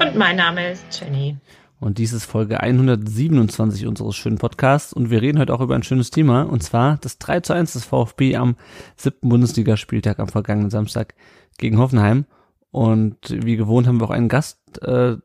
[0.00, 1.36] Und mein Name ist Jenny.
[1.78, 4.94] Und dies ist Folge 127 unseres schönen Podcasts.
[4.94, 6.42] Und wir reden heute auch über ein schönes Thema.
[6.42, 8.56] Und zwar das 3 zu 1 des VfB am
[8.96, 11.14] siebten Bundesligaspieltag am vergangenen Samstag
[11.58, 12.24] gegen Hoffenheim.
[12.70, 15.16] Und wie gewohnt haben wir auch einen Gast äh,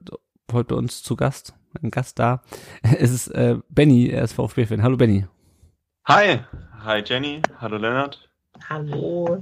[0.52, 1.54] heute bei uns zu Gast.
[1.82, 2.42] Ein Gast da.
[2.84, 4.84] Es ist äh, Benny, er ist VfB-Fan.
[4.84, 5.26] Hallo Benny.
[6.06, 6.40] Hi.
[6.84, 7.42] Hi Jenny.
[7.62, 8.30] Hallo Lennart.
[8.70, 9.42] Hallo.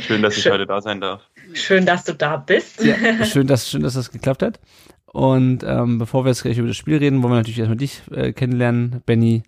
[0.00, 0.52] Schön, dass ich Schön.
[0.52, 1.22] heute da sein darf.
[1.54, 2.82] Schön, dass du da bist.
[2.84, 4.60] Ja, schön, dass, schön, dass das geklappt hat.
[5.06, 8.00] Und ähm, bevor wir jetzt gleich über das Spiel reden, wollen wir natürlich erstmal dich
[8.10, 9.42] äh, kennenlernen, Benny.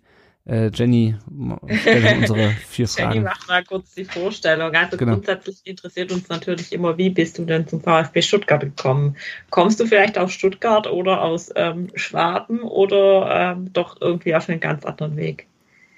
[0.47, 1.15] Äh, Jenny,
[1.81, 3.23] stell uns unsere vier Jenny, Fragen.
[3.23, 4.75] mach mal kurz die Vorstellung.
[4.75, 5.13] Also Genau.
[5.13, 9.15] grundsätzlich interessiert uns natürlich immer, wie bist du denn zum VfB Stuttgart gekommen?
[9.49, 14.59] Kommst du vielleicht aus Stuttgart oder aus ähm, Schwaben oder ähm, doch irgendwie auf einen
[14.59, 15.47] ganz anderen Weg?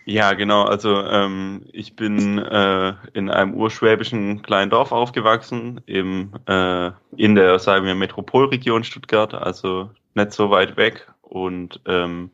[0.09, 0.63] Ja, genau.
[0.63, 7.59] Also ähm, ich bin äh, in einem urschwäbischen kleinen Dorf aufgewachsen, im, äh, in der,
[7.59, 11.11] sagen wir, Metropolregion Stuttgart, also nicht so weit weg.
[11.23, 12.31] Und ähm,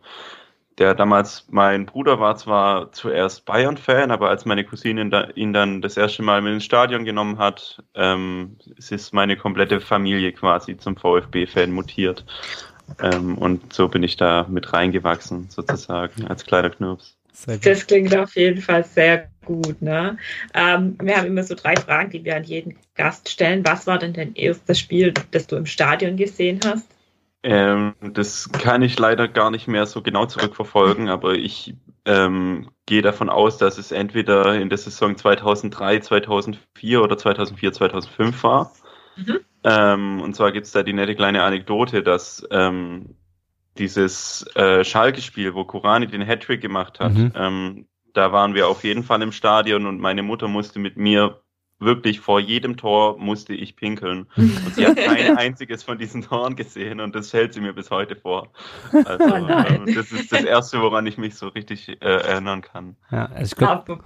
[0.77, 5.81] der damals, mein Bruder war zwar zuerst Bayern-Fan, aber als meine Cousine da, ihn dann
[5.81, 10.77] das erste Mal mit ins Stadion genommen hat, ähm, es ist meine komplette Familie quasi
[10.77, 12.23] zum VfB-Fan mutiert.
[12.99, 17.17] Ähm, und so bin ich da mit reingewachsen, sozusagen, als kleiner Knirps.
[17.63, 19.81] Das klingt auf jeden Fall sehr gut.
[19.81, 20.17] Ne?
[20.53, 23.65] Ähm, wir haben immer so drei Fragen, die wir an jeden Gast stellen.
[23.65, 26.87] Was war denn dein erstes Spiel, das du im Stadion gesehen hast?
[27.43, 31.75] Ähm, das kann ich leider gar nicht mehr so genau zurückverfolgen, aber ich
[32.05, 38.43] ähm, gehe davon aus, dass es entweder in der Saison 2003, 2004 oder 2004, 2005
[38.43, 38.73] war.
[39.17, 39.39] Mhm.
[39.65, 43.15] Ähm, und zwar gibt es da die nette kleine Anekdote, dass ähm,
[43.77, 47.31] dieses äh, Schalke-Spiel, wo Kurani den Hattrick gemacht hat, Mhm.
[47.35, 51.39] ähm, da waren wir auf jeden Fall im Stadion und meine Mutter musste mit mir
[51.79, 54.27] wirklich vor jedem Tor musste ich pinkeln.
[54.37, 57.89] Und sie hat kein einziges von diesen Toren gesehen und das hält sie mir bis
[57.91, 58.53] heute vor.
[58.93, 62.95] Also, Oh ähm, das ist das Erste, woran ich mich so richtig äh, erinnern kann.
[63.11, 63.99] Ja, also ich glaube,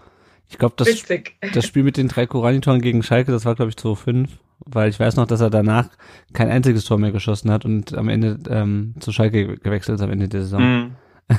[0.50, 1.36] ich glaub, das, witzig.
[1.54, 4.30] das Spiel mit den drei Korani-Toren gegen Schalke, das war, glaube ich, 2-5,
[4.66, 5.90] weil ich weiß noch, dass er danach
[6.34, 10.12] kein einziges Tor mehr geschossen hat und am Ende ähm, zu Schalke gewechselt ist am
[10.12, 10.62] Ende der Saison.
[10.62, 10.96] Mm.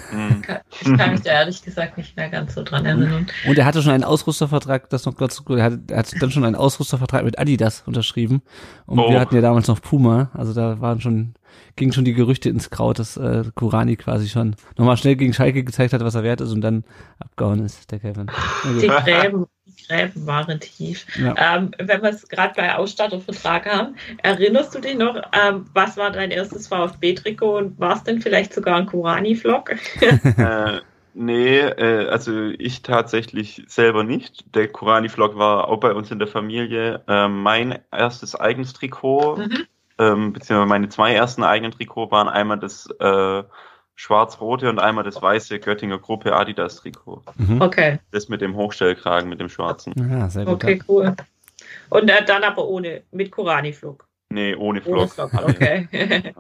[0.80, 3.26] Ich kann mich da ehrlich gesagt nicht mehr ganz so dran erinnern.
[3.46, 6.44] Und er hatte schon einen Ausrüstervertrag, das noch kurz, er hat, er hat dann schon
[6.44, 8.42] einen Ausrüstervertrag mit Adidas unterschrieben.
[8.86, 9.10] Und Oh.
[9.10, 11.34] wir hatten ja damals noch Puma, also da waren schon,
[11.76, 15.64] gingen schon die Gerüchte ins Kraut, dass äh, Kurani quasi schon nochmal schnell gegen Schalke
[15.64, 16.84] gezeigt hat, was er wert ist und dann
[17.18, 18.26] abgehauen ist, der Kevin.
[18.62, 18.82] Gut.
[18.82, 19.46] Die Gräben,
[19.88, 21.06] Gräben waren tief.
[21.16, 21.34] Ja.
[21.56, 26.10] Ähm, wenn wir es gerade bei Ausstattervertrag haben, erinnerst du dich noch, ähm, was war
[26.10, 29.71] dein erstes VfB-Trikot und war es denn vielleicht sogar ein Kurani-Vlog?
[30.00, 30.81] äh,
[31.15, 34.54] nee, äh, also ich tatsächlich selber nicht.
[34.54, 37.03] Der Kurani-Vlog war auch bei uns in der Familie.
[37.09, 39.66] Ähm, mein erstes eigenes Trikot, Mhm.
[39.99, 43.43] ähm, beziehungsweise meine zwei ersten eigenen Trikot waren einmal das äh,
[43.98, 47.22] schwarz-rote und einmal das weiße Göttinger Gruppe Adidas-Trikot.
[47.36, 47.60] Mhm.
[47.60, 49.92] Okay, Das mit dem Hochstellkragen, mit dem schwarzen.
[49.98, 50.54] Ja, sehr gut.
[50.54, 51.14] okay, cool.
[51.91, 54.06] Und äh, dann aber ohne, mit Kurani-Vlog.
[54.31, 55.10] Nee, ohne Ohne Vlog.
[55.10, 55.88] Vlog, okay.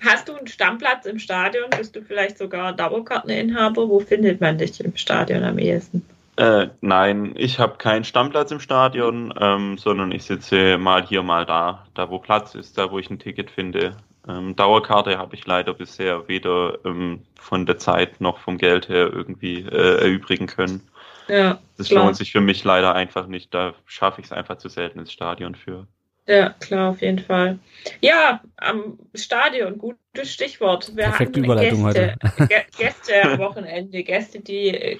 [0.00, 1.70] Hast du einen Stammplatz im Stadion?
[1.76, 3.88] Bist du vielleicht sogar Dauerkarteninhaber?
[3.88, 6.06] Wo findet man dich im Stadion am ehesten?
[6.36, 11.46] Äh, nein, ich habe keinen Stammplatz im Stadion, ähm, sondern ich sitze mal hier, mal
[11.46, 13.96] da, da wo Platz ist, da wo ich ein Ticket finde.
[14.28, 19.12] Ähm, Dauerkarte habe ich leider bisher weder ähm, von der Zeit noch vom Geld her
[19.12, 20.88] irgendwie äh, erübrigen können.
[21.28, 22.04] Ja, Das klar.
[22.04, 23.52] lohnt sich für mich leider einfach nicht.
[23.54, 25.86] Da schaffe ich es einfach zu selten ins Stadion für.
[26.28, 27.58] Ja, klar, auf jeden Fall.
[28.00, 30.96] Ja, am Stadion, gutes Stichwort.
[30.96, 34.98] Wir Perfekte hatten Überleitung Gäste, Gä- Gäste am Wochenende, Gäste, die äh,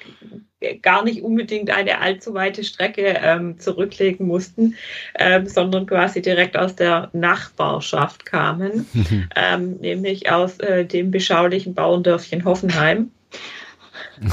[0.82, 4.76] gar nicht unbedingt eine allzu weite Strecke ähm, zurücklegen mussten,
[5.18, 8.86] ähm, sondern quasi direkt aus der Nachbarschaft kamen,
[9.34, 13.10] ähm, nämlich aus äh, dem beschaulichen Bauerndörfchen Hoffenheim.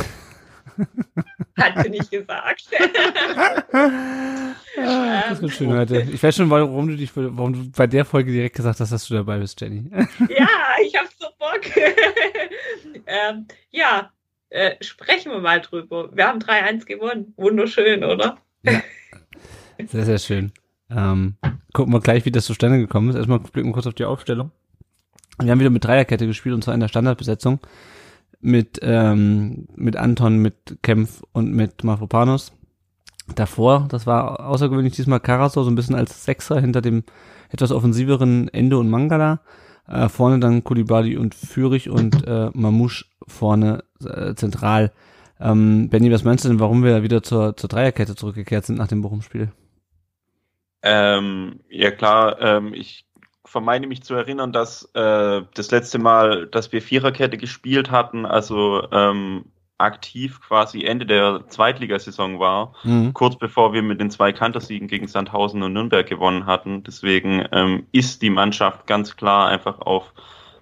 [1.58, 2.66] Hat sie nicht gesagt.
[4.75, 6.02] Ah, das wird schön heute.
[6.12, 9.08] Ich weiß schon, warum du dich, warum du bei der Folge direkt gesagt hast, dass
[9.08, 9.86] du dabei bist, Jenny.
[10.30, 10.48] Ja,
[10.84, 11.62] ich hab so Bock.
[13.06, 14.12] ähm, ja,
[14.50, 16.10] äh, sprechen wir mal drüber.
[16.12, 17.34] Wir haben 3-1 gewonnen.
[17.38, 18.38] Wunderschön, oder?
[19.86, 20.52] Sehr, sehr schön.
[20.90, 21.36] Ähm,
[21.74, 23.16] gucken wir gleich, wie das zustande gekommen ist.
[23.16, 24.52] Erstmal blicken wir kurz auf die Aufstellung.
[25.40, 27.60] Wir haben wieder mit Dreierkette gespielt und zwar in der Standardbesetzung
[28.44, 32.51] mit, ähm, mit Anton, mit Kempf und mit Mafropanos.
[33.36, 37.04] Davor, das war außergewöhnlich diesmal Karasor, so ein bisschen als Sechser hinter dem
[37.50, 39.40] etwas offensiveren Endo und Mangala.
[39.88, 44.92] Äh, vorne dann Kulibali und Fürich und äh, Mamouche vorne äh, zentral.
[45.39, 48.88] Ähm, Benny, was meinst du denn, warum wir wieder zur, zur Dreierkette zurückgekehrt sind nach
[48.88, 49.51] dem Bochum-Spiel?
[50.81, 53.06] Ähm, ja klar, ähm, ich
[53.53, 58.88] vermeine mich zu erinnern, dass äh, das letzte Mal, dass wir Viererkette gespielt hatten, also
[58.91, 59.45] ähm,
[59.77, 63.13] aktiv quasi Ende der Zweitligasaison war, mhm.
[63.13, 66.83] kurz bevor wir mit den zwei Kantersiegen gegen Sandhausen und Nürnberg gewonnen hatten.
[66.83, 70.13] Deswegen ähm, ist die Mannschaft ganz klar einfach auf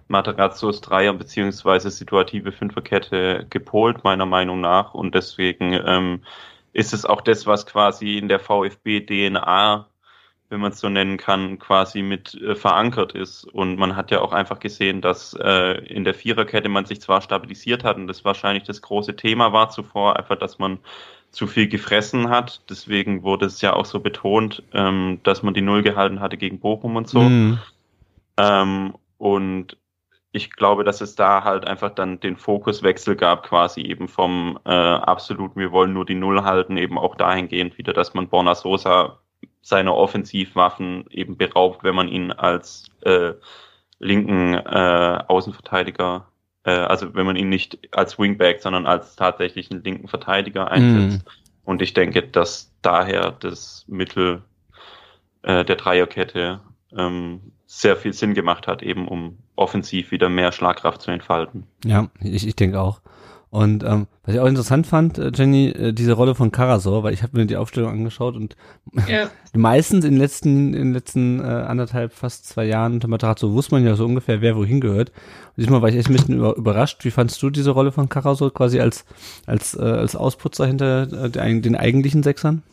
[0.09, 4.93] Materazzos Dreier beziehungsweise situative Fünferkette gepolt, meiner Meinung nach.
[4.93, 6.23] Und deswegen ähm,
[6.73, 9.87] ist es auch das, was quasi in der VfB-DNA
[10.51, 13.45] wenn man es so nennen kann, quasi mit äh, verankert ist.
[13.45, 17.21] Und man hat ja auch einfach gesehen, dass äh, in der Viererkette man sich zwar
[17.21, 20.79] stabilisiert hat und das wahrscheinlich das große Thema war zuvor, einfach, dass man
[21.31, 22.61] zu viel gefressen hat.
[22.69, 26.59] Deswegen wurde es ja auch so betont, ähm, dass man die Null gehalten hatte gegen
[26.59, 27.21] Bochum und so.
[27.21, 27.59] Mhm.
[28.35, 29.77] Ähm, und
[30.33, 34.69] ich glaube, dass es da halt einfach dann den Fokuswechsel gab, quasi eben vom äh,
[34.69, 39.19] absoluten, wir wollen nur die Null halten, eben auch dahingehend wieder, dass man Borna Sosa
[39.61, 43.33] seiner Offensivwaffen eben beraubt, wenn man ihn als äh,
[43.99, 46.27] linken äh, Außenverteidiger,
[46.63, 51.25] äh, also wenn man ihn nicht als Wingback, sondern als tatsächlichen linken Verteidiger einsetzt.
[51.25, 51.29] Mm.
[51.63, 54.41] Und ich denke, dass daher das Mittel
[55.43, 56.59] äh, der Dreierkette
[56.95, 61.67] ähm, sehr viel Sinn gemacht hat, eben um offensiv wieder mehr Schlagkraft zu entfalten.
[61.85, 63.01] Ja, ich, ich denke auch.
[63.51, 67.13] Und ähm, was ich auch interessant fand, äh, Jenny, äh, diese Rolle von Karasor, weil
[67.13, 68.55] ich habe mir die Aufstellung angeschaut und
[69.09, 69.29] ja.
[69.53, 73.75] meistens in den letzten, in den letzten äh, anderthalb, fast zwei Jahren unter Matarazzo wusste
[73.75, 75.09] man ja so ungefähr, wer wohin gehört.
[75.09, 77.03] Und diesmal war ich echt ein bisschen über, überrascht.
[77.03, 79.03] Wie fandst du diese Rolle von Karasor quasi als
[79.45, 82.63] als äh, als Ausputzer hinter äh, den, den eigentlichen Sechsern?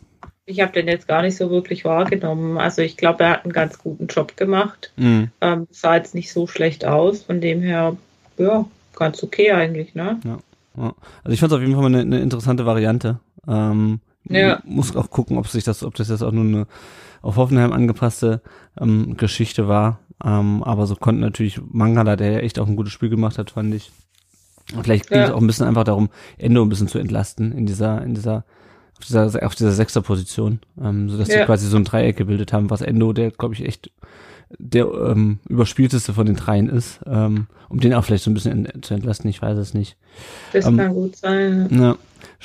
[0.47, 2.57] Ich habe den jetzt gar nicht so wirklich wahrgenommen.
[2.57, 4.93] Also ich glaube, er hat einen ganz guten Job gemacht.
[4.97, 5.31] Mhm.
[5.41, 7.25] Ähm, sah jetzt nicht so schlecht aus.
[7.25, 7.97] Von dem her,
[8.39, 8.65] ja,
[8.95, 10.21] ganz okay eigentlich, ne?
[10.25, 10.39] Ja.
[10.79, 10.95] Ja.
[11.25, 13.21] Also ich fand es auf jeden Fall mal eine, eine interessante Variante.
[13.47, 14.61] Ähm, ja.
[14.65, 16.67] Muss auch gucken, ob sich das, ob das jetzt auch nur eine
[17.23, 18.43] auf Hoffenheim angepasste
[18.81, 20.01] ähm, Geschichte war.
[20.25, 23.51] Ähm, aber so konnten natürlich Mangala, der ja echt auch ein gutes Spiel gemacht hat,
[23.51, 23.91] fand ich.
[24.83, 25.27] Vielleicht ging ja.
[25.27, 28.45] es auch ein bisschen einfach darum, Endo ein bisschen zu entlasten in dieser, in dieser,
[28.99, 31.39] auf dieser, auf dieser sechster Position, ähm, sodass ja.
[31.39, 33.91] sie quasi so ein Dreieck gebildet haben, was Endo, der glaube ich echt
[34.59, 38.67] der ähm, überspielteste von den dreien ist, ähm, um den auch vielleicht so ein bisschen
[38.67, 39.97] in, zu entlasten, ich weiß es nicht.
[40.53, 41.69] Das ähm, kann gut sein.
[41.71, 41.97] Ja.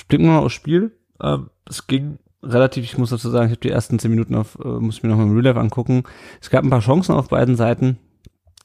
[0.07, 0.91] Blicken wir mal aufs Spiel.
[1.19, 4.57] Äh, es ging relativ, ich muss dazu sagen, ich habe die ersten zehn Minuten auf,
[4.63, 6.03] äh, muss ich mir nochmal im Real Life angucken.
[6.41, 7.97] Es gab ein paar Chancen auf beiden Seiten.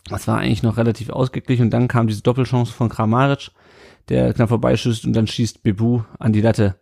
[0.08, 3.50] Das war eigentlich noch relativ ausgeglichen und dann kam diese Doppelchance von Kramaric,
[4.08, 6.76] der knapp vorbeischießt und dann schießt Bebu an die Latte.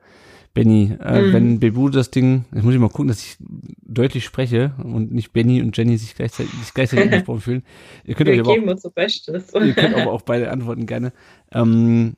[0.57, 1.33] Benny, äh, mhm.
[1.35, 5.35] wenn Bebu das Ding, jetzt muss ich mal gucken, dass ich deutlich spreche und nicht
[5.35, 7.63] Benny und Jenny sich gleichzeitig, sich gleichzeitig angesprochen fühlen.
[8.05, 9.53] Ihr könnt Wir geben auch, uns so Bestes.
[9.55, 11.13] Ihr könnt aber auch beide antworten gerne.
[11.53, 12.17] Ähm,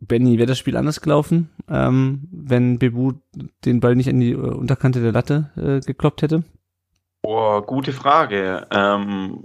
[0.00, 3.12] Benny, wäre das Spiel anders gelaufen, ähm, wenn Bebu
[3.64, 6.42] den Ball nicht an die äh, Unterkante der Latte äh, gekloppt hätte?
[7.22, 8.66] Boah, gute Frage.
[8.72, 9.44] Ähm,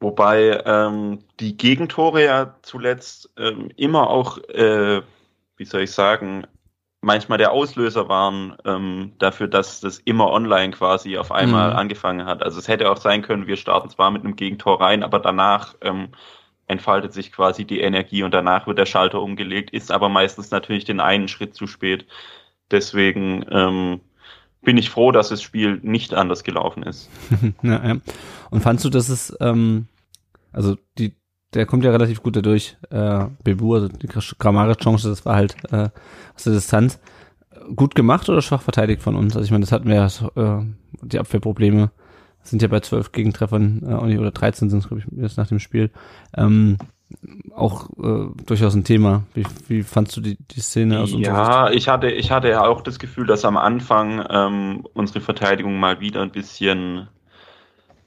[0.00, 5.02] wobei ähm, die Gegentore ja zuletzt ähm, immer auch, äh,
[5.56, 6.48] wie soll ich sagen,
[7.04, 11.76] manchmal der Auslöser waren ähm, dafür, dass das immer online quasi auf einmal mhm.
[11.76, 12.42] angefangen hat.
[12.42, 15.74] Also es hätte auch sein können, wir starten zwar mit einem Gegentor rein, aber danach
[15.82, 16.08] ähm,
[16.66, 20.84] entfaltet sich quasi die Energie und danach wird der Schalter umgelegt, ist aber meistens natürlich
[20.84, 22.06] den einen Schritt zu spät.
[22.70, 24.00] Deswegen ähm,
[24.62, 27.10] bin ich froh, dass das Spiel nicht anders gelaufen ist.
[27.62, 27.96] ja, ja.
[28.50, 29.88] Und fandst du, dass es, ähm,
[30.52, 31.12] also die
[31.54, 32.76] der kommt ja relativ gut dadurch.
[32.90, 35.88] Äh, Bebu, also die Grammaric-Chance, das war halt äh,
[36.34, 37.00] aus der Distanz.
[37.74, 39.36] Gut gemacht oder schwach verteidigt von uns?
[39.36, 40.06] Also ich meine, das hatten wir ja,
[40.60, 40.64] äh,
[41.02, 41.90] die Abwehrprobleme
[42.42, 45.60] sind ja bei zwölf Gegentreffern äh, oder 13 sind es, glaube ich, jetzt nach dem
[45.60, 45.90] Spiel.
[46.36, 46.76] Ähm,
[47.54, 49.22] auch äh, durchaus ein Thema.
[49.34, 51.78] Wie, wie fandst du die, die Szene aus unserer Ja, Sicht?
[51.78, 56.00] ich hatte, ich hatte ja auch das Gefühl, dass am Anfang ähm, unsere Verteidigung mal
[56.00, 57.08] wieder ein bisschen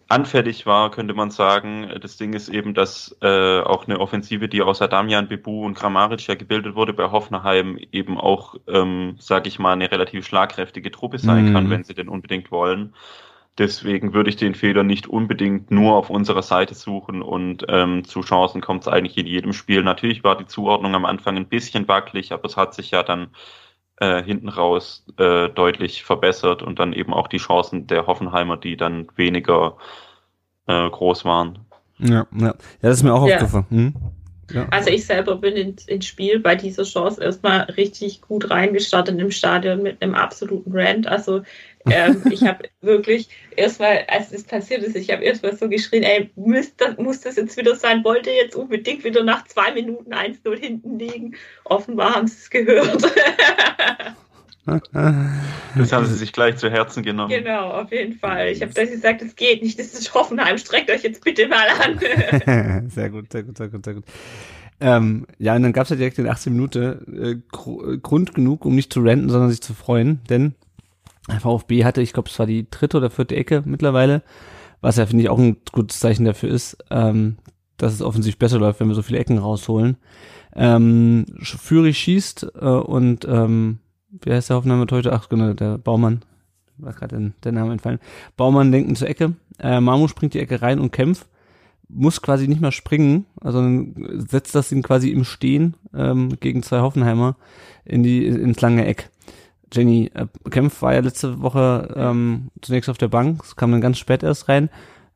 [0.10, 1.92] anfällig war, könnte man sagen.
[2.02, 6.28] Das Ding ist eben, dass äh, auch eine Offensive, die aus Adamian, Bebu und Kramaric
[6.28, 11.20] ja gebildet wurde, bei Hoffenheim eben auch, ähm, sage ich mal, eine relativ schlagkräftige Truppe
[11.20, 11.54] sein mhm.
[11.54, 12.94] kann, wenn sie denn unbedingt wollen.
[13.58, 18.22] Deswegen würde ich den Fehler nicht unbedingt nur auf unserer Seite suchen und ähm, zu
[18.22, 19.82] Chancen kommt es eigentlich in jedem Spiel.
[19.82, 23.30] Natürlich war die Zuordnung am Anfang ein bisschen wackelig, aber es hat sich ja dann
[24.00, 28.78] äh, hinten raus äh, deutlich verbessert und dann eben auch die Chancen der Hoffenheimer, die
[28.78, 29.78] dann weniger
[30.68, 31.60] äh, groß waren.
[31.98, 32.48] Ja, ja.
[32.48, 33.36] ja das ist mir auch Ja.
[33.36, 33.66] aufgefallen.
[33.70, 33.94] Hm?
[34.52, 34.66] Ja.
[34.70, 39.32] Also ich selber bin ins, ins Spiel bei dieser Chance erstmal richtig gut reingestartet im
[39.32, 41.08] Stadion mit einem absoluten Rant.
[41.08, 41.42] Also
[41.92, 46.30] ähm, ich habe wirklich erstmal, als es passiert ist, ich habe erstmal so geschrien, ey,
[46.36, 48.04] muss das, muss das jetzt wieder sein?
[48.04, 51.36] Wollte jetzt unbedingt wieder nach zwei Minuten 1-0 hinten liegen.
[51.66, 53.04] Offenbar haben sie es gehört.
[55.78, 57.30] Das haben sie sich gleich zu Herzen genommen.
[57.30, 58.50] genau, auf jeden Fall.
[58.50, 62.90] Ich habe gesagt, es geht nicht, das ist Hoffenheim, streckt euch jetzt bitte mal an.
[62.90, 64.04] sehr gut, sehr gut, sehr gut, sehr gut.
[64.82, 66.82] Ähm, ja, und dann gab's ja direkt in 18 Minuten
[67.18, 70.54] äh, Gru- Grund genug, um nicht zu ranten, sondern sich zu freuen, denn
[71.28, 74.24] VfB hatte, ich glaube, es war die dritte oder vierte Ecke mittlerweile,
[74.82, 77.38] was ja, finde ich, auch ein gutes Zeichen dafür ist, ähm,
[77.78, 79.98] dass es offensichtlich besser läuft, wenn wir so viele Ecken rausholen.
[80.56, 83.80] Ähm, Führig schießt äh, und ähm,
[84.10, 85.14] wie heißt der Hoffenheimer Torhüter?
[85.14, 86.22] Ach, genau, der Baumann.
[86.78, 88.00] War gerade der Name entfallen.
[88.36, 89.34] Baumann denkt zur Ecke.
[89.60, 91.28] Äh, Mamu springt die Ecke rein und kämpft.
[91.90, 96.82] Muss quasi nicht mehr springen, sondern setzt das ihn quasi im Stehen ähm, gegen zwei
[96.82, 97.38] Hoffenheimer
[97.86, 99.10] in die ins lange Eck.
[99.72, 103.82] Jenny äh, Kempf war ja letzte Woche ähm, zunächst auf der Bank, es kam dann
[103.82, 104.70] ganz spät erst rein.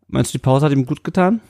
[0.07, 1.41] Meinst du, die Pause hat ihm gut getan?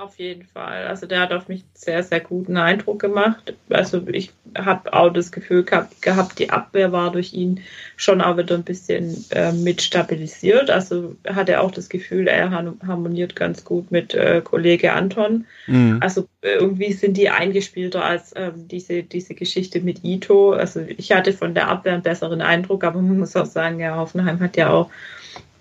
[0.00, 0.86] Auf jeden Fall.
[0.86, 3.54] Also der hat auf mich sehr, sehr guten Eindruck gemacht.
[3.68, 7.62] Also ich habe auch das Gefühl gehabt, gehabt, die Abwehr war durch ihn
[7.96, 10.70] schon auch wieder ein bisschen äh, mit stabilisiert.
[10.70, 15.46] Also hatte auch das Gefühl, er har- harmoniert ganz gut mit äh, Kollege Anton.
[15.66, 15.98] Mhm.
[16.00, 20.52] Also äh, irgendwie sind die eingespielter als ähm, diese, diese Geschichte mit Ito.
[20.52, 23.96] Also ich hatte von der Abwehr einen besseren Eindruck, aber man muss auch sagen, ja,
[23.96, 24.90] Hoffenheim hat ja auch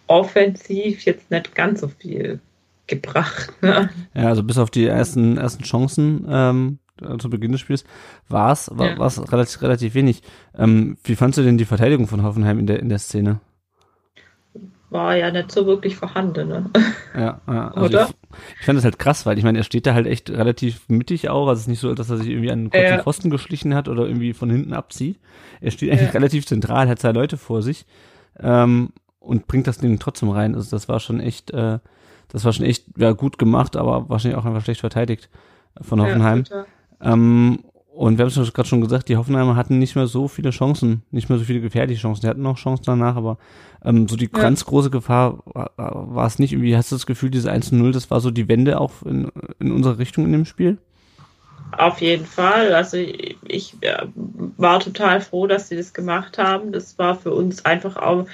[0.06, 2.40] offensiv jetzt nicht ganz so viel
[2.88, 3.52] gebracht.
[3.62, 3.90] Ne?
[4.14, 7.84] Ja, also bis auf die ersten, ersten Chancen ähm, äh, zu Beginn des Spiels
[8.30, 8.98] war es war, Ja.
[8.98, 10.22] war's relativ, relativ wenig.
[10.58, 13.40] Ähm, wie fandst du denn die Verteidigung von Hoffenheim in der, in der Szene?
[14.90, 16.48] War ja nicht so wirklich vorhanden.
[16.48, 16.70] Ne?
[17.14, 18.04] Ja, ja also Oder?
[18.06, 18.16] Ich,
[18.62, 21.28] ich fand das halt krass, weil ich meine, er steht da halt echt relativ mittig
[21.30, 21.50] auch.
[21.50, 23.04] Also es ist nicht so, dass er sich irgendwie an einen kurzen Ja.
[23.04, 25.20] Pfosten geschlichen hat oder irgendwie von hinten abzieht.
[25.60, 26.12] Er steht eigentlich Ja.
[26.14, 27.86] relativ zentral, hat zwei Leute vor sich
[28.40, 30.56] ähm, und bringt das Ding trotzdem rein.
[30.56, 31.80] Also das war schon echt, äh,
[32.30, 35.30] das war schon echt ja, gut gemacht, aber wahrscheinlich auch einfach schlecht verteidigt
[35.82, 36.44] von Hoffenheim.
[36.50, 36.66] Ja.
[37.14, 37.60] Ähm,
[37.98, 41.02] und wir haben es gerade schon gesagt, die Hoffenheimer hatten nicht mehr so viele Chancen,
[41.10, 42.22] nicht mehr so viele gefährliche Chancen.
[42.22, 43.40] Die hatten noch Chancen danach, aber
[43.84, 44.40] ähm, so die Ja.
[44.40, 46.54] ganz große Gefahr war, war es nicht.
[46.54, 49.72] Irgendwie hast du das Gefühl, diese 1-0, das war so die Wende auch in, in
[49.72, 50.78] unsere Richtung in dem Spiel?
[51.72, 52.74] Auf jeden Fall.
[52.76, 54.06] Also ich, ich äh,
[54.58, 56.72] war total froh, dass sie das gemacht haben.
[56.72, 58.26] Das war für uns einfach auch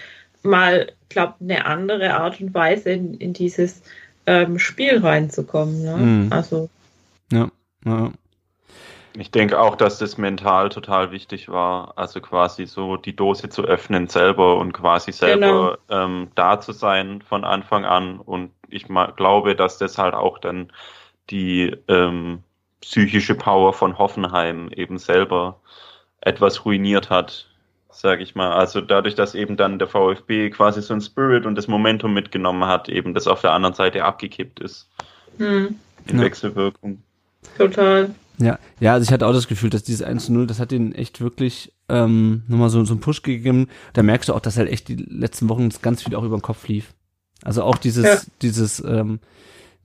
[0.44, 3.82] mal, glaube eine andere Art und Weise in, in dieses
[4.26, 5.84] ähm, Spiel reinzukommen.
[5.84, 5.98] Ne?
[5.98, 6.34] Mhm.
[6.34, 6.70] Also
[7.32, 7.50] Ja.
[7.86, 8.12] ja.
[9.16, 11.94] Ich denke auch, dass das mental total wichtig war.
[11.98, 17.22] Also quasi so die Dose zu öffnen selber und quasi selber ähm, da zu sein
[17.22, 18.20] von Anfang an.
[18.20, 20.72] Und ich glaube, dass das halt auch dann
[21.30, 22.40] die ähm,
[22.82, 25.60] psychische Power von Hoffenheim eben selber
[26.22, 27.53] etwas ruiniert hat,
[28.02, 28.52] sage ich mal.
[28.54, 32.66] Also dadurch, dass eben dann der VfB quasi so ein Spirit und das Momentum mitgenommen
[32.66, 34.90] hat, eben das auf der anderen Seite abgekippt ist
[35.38, 35.76] hm,
[36.08, 36.24] in Ja.
[36.24, 37.02] Wechselwirkung.
[37.58, 38.14] total.
[38.40, 41.22] Ja, ja, also ich hatte auch das Gefühl, dass dieses 1-0, das hat ihnen echt
[41.22, 43.68] wirklich ähm, nochmal so, so einen Push gegeben.
[43.94, 46.42] Da merkst du auch, dass halt echt die letzten Wochen ganz viel auch über den
[46.42, 46.94] Kopf lief.
[47.44, 48.32] Also auch dieses, Ja.
[48.42, 49.20] dieses, ähm,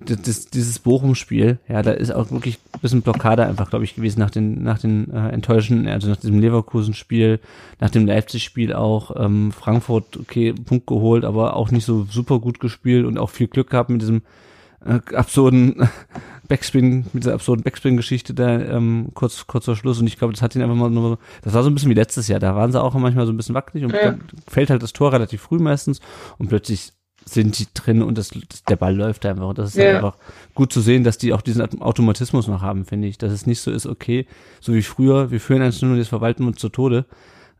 [0.00, 4.20] das, dieses Bochum-Spiel, ja, da ist auch wirklich ein bisschen Blockade einfach, glaube ich, gewesen
[4.20, 7.40] nach den, nach den äh, Enttäuschenden, also nach diesem Leverkusen-Spiel,
[7.80, 12.60] nach dem Leipzig-Spiel auch, ähm, Frankfurt, okay, Punkt geholt, aber auch nicht so super gut
[12.60, 14.22] gespielt und auch viel Glück gehabt mit diesem
[14.86, 15.88] äh, absurden
[16.48, 20.42] Backspin, mit dieser absurden Backspin-Geschichte da ähm, kurz, kurz vor Schluss und ich glaube, das
[20.42, 22.70] hat ihn einfach mal nur, das war so ein bisschen wie letztes Jahr, da waren
[22.70, 24.14] sie auch manchmal so ein bisschen wackelig und Ja.
[24.46, 26.00] fällt halt das Tor relativ früh meistens
[26.38, 26.92] und plötzlich
[27.32, 29.49] sind die drin und das, das der Ball läuft einfach.
[29.49, 29.97] Und das ist halt Ja.
[29.97, 30.16] einfach
[30.54, 33.61] gut zu sehen, dass die auch diesen Automatismus noch haben, finde ich, dass es nicht
[33.61, 34.26] so ist, okay,
[34.61, 37.06] so wie früher, wir führen 1 und jetzt verwalten wir uns zu Tode,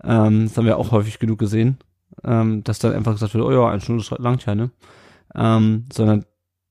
[0.03, 1.79] ähm, das haben wir auch häufig genug gesehen,
[2.25, 4.71] ähm, dass dann einfach gesagt wird, oh ja, 1 das langt ja, ne,
[5.35, 6.25] ähm, sondern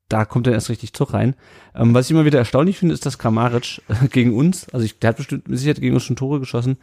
[0.09, 1.35] da kommt dann erst richtig Zug rein.
[1.75, 4.99] Ähm, was ich immer wieder erstaunlich finde, ist, dass Kramaric äh, gegen uns, also ich,
[4.99, 6.77] der hat bestimmt mit Sicherheit gegen uns schon Tore geschossen,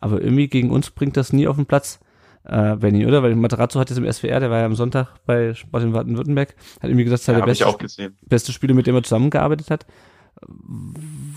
[0.00, 2.00] aber irgendwie gegen uns bringt das nie auf den Platz,
[2.44, 3.22] äh, Benny, oder?
[3.22, 6.54] Weil Materazzo hat jetzt im SWR, der war ja am Sonntag bei Sport in Baden-Württemberg,
[6.80, 9.86] hat irgendwie gesagt, das sei Ja, der beste, beste Spieler, mit dem er zusammengearbeitet hat.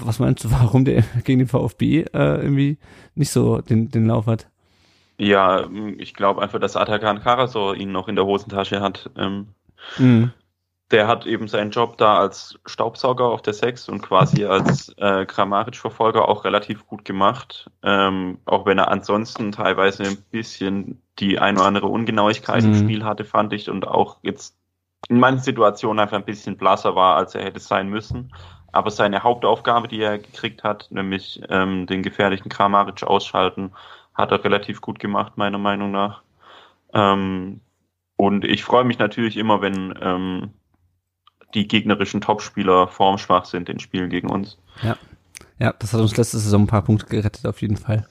[0.03, 2.77] Was meinst du, warum der gegen den VfB äh, irgendwie
[3.15, 4.47] nicht so den, den Lauf hat?
[5.19, 9.09] Ja, ich glaube einfach, dass Atakan Karasor ihn noch in der Hosentasche hat.
[9.17, 9.47] Ähm,
[9.97, 10.31] Mhm.
[10.91, 15.25] Der hat eben seinen Job da als Staubsauger auf der Sechs und quasi als äh,
[15.25, 17.70] Kramaric-Verfolger auch relativ gut gemacht.
[17.84, 22.70] Ähm, auch wenn er ansonsten teilweise ein bisschen die ein oder andere Ungenauigkeit Mhm.
[22.70, 23.70] im Spiel hatte, fand ich.
[23.70, 24.56] Und auch jetzt
[25.10, 28.34] in manchen Situationen einfach ein bisschen blasser war, als er hätte sein müssen.
[28.72, 33.74] Aber seine Hauptaufgabe, die er gekriegt hat, nämlich ähm, den gefährlichen Kramaric ausschalten,
[34.13, 36.22] hat er relativ gut gemacht, meiner Meinung nach.
[36.94, 37.60] Ähm,
[38.15, 40.53] und ich freue mich natürlich immer, wenn ähm,
[41.57, 44.59] die gegnerischen Topspieler formschwach sind in Spielen gegen uns.
[44.83, 44.95] Ja.
[45.59, 48.07] Ja, das hat uns letzte Saison ein paar Punkte gerettet, auf jeden Fall.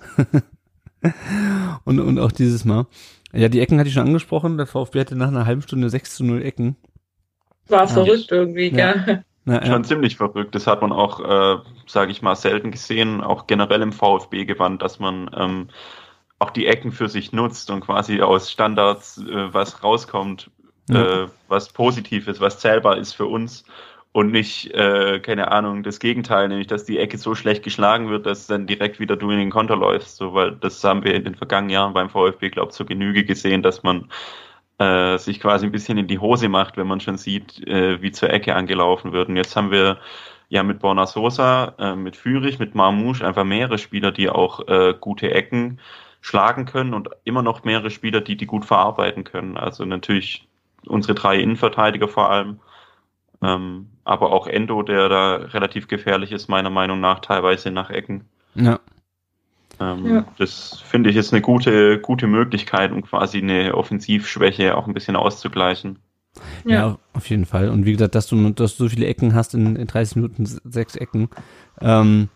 [1.84, 2.86] und, und auch dieses Mal.
[3.32, 4.56] Ja, die Ecken hatte ich schon angesprochen.
[4.56, 6.74] Der VfB hatte nach einer halben Stunde 6 zu 0 Ecken.
[7.68, 7.86] War ja.
[7.86, 8.94] verrückt irgendwie, ja.
[8.94, 9.24] gell?
[9.44, 10.56] Ja, Schon ziemlich verrückt.
[10.56, 14.82] Das hat man auch, äh, sage ich mal, selten gesehen, auch generell im VfB gewandt,
[14.82, 15.68] dass man ähm,
[16.40, 20.50] auch die Ecken für sich nutzt und quasi aus Standards äh, was rauskommt,
[20.88, 21.24] ja.
[21.24, 23.64] äh, was positiv ist, was zählbar ist für uns
[24.16, 28.24] und nicht, äh, keine Ahnung, das Gegenteil, nämlich dass die Ecke so schlecht geschlagen wird,
[28.24, 30.16] dass dann direkt wieder du in den Konter läufst.
[30.16, 33.24] So, weil das haben wir in den vergangenen Jahren beim VfB, glaube ich, zur Genüge
[33.24, 34.08] gesehen, dass man
[34.78, 38.10] äh, sich quasi ein bisschen in die Hose macht, wenn man schon sieht, äh, wie
[38.10, 39.28] zur Ecke angelaufen wird.
[39.28, 39.98] Und jetzt haben wir
[40.48, 44.94] ja mit Borna Sosa, äh, mit Fürich, mit Marmouche einfach mehrere Spieler, die auch äh,
[44.98, 45.78] gute Ecken
[46.22, 49.58] schlagen können und immer noch mehrere Spieler, die die gut verarbeiten können.
[49.58, 50.45] Also natürlich
[50.86, 52.60] unsere drei Innenverteidiger vor allem,
[53.42, 58.24] ähm, aber auch Endo, der da relativ gefährlich ist, meiner Meinung nach, teilweise nach Ecken.
[58.54, 58.80] Ja.
[59.78, 60.24] Ähm, ja.
[60.38, 65.16] Das finde ich ist eine gute, gute Möglichkeit, um quasi eine Offensivschwäche auch ein bisschen
[65.16, 65.98] auszugleichen.
[66.64, 66.72] Ja.
[66.72, 67.70] ja, auf jeden Fall.
[67.70, 70.46] Und wie gesagt, dass du, dass du so viele Ecken hast in, in 30 Minuten,
[70.46, 71.28] sechs Ecken,
[71.80, 72.28] ähm,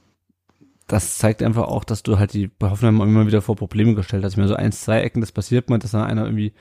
[0.87, 4.33] das zeigt einfach auch, dass du halt die Hoffenheim immer wieder vor Probleme gestellt hast.
[4.33, 6.53] Ich meine, so eins, zwei Ecken, das passiert mal, dass dann einer irgendwie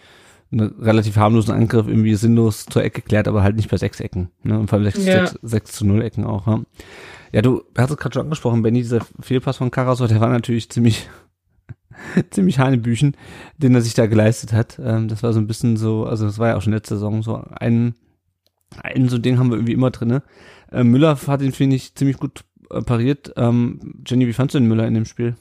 [0.52, 4.30] einen relativ harmlosen Angriff irgendwie sinnlos zur Ecke klärt, aber halt nicht bei sechs Ecken.
[4.44, 4.60] Ne?
[4.60, 5.28] Und vor allem sechs, ja.
[5.28, 6.48] sechs, sechs zu null Ecken auch.
[6.48, 6.62] Ja,
[7.32, 10.70] ja du hast es gerade schon angesprochen, Benny, dieser Fehlpass von Karasor, der war natürlich
[10.70, 11.08] ziemlich
[12.32, 13.16] ziemlich Hanebüchen,
[13.58, 14.80] den er sich da geleistet hat.
[14.84, 17.22] Ähm, das war so ein bisschen so, also das war ja auch schon letzte Saison
[17.22, 17.96] so ein,
[18.82, 20.24] ein so Ding haben wir irgendwie immer drinne.
[20.72, 23.34] Äh, Müller hat ihn, finde ich, ziemlich gut äh, pariert.
[23.38, 25.36] Ähm, Jenny, wie fandst du den Müller in dem Spiel?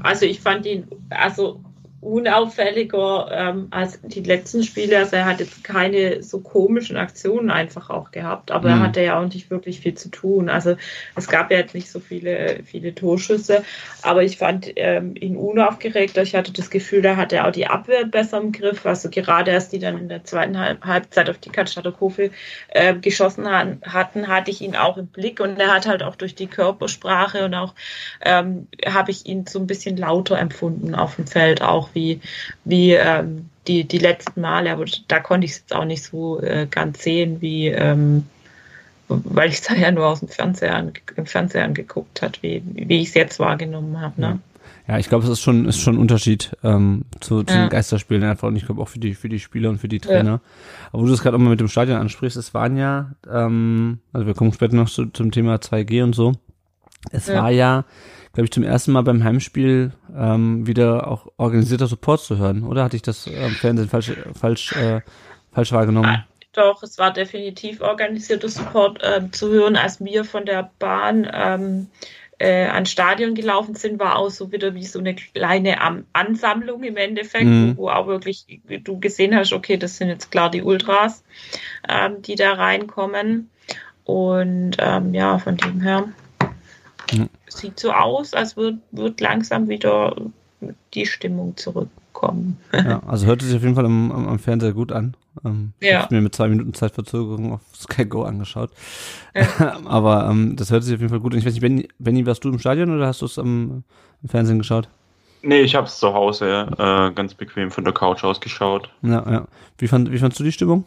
[0.00, 1.62] Also ich fand ihn, also
[2.04, 4.98] unauffälliger ähm, als die letzten Spiele.
[4.98, 8.74] Also er hat jetzt keine so komischen Aktionen einfach auch gehabt, aber mhm.
[8.74, 10.48] er hatte ja auch nicht wirklich viel zu tun.
[10.48, 10.76] Also
[11.16, 13.64] es gab ja jetzt nicht so viele, viele Torschüsse,
[14.02, 16.22] aber ich fand ähm, ihn unaufgeregter.
[16.22, 18.84] Ich hatte das Gefühl, da hat er auch die Abwehr besser im Griff.
[18.84, 22.30] Also gerade erst die dann in der zweiten Halbzeit auf die Kurve
[22.68, 26.34] äh, geschossen hatten, hatte ich ihn auch im Blick und er hat halt auch durch
[26.34, 27.74] die Körpersprache und auch
[28.20, 32.20] ähm, habe ich ihn so ein bisschen lauter empfunden auf dem Feld auch wie,
[32.64, 36.40] wie ähm, die, die letzten Male, aber da konnte ich es jetzt auch nicht so
[36.40, 38.24] äh, ganz sehen, wie ähm,
[39.08, 43.08] weil ich es ja nur aus dem Fernseher, im Fernseher angeguckt hat, wie, wie ich
[43.08, 44.20] es jetzt wahrgenommen habe.
[44.20, 44.38] Ne?
[44.86, 47.62] Ja, ich glaube, es ist schon, ist schon ein Unterschied ähm, zu, zu ja.
[47.62, 50.00] den Geisterspielen einfach und ich glaube auch für die, für die Spieler und für die
[50.00, 50.30] Trainer.
[50.30, 50.40] Ja.
[50.92, 54.00] Aber wo du es gerade auch mal mit dem Stadion ansprichst, es waren ja, ähm,
[54.12, 56.32] also wir kommen später noch zu, zum Thema 2G und so.
[57.10, 57.42] Es ja.
[57.42, 57.84] war ja
[58.34, 62.84] glaube ich, zum ersten Mal beim Heimspiel ähm, wieder auch organisierter Support zu hören, oder
[62.84, 65.00] hatte ich das äh, im Fernsehen falsch, falsch, äh,
[65.52, 66.10] falsch wahrgenommen?
[66.10, 71.30] Ah, doch, es war definitiv organisierter Support äh, zu hören, als wir von der Bahn
[71.32, 71.86] ähm,
[72.38, 75.78] äh, ans Stadion gelaufen sind, war auch so wieder wie so eine kleine
[76.12, 77.76] Ansammlung im Endeffekt, mhm.
[77.76, 81.22] wo, wo, auch wirklich du gesehen hast, okay, das sind jetzt klar die Ultras,
[81.88, 83.50] ähm, die da reinkommen.
[84.04, 86.08] Und ähm, ja, von dem her
[87.12, 87.28] Mhm.
[87.48, 90.14] Sieht so aus, als wird, wird langsam wieder
[90.94, 92.58] die Stimmung zurückkommen.
[92.72, 95.16] Ja, also hört sich auf jeden Fall am, am, am Fernseher gut an.
[95.44, 95.88] Ähm, ja.
[95.88, 98.70] Ich habe mir mit zwei Minuten Zeitverzögerung auf Sky Go angeschaut.
[99.34, 99.80] Ja.
[99.84, 101.38] Aber ähm, das hört sich auf jeden Fall gut an.
[101.38, 103.84] Ich weiß nicht, Benny, Benny warst du im Stadion oder hast du es am
[104.26, 104.88] Fernsehen geschaut?
[105.42, 108.88] Nee, ich habe es zu Hause äh, ganz bequem von der Couch aus geschaut.
[109.02, 109.44] Ja, ja.
[109.76, 110.86] Wie, fand, wie fandst du die Stimmung?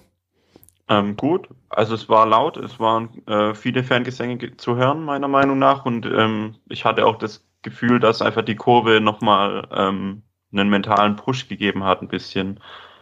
[0.90, 5.60] Ähm, gut, also es war laut, es waren äh, viele Fangesänge zu hören, meiner Meinung
[5.60, 5.86] nach.
[5.86, 10.22] Und ähm, ich hatte auch das Gefühl, dass einfach die Kurve nochmal ähm,
[10.54, 12.60] einen mentalen Push gegeben hat, ein bisschen.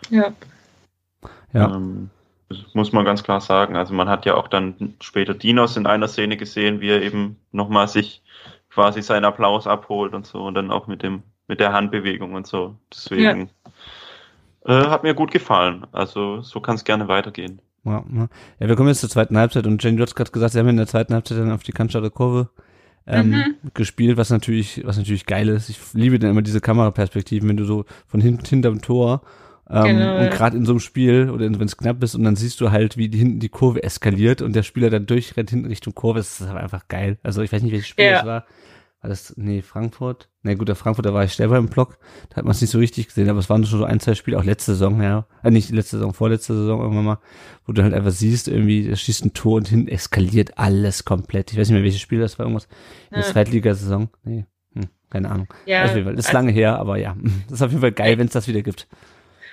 [0.10, 0.34] Ja.
[1.54, 1.76] Ja.
[1.76, 2.10] Ähm,
[2.50, 3.76] das muss man ganz klar sagen.
[3.76, 7.40] Also man hat ja auch dann später Dinos in einer Szene gesehen, wie er eben
[7.52, 8.24] nochmal sich
[8.70, 12.46] quasi seinen Applaus abholt und so und dann auch mit dem, mit der Handbewegung und
[12.46, 12.76] so.
[12.94, 13.50] Deswegen
[14.66, 14.84] ja.
[14.84, 15.88] äh, hat mir gut gefallen.
[15.92, 17.62] Also so kann es gerne weitergehen.
[17.86, 18.04] Ja,
[18.60, 20.68] ja, wir kommen jetzt zur zweiten Halbzeit und Jane, du hast gerade gesagt, sie haben
[20.68, 22.50] in der zweiten Halbzeit dann auf die Cannstatter Kurve
[23.08, 23.56] ähm, mhm.
[23.74, 25.70] gespielt, was natürlich, was natürlich geil ist.
[25.70, 29.22] Ich liebe dann immer diese Kameraperspektiven, wenn du so von hinten hinterm Tor
[29.70, 30.20] ähm, genau.
[30.20, 32.72] und gerade in so einem Spiel oder wenn es knapp ist und dann siehst du
[32.72, 36.20] halt, wie die, hinten die Kurve eskaliert und der Spieler dann durchrennt hinten Richtung Kurve,
[36.20, 37.18] das ist einfach geil.
[37.24, 38.12] Also ich weiß nicht, welches Spiel ja.
[38.18, 38.46] das war.
[39.08, 40.30] Das, nee, Frankfurt?
[40.44, 41.98] Nee, gut, der Frankfurt, da war ich selber im Block,
[42.30, 44.14] da hat man es nicht so richtig gesehen, aber es waren schon so ein, zwei
[44.16, 47.20] Spiele, auch letzte Saison, ja, äh, nicht letzte Saison, vorletzte Saison irgendwann mal,
[47.66, 51.52] wo du halt einfach siehst, irgendwie, da schießt ein Tor und hinten eskaliert alles komplett.
[51.52, 52.66] Ich weiß nicht mehr, welches Spiel das war, irgendwas
[53.10, 53.26] in der Ja.
[53.32, 54.10] Zweitligasaison.
[54.24, 55.48] Nee, hm, keine Ahnung.
[55.66, 55.84] Ja.
[55.84, 57.16] Das ist also- lange her, aber ja,
[57.50, 58.88] das ist auf jeden Fall geil, wenn es das wieder gibt.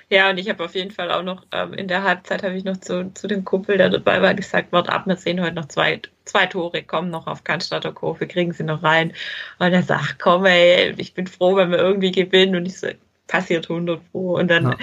[0.09, 2.63] Ja, und ich habe auf jeden Fall auch noch, ähm, in der Halbzeit habe ich
[2.63, 5.67] noch zu, zu dem Kumpel, der dabei war, gesagt, wart ab, wir sehen heute noch
[5.67, 9.13] zwei, zwei Tore, kommen noch auf Cannstatter Kurve, kriegen sie noch rein.
[9.59, 12.55] Und er sagt, komm ey, ich bin froh, wenn wir irgendwie gewinnen.
[12.55, 12.87] Und ich so,
[13.27, 14.35] passiert 100 pro.
[14.37, 14.77] Und dann Ja.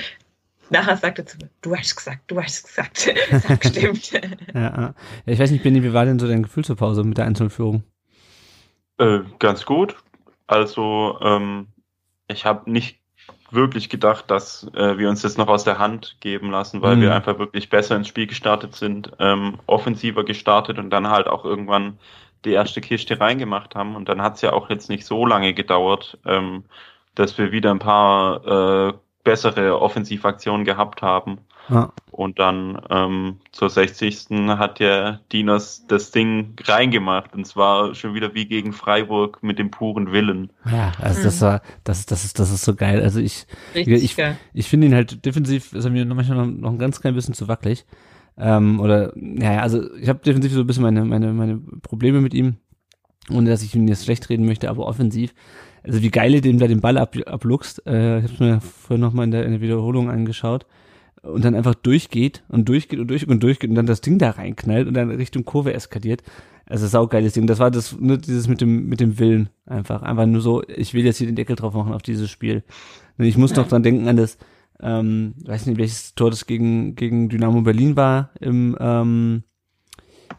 [0.71, 2.99] nachher sagt er zu mir, du hast gesagt, du hast gesagt.
[3.47, 4.13] Sag, stimmt.
[4.55, 4.95] Ja,
[5.27, 7.85] ich weiß nicht, Benny, wie war denn so dein Gefühl zur Pause mit der Einzelführung?
[8.99, 9.97] Äh, ganz gut.
[10.47, 11.69] Also ähm,
[12.29, 13.00] ich habe nicht
[13.53, 17.01] wirklich gedacht, dass äh, wir uns das noch aus der Hand geben lassen, weil Mhm.
[17.03, 21.45] wir einfach wirklich besser ins Spiel gestartet sind, ähm, offensiver gestartet und dann halt auch
[21.45, 21.99] irgendwann
[22.45, 23.97] die erste Kiste reingemacht haben.
[23.97, 26.65] Und dann hat es ja auch jetzt nicht so lange gedauert, ähm,
[27.15, 28.93] dass wir wieder ein paar äh,
[29.25, 31.39] bessere Offensivaktionen gehabt haben.
[31.69, 34.29] Ja, Und dann ähm, zur 60.
[34.49, 37.35] hat ja Dinos das Ding reingemacht.
[37.35, 40.51] Und zwar schon wieder wie gegen Freiburg mit dem puren Willen.
[40.71, 41.45] ja also das Mhm.
[41.45, 43.03] war, das, das ist, das ist so geil.
[43.03, 44.37] Also ich, Richtig ich, geil.
[44.53, 47.15] ich finde ihn halt defensiv, ist er mir noch manchmal noch, noch ein ganz klein
[47.15, 47.85] bisschen zu wackelig.
[48.37, 52.35] Ähm, oder, naja, also ich habe defensiv so ein bisschen meine, meine, meine Probleme mit
[52.35, 52.57] ihm.
[53.31, 55.35] Ohne dass ich ihn jetzt schlecht reden möchte, aber offensiv.
[55.85, 57.87] Also wie geil er dem da den Ball ab, abluchst.
[57.87, 60.67] Äh, ich habe mir vorhin nochmal in der, in der Wiederholung angeschaut.
[61.23, 64.31] Und dann einfach durchgeht und durchgeht und durchgeht und durchgeht und dann das Ding da
[64.31, 66.23] reinknallt und dann Richtung Kurve eskaliert.
[66.65, 67.47] Also saugeiles Ding.
[67.47, 70.03] Das war das, ne, dieses mit dem, mit dem Willen einfach.
[70.03, 72.63] Einfach nur so, ich will jetzt hier den Deckel drauf machen auf dieses Spiel.
[73.19, 74.39] Und ich muss noch dran denken an das,
[74.81, 79.43] ähm, weiß nicht, welches Tor das gegen, gegen Dynamo Berlin war im, ähm,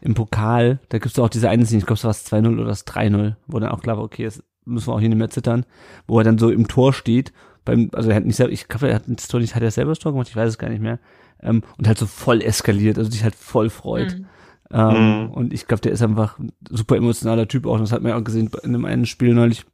[0.00, 0.80] im Pokal.
[0.88, 3.36] Da gibt's auch diese eine Szene, ich glaube, es war das 2-0 oder das 3-0,
[3.46, 5.64] wo dann auch klar war, okay, jetzt müssen wir auch hier nicht mehr zittern,
[6.06, 7.32] wo er dann so im Tor steht,
[7.64, 9.70] beim, also er hat nicht selber, ich glaube, er hat das Tor nicht, hat er
[9.70, 10.98] selber das Tor gemacht, ich weiß es gar nicht mehr,
[11.40, 14.18] ähm, und halt so voll eskaliert, also sich halt voll freut.
[14.18, 14.26] Mhm.
[14.72, 15.30] Ähm, Mhm.
[15.32, 17.74] Und ich glaube, der ist einfach ein super emotionaler Typ auch.
[17.74, 19.66] Und das hat man ja auch gesehen in einem einen Spiel neulich,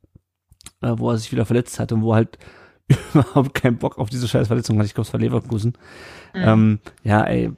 [0.83, 2.37] äh, wo er sich wieder verletzt hat und wo halt
[3.15, 4.87] überhaupt keinen Bock auf diese scheiß Verletzung hat.
[4.87, 5.75] Ich glaube, es war Leverkusen.
[6.35, 6.41] Mhm.
[6.43, 7.53] Ähm, ja, ey,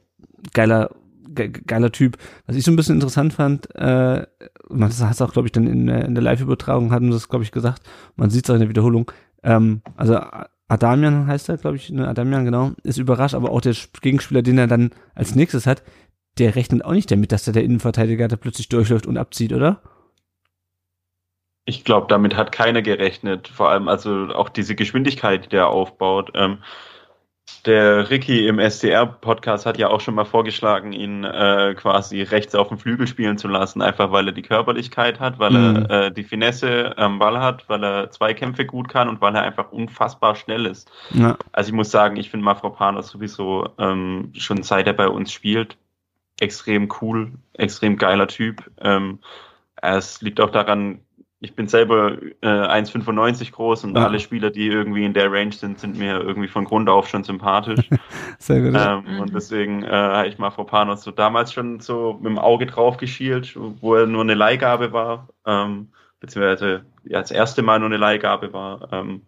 [0.53, 0.91] geiler,
[1.29, 2.17] ge geiler Typ.
[2.45, 4.25] Was ich so ein bisschen interessant fand, äh,
[4.69, 7.43] man hat auch, glaube ich, dann in, der- in der Live-Übertragung hatten sie das, glaube
[7.43, 7.81] ich, gesagt.
[8.17, 9.11] Man sieht es auch in der Wiederholung.
[9.43, 10.19] Ähm, also
[10.67, 14.57] Adamian heißt er, glaube ich, ne, Adamian, genau, ist überrascht, aber auch der Gegenspieler, den
[14.57, 15.83] er dann als nächstes hat,
[16.37, 19.81] der rechnet auch nicht damit, dass der, der Innenverteidiger da plötzlich durchläuft und abzieht, oder?
[21.65, 23.47] Ich glaube, damit hat keiner gerechnet.
[23.47, 26.31] Vor allem also auch diese Geschwindigkeit, die der aufbaut.
[26.33, 26.59] Ähm,
[27.65, 32.69] der Ricky im SDR-Podcast hat ja auch schon mal vorgeschlagen, ihn äh, quasi rechts auf
[32.69, 35.85] dem Flügel spielen zu lassen, einfach weil er die Körperlichkeit hat, weil Mhm.
[35.89, 39.43] er äh, die Finesse am Ball hat, weil er Zweikämpfe gut kann und weil er
[39.43, 40.89] einfach unfassbar schnell ist.
[41.11, 45.31] Ja, Also ich muss sagen, ich finde Mafropanos sowieso ähm, schon seit er bei uns
[45.31, 45.77] spielt
[46.39, 48.63] extrem cool, extrem geiler Typ.
[48.81, 49.19] Ähm,
[49.83, 50.99] es liegt auch daran,
[51.43, 54.05] ich bin selber äh, 1,95 groß und Ja.
[54.05, 57.23] alle Spieler, die irgendwie in der Range sind, sind mir irgendwie von Grund auf schon
[57.23, 57.89] sympathisch.
[58.39, 58.73] sehr gut.
[58.79, 59.19] ähm, Mhm.
[59.21, 63.57] Und deswegen äh, habe ich Mafropanos so damals schon so mit dem Auge drauf geschielt,
[63.81, 68.53] wo er nur eine Leihgabe war, ähm, beziehungsweise ja, das erste Mal nur eine Leihgabe
[68.53, 68.87] war.
[68.93, 69.23] Ähm,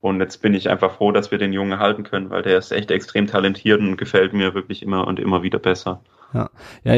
[0.00, 2.72] und jetzt bin ich einfach froh, dass wir den Jungen halten können, weil der ist
[2.72, 6.02] echt extrem talentiert und gefällt mir wirklich immer und immer wieder besser.
[6.32, 6.48] Ja,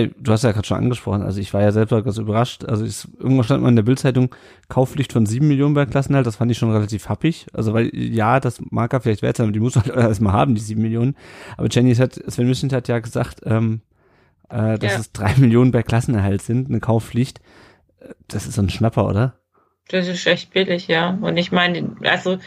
[0.06, 1.22] du hast ja gerade schon angesprochen.
[1.22, 2.64] Also ich war ja selber ganz überrascht.
[2.64, 4.34] Also ich, irgendwann stand mal in der Bildzeitung
[4.68, 6.26] Kaufpflicht von sieben Millionen bei Klassenhalt.
[6.26, 7.46] Das fand ich schon relativ happig.
[7.52, 10.34] Also weil ja, das mag er vielleicht wert sein, aber die muss man halt erstmal
[10.34, 11.16] haben, die sieben Millionen.
[11.56, 13.80] Aber Jenny hat, Sven Mischent hat ja gesagt, ähm,
[14.50, 14.98] äh, dass Ja.
[15.00, 17.40] es drei Millionen bei Klassenerhalt sind, eine Kaufpflicht.
[18.28, 19.34] Das ist so ein Schnapper, oder?
[19.88, 21.18] Das ist echt billig, ja.
[21.20, 22.38] Und ich meine, also,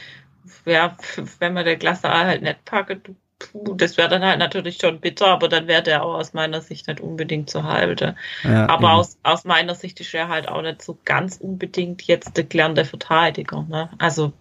[0.66, 0.96] ja,
[1.40, 5.00] wenn man der Klasse A halt nicht packt, puh, das wäre dann halt natürlich schon
[5.00, 8.16] bitter, aber dann wäre der auch aus meiner Sicht nicht unbedingt zu halten.
[8.44, 8.98] Ja, Aber eben.
[9.00, 12.86] aus, aus meiner Sicht ist er halt auch nicht so ganz unbedingt jetzt der gelernte
[12.86, 13.66] Verteidiger.
[13.70, 13.90] Ne?
[13.98, 14.34] Also,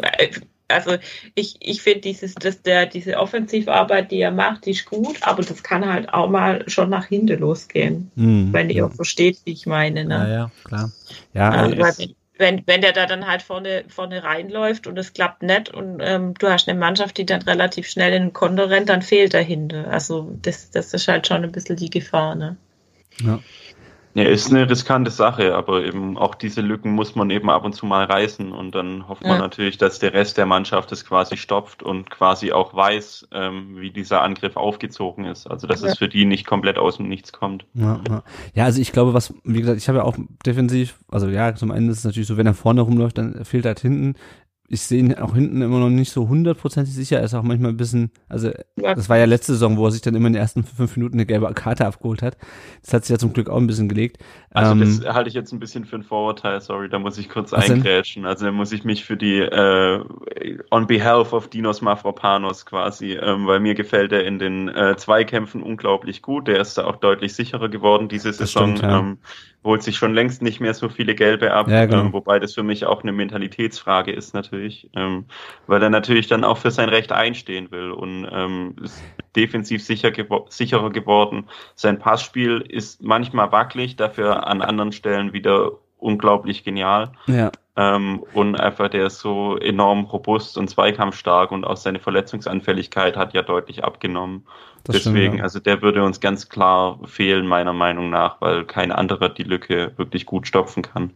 [0.00, 0.28] äh,
[0.68, 0.96] also
[1.34, 5.42] ich, ich finde dieses, dass der, diese Offensivarbeit, die er macht, die ist gut, aber
[5.42, 8.52] das kann halt auch mal schon nach hinten losgehen, Hm.
[8.52, 10.04] wenn ihr auch versteht, wie ich meine.
[10.06, 10.14] Ne?
[10.14, 10.90] Ja, ja, klar.
[11.34, 12.04] Ja, Ja, also,
[12.42, 16.34] wenn, wenn, der da dann halt vorne, vorne reinläuft und es klappt nicht und ähm,
[16.34, 19.86] du hast eine Mannschaft, die dann relativ schnell in den Konto rennt, dann fehlt dahinter.
[19.88, 22.56] Also das, das ist halt schon ein bisschen die Gefahr, ne?
[23.20, 23.38] Ja.
[24.14, 27.72] Ja, ist eine riskante Sache, aber eben auch diese Lücken muss man eben ab und
[27.72, 29.38] zu mal reißen und dann hofft man Ja.
[29.38, 33.90] natürlich, dass der Rest der Mannschaft es quasi stopft und quasi auch weiß, ähm, wie
[33.90, 35.46] dieser Angriff aufgezogen ist.
[35.46, 35.88] Also dass Ja.
[35.88, 37.64] es für die nicht komplett aus dem Nichts kommt.
[37.72, 38.22] Ja, ja.
[38.54, 41.70] ja, also ich glaube, was, wie gesagt, ich habe ja auch defensiv, also ja, zum
[41.70, 44.14] einen ist es natürlich so, wenn er vorne rumläuft, dann fehlt er halt hinten.
[44.68, 47.18] Ich sehe ihn auch hinten immer noch nicht so hundertprozentig sicher.
[47.18, 48.94] Er ist auch manchmal ein bisschen, also Ja.
[48.94, 51.16] das war ja letzte Saison, wo er sich dann immer in den ersten fünf Minuten
[51.16, 52.38] eine gelbe Karte abgeholt hat.
[52.82, 54.18] Das hat sich ja zum Glück auch ein bisschen gelegt.
[54.50, 57.28] Also Ähm, das halte ich jetzt ein bisschen für ein Vorurteil, sorry, da muss ich
[57.28, 57.60] kurz denn?
[57.60, 58.24] eingrätschen.
[58.24, 60.04] Also da muss ich mich für die äh,
[60.70, 65.62] on behalf of Dinos Mavropanos quasi, ähm, weil mir gefällt er in den äh, Zweikämpfen
[65.62, 66.48] unglaublich gut.
[66.48, 68.76] Der ist da auch deutlich sicherer geworden diese Das Saison.
[68.76, 69.00] stimmt, ja.
[69.00, 69.18] ähm,
[69.64, 72.00] holt sich schon längst nicht mehr so viele Gelbe ab, Ja, genau.
[72.00, 75.26] ähm, wobei das für mich auch eine Mentalitätsfrage ist natürlich, ähm,
[75.66, 79.02] weil er natürlich dann auch für sein Recht einstehen will und ähm, ist
[79.36, 81.48] defensiv sicher gewo sicherer geworden.
[81.74, 87.12] Sein Passspiel ist manchmal wackelig, dafür an anderen Stellen wieder unglaublich genial.
[87.26, 93.16] ja, Ähm, und einfach der ist so enorm robust und zweikampfstark und auch seine Verletzungsanfälligkeit
[93.16, 94.44] hat ja deutlich abgenommen.
[94.84, 95.38] das Deswegen, stimmt.
[95.38, 95.44] Ja.
[95.44, 99.92] also der würde uns ganz klar fehlen, meiner Meinung nach, weil kein anderer die Lücke
[99.96, 101.12] wirklich gut stopfen kann.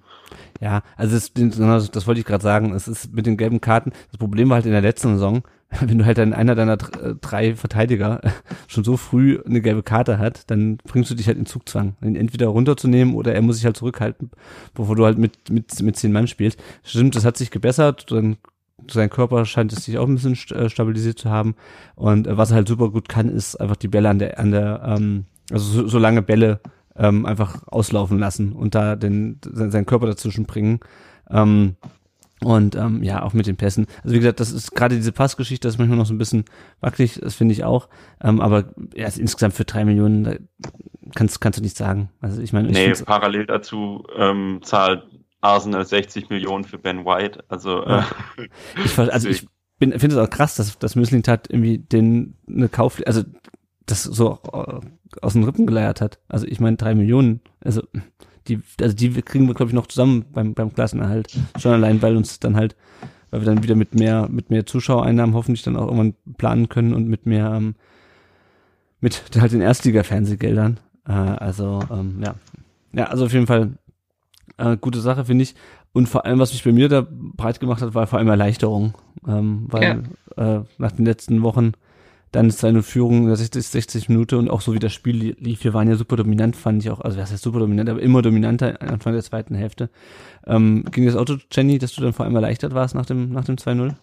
[0.60, 2.72] Ja, also das, das, das wollte ich gerade sagen.
[2.74, 3.92] Es ist mit den gelben Karten.
[4.10, 5.42] Das Problem war halt in der letzten Saison,
[5.80, 8.20] wenn du halt dann einer deiner äh, drei Verteidiger
[8.68, 12.16] schon so früh eine gelbe Karte hat, dann bringst du dich halt in Zugzwang, ihn
[12.16, 14.30] entweder runterzunehmen oder er muss sich halt zurückhalten,
[14.74, 16.58] bevor du halt mit mit mit zehn Mann spielst.
[16.84, 18.10] Stimmt, das hat sich gebessert.
[18.10, 18.36] Dann
[18.90, 21.56] sein Körper scheint es sich auch ein bisschen äh, stabilisiert zu haben.
[21.96, 24.52] Und äh, was er halt super gut kann, ist einfach die Bälle an der an
[24.52, 26.60] der ähm, also so, so lange Bälle
[26.96, 30.80] ähm, einfach auslaufen lassen und da den sein- seinen Körper dazwischen bringen.
[31.30, 31.74] Ähm,
[32.42, 33.86] und ähm, ja, auch mit den Pässen.
[34.02, 36.44] Also wie gesagt, das ist gerade diese Passgeschichte, das ist manchmal noch so ein bisschen
[36.80, 37.88] wackelig, das finde ich auch.
[38.22, 40.34] Ähm, aber ja, ist insgesamt für drei Millionen da
[41.14, 42.10] kannst, kannst du nicht sagen.
[42.20, 45.04] Also ich meine, ich Nee, parallel dazu ähm, zahlt
[45.40, 47.44] Arsenal 60 Millionen für Ben White.
[47.48, 48.02] Also äh,
[48.84, 49.46] Ich, ver- also ich
[49.78, 53.22] bin finde es auch krass, dass dass Müslintat irgendwie den eine Kauf, also
[53.86, 54.80] das so äh,
[55.22, 56.18] aus den Rippen geleiert hat.
[56.28, 57.82] Also ich meine drei Millionen, also
[58.48, 61.36] die, also die kriegen wir glaube ich noch zusammen beim beim Klassenerhalt.
[61.58, 62.76] Schon allein, weil uns dann halt,
[63.30, 66.94] weil wir dann wieder mit mehr mit mehr Zuschauereinnahmen hoffentlich dann auch irgendwann planen können
[66.94, 67.74] und mit mehr ähm,
[69.00, 70.80] mit halt den Erstliga-Fernsehgeldern.
[71.06, 72.34] Äh, also ähm, ja,
[72.92, 73.72] ja, also auf jeden Fall
[74.58, 75.54] äh, gute Sache finde ich.
[75.92, 78.94] Und vor allem, was mich bei mir da breit gemacht hat, war vor allem Erleichterung.
[79.26, 80.02] Ähm, weil
[80.36, 81.72] äh, nach den letzten Wochen
[82.36, 85.16] dann ist seine Führung in der 60, 60 Minuten und auch so wie das Spiel
[85.16, 87.88] li- lief, wir waren ja super dominant, fand ich auch, also was heißt super dominant,
[87.88, 89.88] aber immer dominanter Anfang der zweiten Hälfte.
[90.46, 93.44] Ähm, ging das Auto, Jenny, dass du dann vor allem erleichtert warst nach dem, nach
[93.44, 93.94] dem 2-0?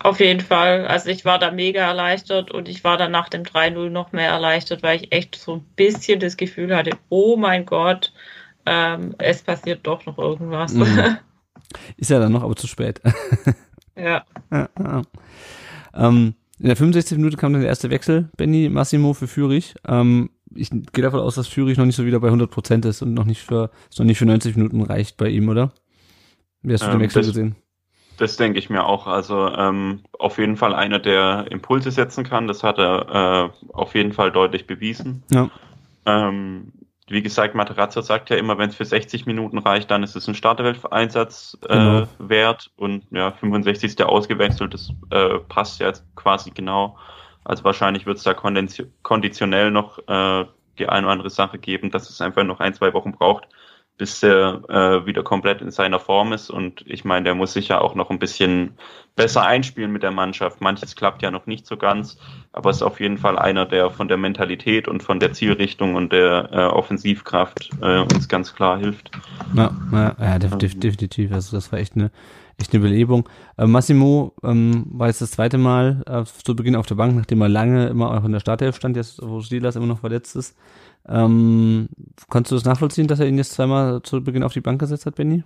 [0.00, 0.88] Auf jeden Fall.
[0.88, 4.30] Also ich war da mega erleichtert und ich war dann nach dem 3-0 noch mehr
[4.30, 8.12] erleichtert, weil ich echt so ein bisschen das Gefühl hatte, oh mein Gott,
[8.66, 10.72] ähm, es passiert doch noch irgendwas.
[10.72, 11.18] Mhm.
[11.96, 13.00] Ist ja dann noch, aber zu spät.
[13.96, 14.24] ja.
[14.50, 15.02] Ja, ja.
[15.94, 17.18] ähm, in der 65.
[17.18, 19.74] Minute kam dann der erste Wechsel, Benny Massimo für Fürich.
[19.86, 23.02] Ähm, ich gehe davon aus, dass Fürich noch nicht so wieder bei 100 Prozent ist
[23.02, 25.72] und noch nicht für, noch nicht für 90 Minuten reicht bei ihm, oder?
[26.62, 27.56] Wie hast du den Ähm, Wechsel das- gesehen?
[28.18, 29.08] Das denke ich mir auch.
[29.08, 32.46] Also ähm, auf jeden Fall einer, der Impulse setzen kann.
[32.46, 35.24] Das hat er äh, auf jeden Fall deutlich bewiesen.
[35.32, 35.50] Ja.
[36.06, 36.72] Ähm,
[37.12, 40.26] wie gesagt, Materazzo sagt ja immer, wenn es für 60 Minuten reicht, dann ist es
[40.28, 42.06] ein Starterwelteinsatz äh, Genau.
[42.18, 42.70] wert.
[42.76, 44.02] Und ja, 65.
[44.04, 46.96] ausgewechselt, das äh, passt ja jetzt quasi genau.
[47.44, 50.44] Also wahrscheinlich wird es da konditio- konditionell noch äh,
[50.78, 53.46] die eine oder andere Sache geben, dass es einfach noch ein, zwei Wochen braucht,
[53.98, 56.50] bis er äh, wieder komplett in seiner Form ist.
[56.50, 58.72] Und ich meine, der muss sich ja auch noch ein bisschen
[59.14, 60.60] besser einspielen mit der Mannschaft.
[60.60, 62.16] Manches klappt ja noch nicht so ganz,
[62.52, 66.12] aber ist auf jeden Fall einer, der von der Mentalität und von der Zielrichtung und
[66.12, 69.10] der äh, Offensivkraft äh, uns ganz klar hilft.
[69.54, 71.30] Ja, ja, ja def def definitiv.
[71.32, 72.10] Also das war echt eine,
[72.58, 73.28] echt eine Belebung.
[73.58, 77.42] Äh, Massimo ähm, war jetzt das zweite Mal äh, zu Beginn auf der Bank, nachdem
[77.42, 80.56] er lange immer auch in der Startelf stand, jetzt wo Silas immer noch verletzt ist.
[81.08, 81.88] Ähm,
[82.30, 85.06] kannst du das nachvollziehen, dass er ihn jetzt zweimal zu Beginn auf die Bank gesetzt
[85.06, 85.44] hat, Benny?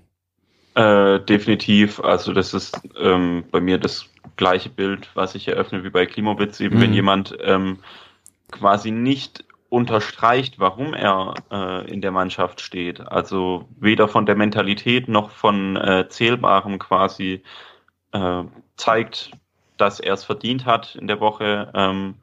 [0.74, 2.00] Äh, definitiv.
[2.00, 6.60] Also das ist ähm, bei mir das gleiche Bild, was ich eröffne wie bei Klimowitz.
[6.60, 6.80] Eben Mhm.
[6.80, 7.78] wenn jemand ähm,
[8.50, 13.00] quasi nicht unterstreicht, warum er äh, in der Mannschaft steht.
[13.00, 17.42] Also weder von der Mentalität noch von äh, Zählbarem quasi
[18.12, 18.44] äh,
[18.76, 19.30] zeigt,
[19.78, 21.70] dass er es verdient hat in der Woche.
[21.74, 22.16] Ähm,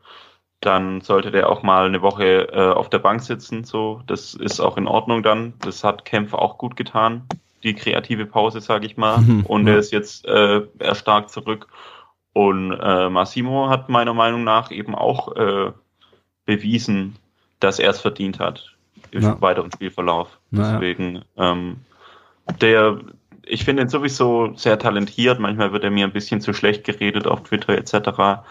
[0.65, 3.63] dann sollte der auch mal eine Woche äh, auf der Bank sitzen.
[3.63, 5.53] So, das ist auch in Ordnung dann.
[5.59, 7.23] Das hat Kämpfer auch gut getan
[7.63, 9.19] die kreative Pause, sage ich mal.
[9.19, 9.73] Mhm, Und ja.
[9.73, 11.67] er ist jetzt äh, erstarkt zurück.
[12.33, 15.71] Und äh, Massimo hat meiner Meinung nach eben auch äh,
[16.45, 17.15] bewiesen,
[17.59, 18.75] dass er es verdient hat.
[19.11, 19.41] im Ja.
[19.41, 20.39] weiteren Spielverlauf.
[20.51, 20.73] Ja.
[20.73, 21.77] Deswegen, ähm,
[22.59, 22.99] der,
[23.45, 25.39] ich finde ihn sowieso sehr talentiert.
[25.39, 28.41] Manchmal wird er mir ein bisschen zu schlecht geredet auf Twitter etc.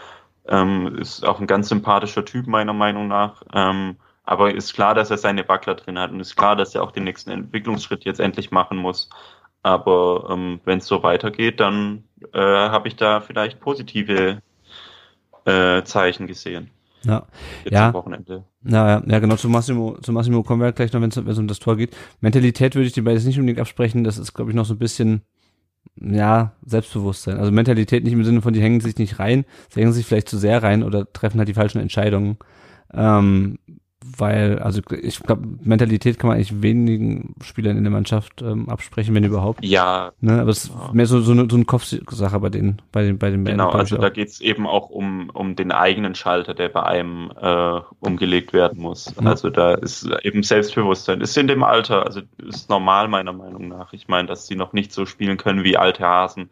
[0.47, 3.43] Ähm, ist auch ein ganz sympathischer Typ meiner Meinung nach.
[3.53, 6.83] Ähm, aber ist klar, dass er seine Wackler drin hat und ist klar, dass er
[6.83, 9.09] auch den nächsten Entwicklungsschritt jetzt endlich machen muss.
[9.63, 12.03] Aber ähm, wenn es so weitergeht, dann
[12.33, 14.41] äh, habe ich da vielleicht positive
[15.45, 16.69] äh, Zeichen gesehen.
[17.05, 17.23] Ja.
[17.63, 17.87] Jetzt Ja.
[17.87, 18.45] am Wochenende.
[18.63, 21.37] Ja, ja, genau, zu Massimo, zu Massimo kommen wir gleich noch, wenn es wenn es
[21.37, 21.95] um das Tor geht.
[22.21, 24.79] Mentalität würde ich dir beides nicht unbedingt absprechen, das ist, glaube ich, noch so ein
[24.79, 25.21] bisschen,
[25.99, 27.37] ja, Selbstbewusstsein.
[27.37, 30.29] Also Mentalität nicht im Sinne von, die hängen sich nicht rein, sie hängen sich vielleicht
[30.29, 32.37] zu sehr rein oder treffen halt die falschen Entscheidungen.
[32.93, 33.59] Ähm,
[34.17, 39.13] weil, also ich glaube, Mentalität kann man eigentlich wenigen Spielern in der Mannschaft ähm, absprechen,
[39.15, 39.63] wenn überhaupt.
[39.65, 40.39] Ja, Ne?
[40.41, 40.91] Aber es ist Ja.
[40.93, 43.95] mehr so, so eine, so eine Kopfsache bei den, bei den, bei den Genau, also
[43.95, 44.13] ich da auch.
[44.13, 49.13] geht's eben auch um, um den eigenen Schalter, der bei einem äh, umgelegt werden muss.
[49.21, 49.29] Ja.
[49.29, 51.21] Also da ist eben Selbstbewusstsein.
[51.21, 53.93] Ist in dem Alter, also ist normal meiner Meinung nach.
[53.93, 56.49] Ich meine, dass sie noch nicht so spielen können wie alte Hasen.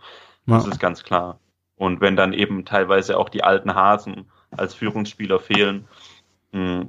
[0.48, 0.72] Das Ja.
[0.72, 1.40] ist ganz klar.
[1.76, 5.86] Und wenn dann eben teilweise auch die alten Hasen als Führungsspieler fehlen,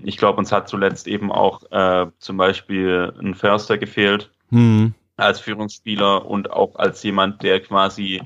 [0.02, 4.92] ich glaube, uns hat zuletzt eben auch äh, zum Beispiel ein Förster gefehlt, Hm.
[5.16, 8.22] als Führungsspieler und auch als jemand, der quasi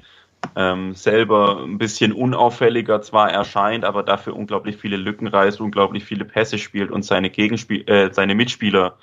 [0.55, 6.25] ähm, selber ein bisschen unauffälliger zwar erscheint, aber dafür unglaublich viele Lücken reißt, unglaublich viele
[6.25, 8.97] Pässe spielt und seine Gegenspiel äh, seine Mitspieler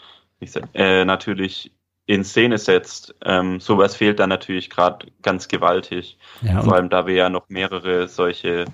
[0.73, 1.71] äh, natürlich
[2.05, 3.15] in Szene setzt.
[3.23, 6.17] Ähm, sowas fehlt dann natürlich gerade ganz gewaltig.
[6.41, 8.65] Ja, Vor allem, da wir ja noch mehrere solche,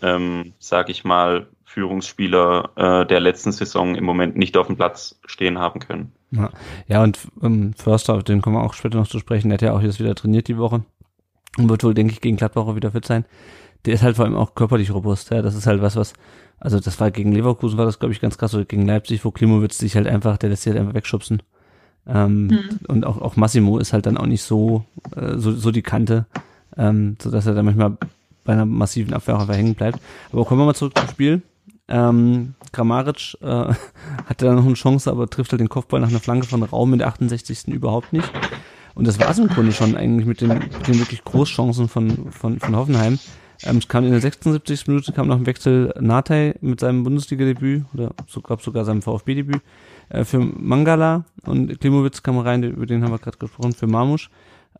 [0.00, 5.18] ähm, sag ich mal, Führungsspieler äh, der letzten Saison im Moment nicht auf dem Platz
[5.26, 6.12] stehen haben können.
[6.30, 6.50] ja,
[6.86, 9.62] ja, und ähm, Förster, auf den kommen wir auch später noch zu sprechen, der hat
[9.62, 10.84] ja auch jetzt wieder trainiert die Woche
[11.58, 13.24] und wird wohl, denke ich, gegen Gladbach auch wieder fit sein.
[13.84, 16.14] Der ist halt vor allem auch körperlich robust, ja, das ist halt was, was,
[16.58, 19.30] also das war gegen Leverkusen, war das, glaube ich, ganz krass, oder gegen Leipzig, wo
[19.32, 21.42] Klimowitz sich halt einfach, der lässt sich halt einfach wegschubsen.
[22.06, 22.78] Ähm, Mhm.
[22.88, 24.84] Und auch, auch Massimo ist halt dann auch nicht so,
[25.16, 26.26] äh, so, so die Kante,
[26.76, 27.96] ähm, so dass er dann manchmal
[28.44, 30.00] bei einer massiven Abwehr auch einfach hängen bleibt.
[30.32, 31.42] Aber kommen wir mal zurück zum Spiel.
[31.88, 33.46] Ähm, Kramaric äh,
[34.26, 36.92] hatte dann noch eine Chance, aber trifft halt den Kopfball nach einer Flanke von Raum
[36.92, 37.68] in der 68.
[37.68, 38.30] überhaupt nicht.
[38.94, 42.30] Und das war es im Grunde schon eigentlich mit den, mit den wirklich Großchancen von,
[42.30, 43.18] von, von Hoffenheim.
[43.64, 44.86] Ähm, es kam in der 76.
[44.86, 49.60] Minute kam noch ein Wechsel Natei mit seinem Bundesliga-Debüt oder so, glaub sogar seinem VfB-Debüt
[50.08, 54.30] äh, für Mangala und Klimowitz kam rein, über den haben wir gerade gesprochen, für Marmusch.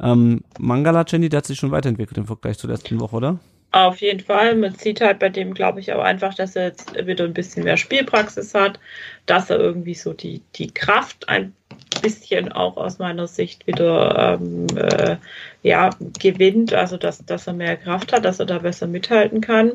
[0.00, 3.38] Ähm, Mangala, Jenny, der hat sich schon weiterentwickelt im Vergleich zur letzten Woche, oder?
[3.74, 4.54] Auf jeden Fall.
[4.54, 7.64] Man sieht halt bei dem, glaube ich, aber einfach, dass er jetzt wieder ein bisschen
[7.64, 8.78] mehr Spielpraxis hat,
[9.26, 11.52] dass er irgendwie so die, die Kraft ein
[12.00, 15.16] bisschen auch aus meiner Sicht wieder ähm, äh,
[15.64, 19.72] ja, gewinnt, also dass, dass er mehr Kraft hat, dass er da besser mithalten kann.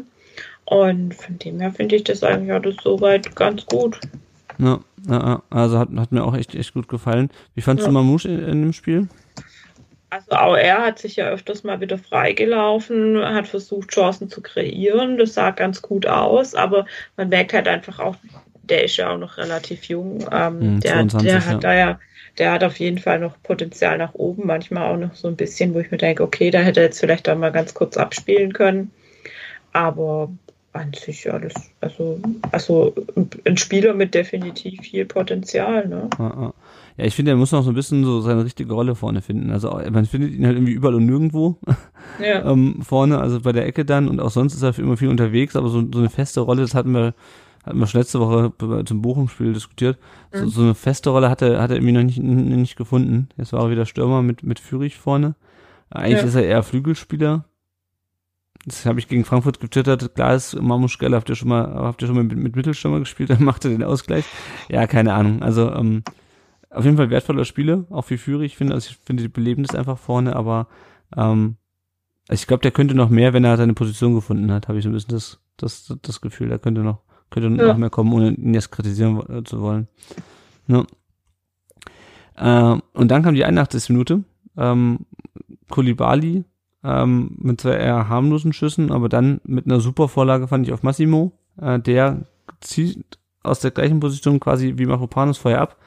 [0.63, 3.99] Und von dem her finde ich das eigentlich alles soweit ganz gut.
[4.59, 4.79] Ja,
[5.49, 7.31] also hat, hat mir auch echt, echt gut gefallen.
[7.53, 7.89] Wie fandst Ja.
[7.89, 9.09] du Mamouche in, in dem Spiel?
[10.12, 15.17] Also auch er hat sich ja öfters mal wieder freigelaufen, hat versucht, Chancen zu kreieren.
[15.17, 18.15] Das sah ganz gut aus, aber man merkt halt einfach auch,
[18.63, 20.28] der ist ja auch noch relativ jung.
[20.32, 21.45] Ähm, Hm, der, 22, der ja.
[21.45, 22.00] hat da ja,
[22.38, 25.74] der hat auf jeden Fall noch Potenzial nach oben, manchmal auch noch so ein bisschen,
[25.74, 28.54] wo ich mir denke, okay, da hätte er jetzt vielleicht auch mal ganz kurz abspielen
[28.54, 28.91] können.
[29.74, 30.32] Aber
[30.74, 32.19] an sich ja, das, also,
[32.52, 32.95] also
[33.45, 36.10] ein Spieler mit definitiv viel Potenzial, ne?
[36.17, 36.54] Ja, ja.
[36.99, 39.51] Ja, ich finde, er muss noch so ein bisschen so seine richtige Rolle vorne finden.
[39.51, 41.57] Also man findet ihn halt irgendwie überall und nirgendwo
[42.19, 42.45] Ja.
[42.51, 45.55] ähm, vorne, also bei der Ecke dann und auch sonst ist er immer viel unterwegs,
[45.55, 47.13] aber so, so eine feste Rolle, das hatten wir,
[47.65, 48.51] hatten wir schon letzte Woche
[48.85, 49.97] zum Bochum-Spiel diskutiert.
[50.33, 50.49] So, Mhm.
[50.49, 53.29] so eine feste Rolle hat er, hat er irgendwie noch nicht, nicht gefunden.
[53.38, 55.35] Jetzt war er wieder Stürmer mit, mit Führig vorne.
[55.89, 56.27] Eigentlich Ja.
[56.27, 57.45] ist er eher Flügelspieler.
[58.65, 60.13] Das habe ich gegen Frankfurt getwittert.
[60.15, 63.29] Klar ist Mamuschkel, habt ihr schon mal, habt ihr schon mal mit, mit Mittelstürmer gespielt,
[63.31, 64.25] dann macht er den Ausgleich.
[64.69, 65.41] Ja, keine Ahnung.
[65.41, 66.03] Also, ähm,
[66.69, 68.51] auf jeden Fall wertvoller Spieler, auch für Führig.
[68.53, 70.67] Ich finde, also ich finde, die beleben das einfach vorne, aber
[71.17, 71.55] ähm,
[72.29, 74.89] ich glaube, der könnte noch mehr, wenn er seine Position gefunden hat, habe ich so
[74.89, 76.99] ein bisschen das, das, das Gefühl, der könnte noch,
[77.32, 77.69] könnte Ja.
[77.69, 79.88] noch mehr kommen, ohne ihn jetzt kritisieren äh, zu wollen.
[80.67, 80.86] Ja.
[82.38, 83.89] Ähm, und dann kam die 81.
[83.89, 84.23] Minute.
[84.58, 85.05] Ähm,
[85.69, 86.43] Kulibali
[86.84, 90.84] ähm, mit zwei eher harmlosen Schüssen, aber dann mit einer super Vorlage fand ich auf
[90.84, 91.32] Massimo.
[91.60, 92.25] Äh, der
[92.62, 95.77] zieht aus der gleichen Position quasi wie Maropanos vorher ab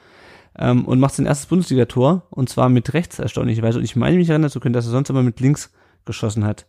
[0.57, 3.79] ähm, und macht sein erstes Bundesligator und zwar mit rechts erstaunlicherweise.
[3.79, 5.71] Und ich meine mich erinnern zu können, dass er sonst immer mit links
[6.05, 6.65] geschossen hat.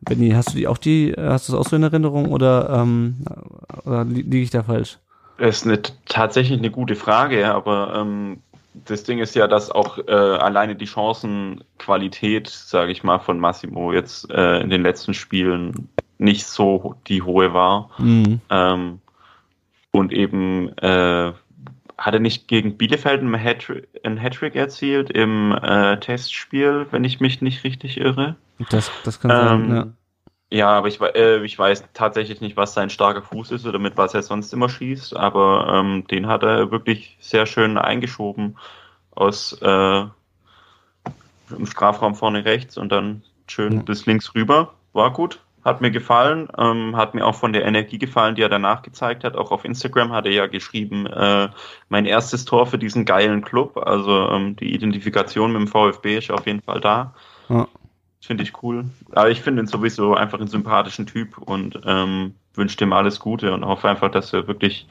[0.00, 2.70] Benny, hast du die auch die, äh, hast du das auch so in Erinnerung oder,
[2.70, 3.24] ähm,
[3.84, 4.98] oder li- liege ich da falsch?
[5.38, 8.40] Das ist eine, tatsächlich eine gute Frage, aber ähm,
[8.86, 13.92] das Ding ist ja, dass auch äh, alleine die Chancenqualität, sage ich mal, von Massimo
[13.92, 15.88] jetzt äh, in den letzten Spielen
[16.18, 17.90] nicht so die hohe war.
[17.98, 18.40] Mhm.
[18.50, 19.00] Ähm,
[19.90, 21.32] und eben äh,
[21.96, 27.20] hat er nicht gegen Bielefeld einen Hattrick, einen Hattrick erzielt im äh, Testspiel, wenn ich
[27.20, 28.36] mich nicht richtig irre?
[28.70, 29.86] Das, das kann sein, Ähm, ja.
[30.50, 33.96] Ja, aber ich, äh, ich weiß tatsächlich nicht, was sein starker Fuß ist oder mit
[33.96, 38.56] was er sonst immer schießt, aber ähm, den hat er wirklich sehr schön eingeschoben
[39.10, 40.04] aus äh,
[41.50, 43.82] im Strafraum vorne rechts und dann schön Ja.
[43.82, 44.74] bis links rüber.
[44.92, 48.48] War gut, hat mir gefallen, ähm, hat mir auch von der Energie gefallen, die er
[48.48, 49.34] danach gezeigt hat.
[49.34, 51.48] Auch auf Instagram hat er ja geschrieben, äh,
[51.88, 53.78] mein erstes Tor für diesen geilen Club.
[53.78, 57.14] Also ähm, die Identifikation mit dem VfB ist auf jeden Fall da.
[57.48, 57.66] Ja.
[58.20, 58.84] Finde ich cool.
[59.12, 63.52] Aber ich finde ihn sowieso einfach einen sympathischen Typ und ähm, wünsche ihm alles Gute
[63.52, 64.86] und hoffe einfach, dass er wirklich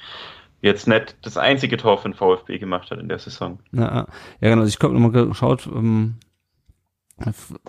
[0.62, 3.60] jetzt nicht das einzige Tor für den VfB gemacht hat in der Saison.
[3.72, 4.08] Ja,
[4.40, 4.62] ja genau.
[4.62, 6.16] Also ich habe nochmal geschaut, ähm,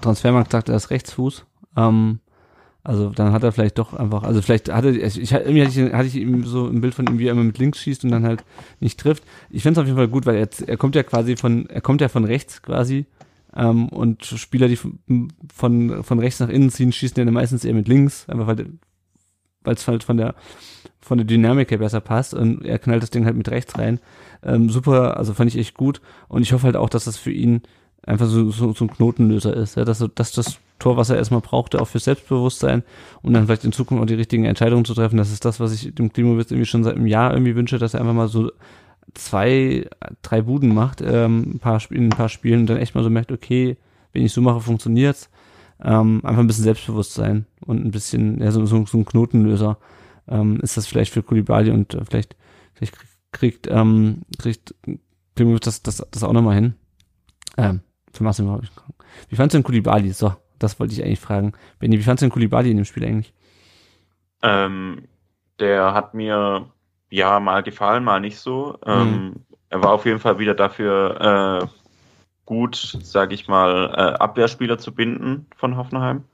[0.00, 1.44] Transfermarkt sagt, er ist Rechtsfuß.
[1.76, 2.20] Ähm,
[2.84, 5.92] also dann hat er vielleicht doch einfach, also vielleicht hatte ich, ich irgendwie hatte ich,
[5.92, 8.10] hatte ich ihm so ein Bild von ihm, wie er immer mit links schießt und
[8.10, 8.44] dann halt
[8.78, 9.24] nicht trifft.
[9.48, 11.80] Ich finde es auf jeden Fall gut, weil er, er kommt ja quasi von, er
[11.80, 13.06] kommt ja von rechts quasi.
[13.56, 17.88] Ähm, und Spieler, die von, von, rechts nach innen ziehen, schießen ja meistens eher mit
[17.88, 18.66] links, einfach weil
[19.62, 20.34] weil es halt von der
[21.00, 24.00] von der Dynamik her besser passt und er knallt das Ding halt mit rechts rein.
[24.42, 27.30] Ähm, super, also fand ich echt gut und ich hoffe halt auch, dass das für
[27.30, 27.62] ihn
[28.02, 31.40] einfach so, so, so ein Knotenlöser ist, ja, dass, dass das Tor, was er erstmal
[31.40, 32.82] brauchte, auch für Selbstbewusstsein
[33.22, 35.16] und dann vielleicht in Zukunft auch die richtigen Entscheidungen zu treffen.
[35.16, 37.94] Das ist das, was ich dem Klimowitz irgendwie schon seit einem Jahr irgendwie wünsche, dass
[37.94, 38.50] er einfach mal so
[39.14, 39.86] zwei,
[40.22, 43.10] drei Buden macht, ähm, ein paar Spielen, ein paar Spielen und dann echt mal so
[43.10, 43.76] merkt, okay,
[44.12, 45.30] wenn ich so mache, funktioniert's.
[45.82, 49.78] Ähm, einfach ein bisschen Selbstbewusstsein und ein bisschen, ja, so, so, so ein Knotenlöser.
[50.28, 52.36] Ähm, ist das vielleicht für Kulibali und äh, vielleicht,
[52.74, 52.96] vielleicht
[53.32, 54.74] kriegt, ähm, kriegt
[55.36, 56.74] Klimowitz das, das, das auch nochmal hin.
[57.56, 57.80] Ähm,
[58.12, 58.70] für Marcel, hab ich-
[59.28, 60.12] wie fandst du denn Kulibali?
[60.12, 60.32] So,
[60.64, 61.52] das wollte ich eigentlich fragen.
[61.78, 63.32] Benny, wie fandst du denn Kulibali in dem Spiel eigentlich?
[64.42, 65.04] Ähm,
[65.60, 66.66] der hat mir
[67.10, 68.78] ja mal gefallen, mal nicht so.
[68.84, 69.36] Ähm,
[69.70, 71.66] Er war auf jeden Fall wieder dafür äh,
[72.46, 76.24] gut, sage ich mal, äh, Abwehrspieler zu binden von Hoffenheim.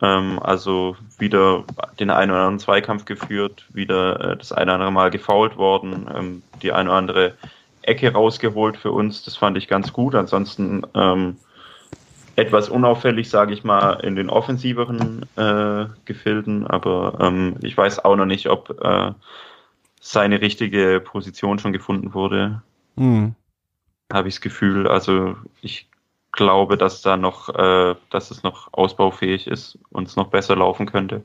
[0.00, 1.64] Ähm, also wieder
[1.98, 6.08] den einen oder anderen Zweikampf geführt, wieder äh, das eine oder andere Mal gefoult worden,
[6.14, 7.34] ähm, die eine oder andere
[7.82, 9.24] Ecke rausgeholt für uns.
[9.24, 10.14] Das fand ich ganz gut.
[10.14, 11.36] Ansonsten ähm,
[12.40, 18.16] etwas unauffällig, sage ich mal, in den offensiveren äh, Gefilden, aber ähm, ich weiß auch
[18.16, 19.12] noch nicht, ob äh,
[20.00, 22.62] seine richtige Position schon gefunden wurde,
[22.96, 23.34] Hm.
[24.12, 24.88] habe ich das Gefühl.
[24.88, 25.88] Also ich
[26.32, 30.86] glaube, dass da noch, äh, dass es noch ausbaufähig ist und es noch besser laufen
[30.86, 31.22] könnte.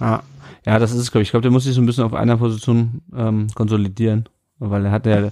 [0.00, 0.22] Ja,
[0.66, 1.28] ja, das ist es, glaube ich.
[1.28, 4.90] Ich glaube, der muss sich so ein bisschen auf einer Position ähm, konsolidieren, weil er
[4.90, 5.30] hat ja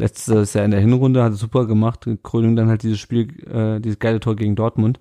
[0.00, 3.80] letztes Jahr in der Hinrunde hat er super gemacht, Krönung dann halt dieses Spiel, äh,
[3.80, 4.98] dieses geile Tor gegen Dortmund.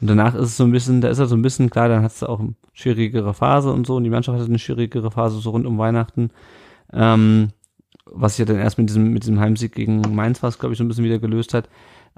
[0.00, 2.02] Und danach ist es so ein bisschen, da ist er so ein bisschen klar, dann
[2.02, 5.38] hat es auch eine schwierigere Phase und so und die Mannschaft hat eine schwierigere Phase
[5.38, 6.30] so rund um Weihnachten.
[6.92, 7.48] Ähm,
[8.06, 10.78] was sich ja dann erst mit diesem, mit diesem Heimsieg gegen Mainz was, glaube ich,
[10.78, 11.68] so ein bisschen wieder gelöst hat.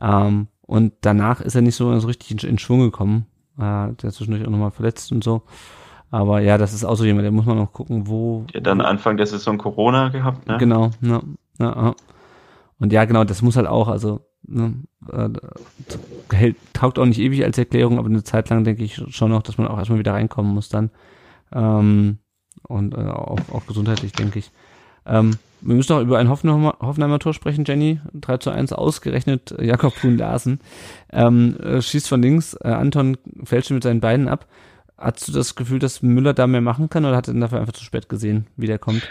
[0.01, 3.27] Ähm, und danach ist er nicht so, so richtig in, in Schwung gekommen.
[3.59, 5.43] Äh, der ist zwischendurch auch nochmal verletzt und so.
[6.11, 8.45] Aber ja, das ist auch so jemand, der muss man noch gucken, wo.
[8.53, 10.59] Der hat dann Anfang der Saison Corona gehabt, ne?
[10.59, 11.21] Genau, ja,
[11.59, 11.95] ja, ja.
[12.85, 14.75] Und ja, genau, das muss halt auch, also, ne,
[15.11, 15.31] äh,
[16.31, 19.41] hält, taugt auch nicht ewig als Erklärung, aber eine Zeit lang denke ich schon noch,
[19.41, 20.91] dass man auch erstmal wieder reinkommen muss dann.
[21.51, 22.19] Ähm,
[22.69, 24.51] und äh, auch, auch gesundheitlich, denke ich.
[25.07, 28.01] Ähm, wir müssen noch über ein Hoffenheimer, Hoffenheimer Tor sprechen, Jenny.
[28.13, 30.61] 3 zu 1 ausgerechnet, äh, Jakob Kuhn Larsen.
[31.11, 34.47] Ähm, äh, schießt von links, äh, Anton fälscht mit seinen Beinen ab.
[34.99, 37.61] Hast du das Gefühl, dass Müller da mehr machen kann oder hat er ihn dafür
[37.61, 39.09] einfach zu spät gesehen, wie der kommt?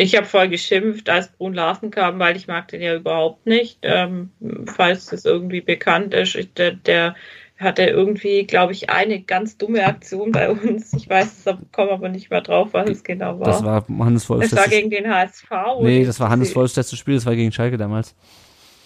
[0.00, 3.80] Ich habe voll geschimpft, als Brun Larsen kam, weil ich mag den ja überhaupt nicht.
[3.82, 4.30] Ähm,
[4.66, 7.16] falls das irgendwie bekannt ist, ich, der, der
[7.58, 10.92] hatte irgendwie, glaube ich, eine ganz dumme Aktion bei uns.
[10.94, 13.46] Ich weiß, es komme aber nicht mehr drauf, was es genau war.
[13.48, 15.50] Das war Hannes Wolfs es war letztes- gegen den HSV.
[15.82, 18.14] Nee, das war Hannes Wolfs letztes Spiel, das war gegen Schalke damals.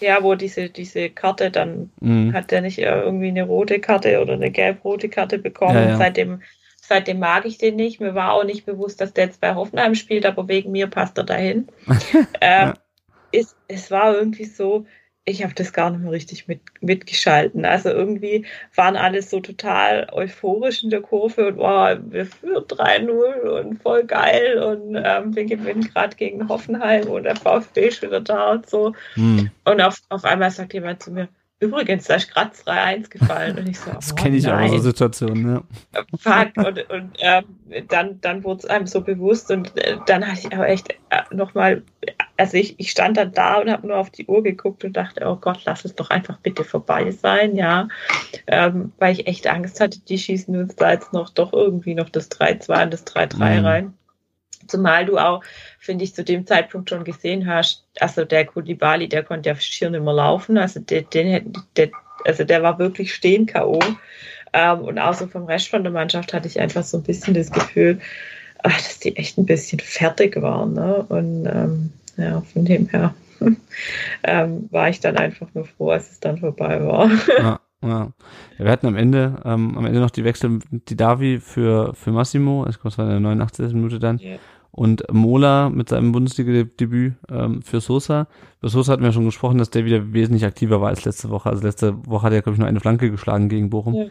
[0.01, 2.33] Ja, wo diese, diese Karte dann Mhm.
[2.33, 5.75] hat der nicht äh, irgendwie eine rote Karte oder eine gelb-rote Karte bekommen.
[5.75, 5.97] Ja, ja.
[5.97, 6.41] Seitdem,
[6.87, 8.01] seitdem mag ich den nicht.
[8.01, 11.17] Mir war auch nicht bewusst, dass der jetzt bei Hoffenheim spielt, aber wegen mir passt
[11.17, 11.67] er dahin.
[12.41, 12.73] ähm,
[13.31, 14.85] es, es war irgendwie so,
[15.25, 17.63] ich habe das gar nicht mehr richtig mit, mitgeschalten.
[17.63, 23.61] Also irgendwie waren alle so total euphorisch in der Kurve und wow, wir führen 3-0
[23.61, 28.19] und voll geil und ähm, wir gewinnen gerade gegen Hoffenheim und der VfB ist wieder
[28.19, 28.93] da und so.
[29.15, 29.51] Mhm.
[29.63, 31.29] Und auf, auf einmal sagt jemand zu mir,
[31.63, 33.57] übrigens, da ist gerade 3-1 gefallen.
[33.57, 36.01] Und ich so, Das oh kenne ich auch nein, so Situationen, ja.
[36.19, 36.57] Fuck.
[36.65, 37.43] Und, und ähm,
[37.89, 41.21] dann, dann wurde es einem so bewusst und äh, dann hatte ich aber echt äh,
[41.31, 41.83] nochmal,
[42.37, 45.25] also ich, ich stand dann da und habe nur auf die Uhr geguckt und dachte,
[45.25, 47.87] oh Gott, lass es doch einfach bitte vorbei sein, ja.
[48.47, 52.09] Ähm, weil ich echt Angst hatte, die schießen uns da jetzt noch doch irgendwie noch
[52.09, 53.65] das 3-2 und das 3-3 Mhm.
[53.65, 53.93] rein.
[54.67, 55.43] Zumal du auch,
[55.83, 59.89] finde ich, zu dem Zeitpunkt schon gesehen hast, also der Kulibali, der konnte ja schier
[59.89, 61.89] nicht mehr laufen, also der, den, der,
[62.23, 63.79] also der war wirklich stehen K.O.
[64.53, 67.33] Ähm, und auch so vom Rest von der Mannschaft hatte ich einfach so ein bisschen
[67.33, 67.99] das Gefühl,
[68.63, 70.73] ach, dass die echt ein bisschen fertig waren.
[70.73, 71.05] Ne?
[71.09, 73.13] Und ähm, ja, von dem her
[74.23, 77.11] ähm, war ich dann einfach nur froh, als es dann vorbei war.
[77.37, 77.59] Ja.
[77.85, 78.13] Ja.
[78.57, 82.65] Wir hatten am Ende, ähm, am Ende noch die Wechsel, die Davi für, für Massimo,
[82.69, 83.73] ich glaube, es war in der 89.
[83.73, 84.19] Minute dann.
[84.19, 84.39] Yeah.
[84.75, 88.27] Und Mola mit seinem Bundesliga-Debüt ähm, für Sosa.
[88.59, 91.49] Für Sosa hatten wir schon gesprochen, dass der wieder wesentlich aktiver war als letzte Woche.
[91.51, 93.93] Also letzte Woche hat er, glaube ich, nur eine Flanke geschlagen gegen Bochum.
[93.93, 94.09] Yeah.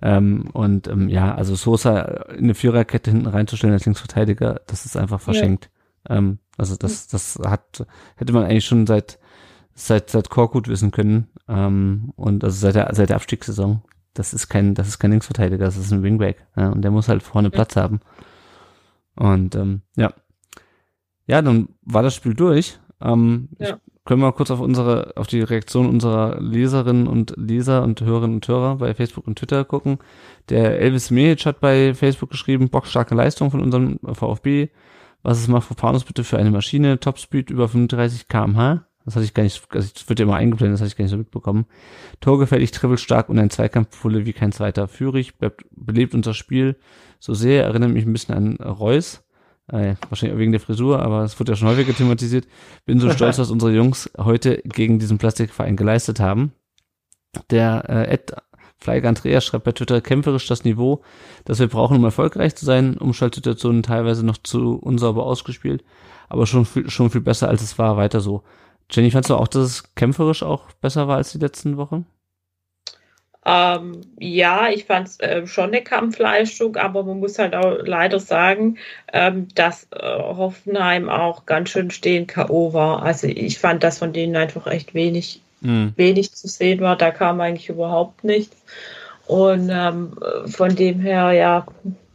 [0.00, 4.96] Ähm, und ähm, ja, also Sosa in eine Viererkette hinten reinzustellen als Linksverteidiger, das ist
[4.96, 5.68] einfach verschenkt.
[6.08, 6.18] Yeah.
[6.18, 7.84] Ähm, also das, das hat,
[8.14, 9.18] hätte man eigentlich schon seit
[9.74, 11.26] seit seit Korkut wissen können.
[11.48, 13.82] Ähm, und also seit der seit der Abstiegssaison.
[14.14, 16.46] Das ist kein, das ist kein Linksverteidiger, das ist ein Wingback.
[16.56, 17.52] Ja, und der muss halt vorne ja.
[17.52, 17.98] Platz haben.
[19.16, 20.12] Und ähm, ja.
[21.26, 22.78] Ja, dann war das Spiel durch.
[23.00, 23.78] Ähm, ja.
[24.04, 28.36] können wir mal kurz auf unsere, auf die Reaktion unserer Leserinnen und Leser und Hörerinnen
[28.36, 29.98] und Hörer bei Facebook und Twitter gucken.
[30.48, 34.68] Der Elvis Mehic hat bei Facebook geschrieben, bockstarke Leistung von unserem VfB.
[35.22, 37.00] Was ist Mafropanus bitte für eine Maschine?
[37.00, 38.86] Topspeed über 35 kmh.
[39.04, 41.04] Das hatte ich gar nicht, also das wird ja immer eingeblendet, das hatte ich gar
[41.04, 41.66] nicht so mitbekommen.
[42.20, 44.88] Torgefällig, trippelstark und ein Zweikampfpulle wie kein zweiter.
[44.88, 45.34] Führig,
[45.72, 46.76] belebt unser Spiel
[47.24, 49.24] so sehr, erinnert mich ein bisschen an Reus.
[49.68, 52.46] Äh, wahrscheinlich auch wegen der Frisur, aber es wurde ja schon häufiger thematisiert.
[52.84, 56.52] Bin so stolz, was unsere Jungs heute gegen diesen Plastikverein geleistet haben.
[57.48, 58.34] Der äh, Ed
[58.76, 61.00] Fleig Andreas schreibt bei Twitter kämpferisch das Niveau,
[61.46, 62.98] das wir brauchen, um erfolgreich zu sein.
[62.98, 65.82] Umschaltsituationen teilweise noch zu unsauber ausgespielt,
[66.28, 67.96] aber schon viel, schon viel besser als es war.
[67.96, 68.42] Weiter so.
[68.90, 72.04] Jenny, fandst du auch, dass es kämpferisch auch besser war als die letzten Wochen?
[73.46, 78.18] Ähm, ja, ich fand es äh, schon eine Kampfleistung, aber man muss halt auch leider
[78.18, 78.78] sagen,
[79.12, 82.72] ähm, dass äh, Hoffenheim auch ganz schön stehen K.O.
[82.72, 83.02] war.
[83.02, 85.92] Also ich fand, dass von denen einfach echt wenig, mhm.
[85.96, 86.96] wenig zu sehen war.
[86.96, 88.56] Da kam eigentlich überhaupt nichts.
[89.26, 90.12] Und ähm,
[90.46, 91.66] von dem her, ja,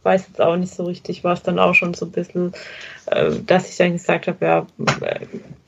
[0.02, 2.52] weiß jetzt auch nicht so richtig, war es dann auch schon so ein bisschen,
[3.06, 4.66] äh, dass ich dann gesagt habe, ja,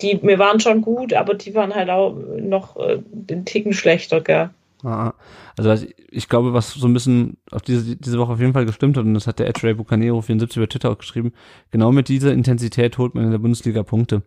[0.01, 4.21] die, mir waren schon gut, aber die waren halt auch noch äh, den Ticken schlechter,
[4.21, 4.51] gell.
[4.83, 8.97] Also ich glaube, was so ein bisschen auf diese, diese Woche auf jeden Fall gestimmt
[8.97, 11.33] hat, und das hat der Edge Ray Bucanero 74 über Twitter auch geschrieben,
[11.71, 14.23] genau mit dieser Intensität holt man in der Bundesliga Punkte.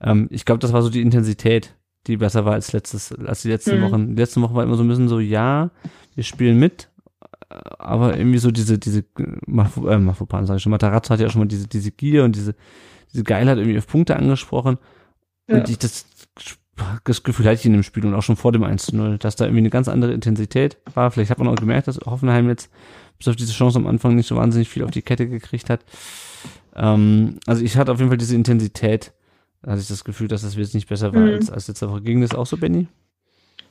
[0.00, 1.74] Ähm, ich glaube, das war so die Intensität,
[2.06, 3.82] die besser war als letztes, als die letzten mhm.
[3.82, 4.16] Wochen.
[4.16, 5.70] Die letzten Wochen war immer so ein bisschen so, ja,
[6.14, 6.90] wir spielen mit,
[7.78, 9.04] aber irgendwie so diese, diese,
[9.46, 12.36] Mafu, äh, Mafupan, sag ich schon, Matarazzo hat ja schon mal diese, diese Gier und
[12.36, 12.54] diese,
[13.12, 14.78] diese Geilheit irgendwie auf Punkte angesprochen.
[15.48, 15.56] Ja.
[15.56, 16.06] Und ich, das,
[17.04, 19.18] das Gefühl hatte ich in dem Spiel und auch schon vor dem 1 zu 0,
[19.18, 21.10] dass da irgendwie eine ganz andere Intensität war.
[21.10, 22.70] Vielleicht hat man auch gemerkt, dass Hoffenheim jetzt
[23.18, 25.84] bis auf diese Chance am Anfang nicht so wahnsinnig viel auf die Kette gekriegt hat.
[26.74, 29.12] Ähm, also ich hatte auf jeden Fall diese Intensität,
[29.64, 31.34] hatte ich das Gefühl, dass das jetzt nicht besser war mhm.
[31.34, 32.02] als, als letzte Woche.
[32.02, 32.88] Ging das auch so, Benny?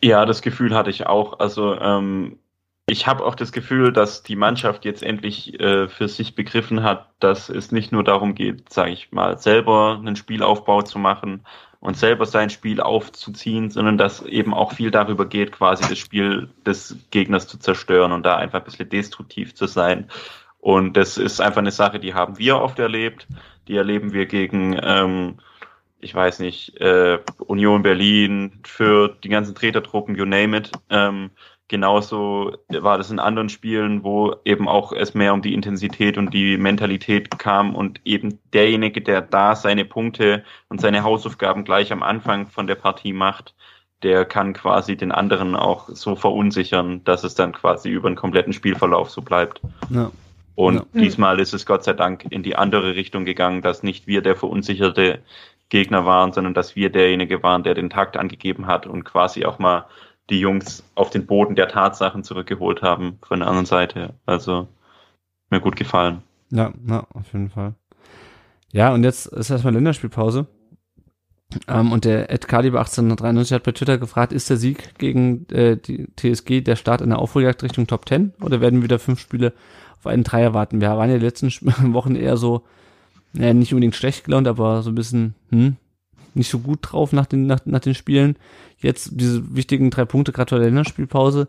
[0.02, 1.40] Ja, das Gefühl hatte ich auch.
[1.40, 2.38] Also ähm,
[2.86, 7.10] ich habe auch das Gefühl, dass die Mannschaft jetzt endlich äh, für sich begriffen hat,
[7.20, 11.46] dass es nicht nur darum geht, sage ich mal, selber einen Spielaufbau zu machen
[11.84, 16.48] und selber sein Spiel aufzuziehen, sondern dass eben auch viel darüber geht, quasi das Spiel
[16.66, 20.10] des Gegners zu zerstören und da einfach ein bisschen destruktiv zu sein.
[20.60, 23.28] Und das ist einfach eine Sache, die haben wir oft erlebt.
[23.68, 25.40] Die erleben wir gegen, ähm,
[26.00, 30.72] ich weiß nicht, äh, Union Berlin, für die ganzen Tretertruppen, you name it.
[30.90, 31.32] Ähm,
[31.74, 36.32] Genauso war das in anderen Spielen, wo eben auch es mehr um die Intensität und
[36.32, 42.04] die Mentalität kam und eben derjenige, der da seine Punkte und seine Hausaufgaben gleich am
[42.04, 43.56] Anfang von der Partie macht,
[44.04, 48.54] der kann quasi den anderen auch so verunsichern, dass es dann quasi über den kompletten
[48.54, 49.60] Spielverlauf so bleibt.
[49.90, 50.12] Ja.
[50.54, 51.02] Und ja.
[51.02, 54.36] diesmal ist es Gott sei Dank in die andere Richtung gegangen, dass nicht wir der
[54.36, 55.24] verunsicherte
[55.70, 59.58] Gegner waren, sondern dass wir derjenige waren, der den Takt angegeben hat und quasi auch
[59.58, 59.86] mal
[60.30, 64.14] die Jungs auf den Boden der Tatsachen zurückgeholt haben von der anderen Seite.
[64.26, 64.68] Also
[65.50, 66.24] mir gut gefallen.
[66.50, 67.76] Ja, ja, auf jeden Fall.
[68.72, 70.48] Ja, und jetzt ist erstmal Länderspielpause.
[71.68, 75.78] Ähm, und der Ed Caliber 1893 hat bei Twitter gefragt, ist der Sieg gegen äh,
[75.78, 79.54] die TSG der Start in der Aufholjagd Richtung Top 10 oder werden wieder fünf Spiele
[80.00, 80.82] auf einen Dreier warten?
[80.82, 81.52] Wir waren ja die letzten
[81.94, 82.64] Wochen eher so,
[83.34, 85.78] naja, nicht unbedingt schlecht gelaunt, aber so ein bisschen, hm,
[86.36, 88.38] nicht so gut drauf nach den, nach, nach den Spielen.
[88.80, 91.48] Jetzt diese wichtigen drei Punkte, gerade vor der Länderspielpause.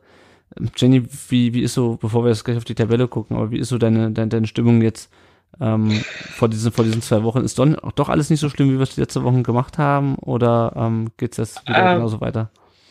[0.77, 3.59] Jenny, wie, wie ist so, bevor wir jetzt gleich auf die Tabelle gucken, aber wie
[3.59, 5.11] ist so deine, deine, deine Stimmung jetzt
[5.61, 7.41] ähm, vor, diesen, vor diesen zwei Wochen?
[7.41, 10.17] Ist doch, doch alles nicht so schlimm, wie wir es die letzten Wochen gemacht haben?
[10.17, 12.51] Oder ähm, geht es jetzt wieder ähm, genauso weiter?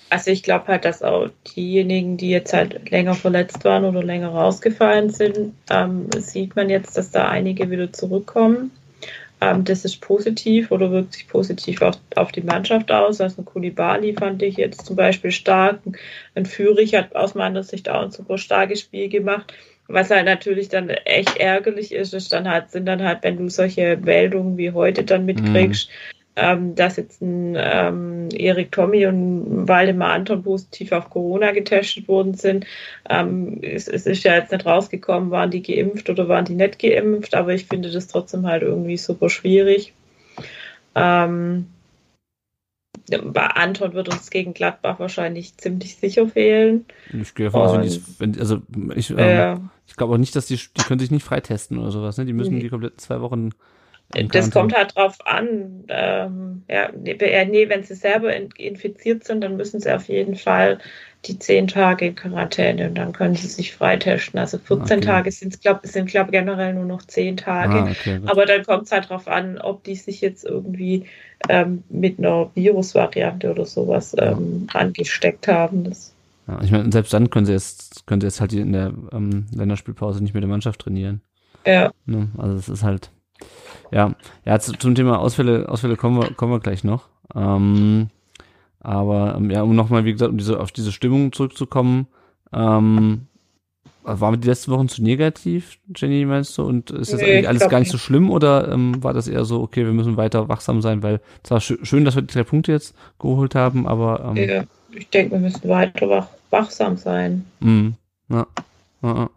[0.09, 4.29] Also ich glaube halt, dass auch diejenigen, die jetzt halt länger verletzt waren oder länger
[4.29, 8.69] rausgefallen sind, ähm, sieht man jetzt, dass da einige wieder zurückkommen.
[9.43, 13.19] Ähm, das ist positiv oder wirkt sich positiv auf, auf die Mannschaft aus.
[13.19, 15.79] Also ein Kulibali fand ich jetzt zum Beispiel stark.
[16.35, 19.53] Ein Führig hat aus meiner Sicht auch ein super starkes Spiel gemacht.
[19.87, 23.49] Was halt natürlich dann echt ärgerlich ist, ist dann halt, sind dann halt, wenn du
[23.49, 29.67] solche Meldungen wie heute dann mitkriegst, mhm ähm, dass jetzt ein ähm, Erik Tommy und
[29.67, 32.65] Waldemar Anton positiv auf Corona getestet worden sind.
[33.09, 36.79] Ähm, es, es, ist ja jetzt nicht rausgekommen, waren die geimpft oder waren die nicht
[36.79, 39.93] geimpft, aber ich finde das trotzdem halt irgendwie super schwierig.
[40.95, 41.67] Ähm,
[43.07, 46.86] bei Anton wird uns gegen Gladbach wahrscheinlich ziemlich sicher fehlen.
[47.11, 48.61] Ich gehe davon aus, wenn, also
[48.95, 49.57] ich, äh,
[49.88, 52.25] ich glaube auch nicht, dass die, die können sich nicht freitesten oder sowas, ne?
[52.25, 53.49] Die müssen die kompletten zwei Wochen
[54.32, 55.86] das kommt halt drauf an.
[55.88, 60.80] Ähm, ja, nee, wenn sie selber infiziert sind, dann müssen sie auf jeden Fall
[61.26, 64.39] die zehn Tage in Quarantäne und dann können sie sich freitesten.
[64.39, 65.05] Also 14 okay.
[65.05, 65.30] Tage
[65.61, 67.76] glaub, sind, glaube ich, generell nur noch zehn Tage.
[67.76, 71.05] Ah, okay, Aber dann kommt es halt drauf an, ob die sich jetzt irgendwie
[71.49, 75.86] ähm, mit einer Virusvariante oder sowas ähm, angesteckt haben.
[75.86, 76.14] Das
[76.47, 79.45] ja, ich meine, selbst dann können sie jetzt, können sie jetzt halt in der ähm,
[79.53, 81.22] Länderspielpause nicht mit der Mannschaft trainieren.
[81.66, 81.91] Ja.
[82.05, 82.30] Ne?
[82.38, 83.11] Also es ist halt,
[83.91, 84.15] ja,
[84.45, 87.09] ja zum Thema Ausfälle, Ausfälle kommen wir, kommen wir gleich noch.
[87.35, 88.09] Ähm,
[88.79, 92.07] aber ähm, ja, um nochmal, wie gesagt, um diese, auf diese Stimmung zurückzukommen,
[92.53, 93.27] ähm,
[94.03, 96.63] waren die letzten Wochen zu negativ, Jenny, meinst du?
[96.63, 99.45] Und ist das nee, eigentlich alles gar nicht so schlimm oder ähm, war das eher
[99.45, 102.43] so, okay, wir müssen weiter wachsam sein, weil zwar sch schön, dass wir die drei
[102.43, 107.45] Punkte jetzt geholt haben, aber ähm, ja, ich denke, wir müssen weiter wach wachsam sein.
[107.61, 107.95] Mhm.
[108.29, 108.45] Ja.
[109.01, 109.29] Ja,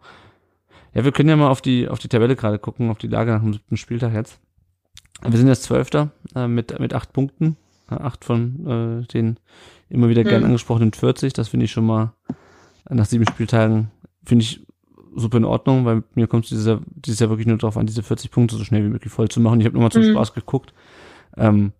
[0.97, 3.31] ja, wir können ja mal auf die, auf die Tabelle gerade gucken, auf die Lage
[3.31, 4.39] nach dem siebten Spieltag jetzt.
[5.21, 7.55] Wir sind jetzt Zwölfter äh, mit, mit acht Punkten.
[7.91, 9.37] Äh, acht von äh, den
[9.89, 10.45] immer wieder gern hm.
[10.45, 11.33] angesprochenen 40.
[11.33, 12.13] Das finde ich schon mal
[12.89, 13.91] nach sieben Spieltagen,
[14.25, 14.65] finde ich
[15.15, 18.01] super in Ordnung, weil mir kommt es dieses, dieses Jahr wirklich nur darauf an, diese
[18.01, 19.59] 40 Punkte so schnell wie möglich voll zu machen.
[19.59, 20.13] Ich habe nochmal zum hm.
[20.13, 20.73] Spaß geguckt.
[21.37, 21.73] Ähm,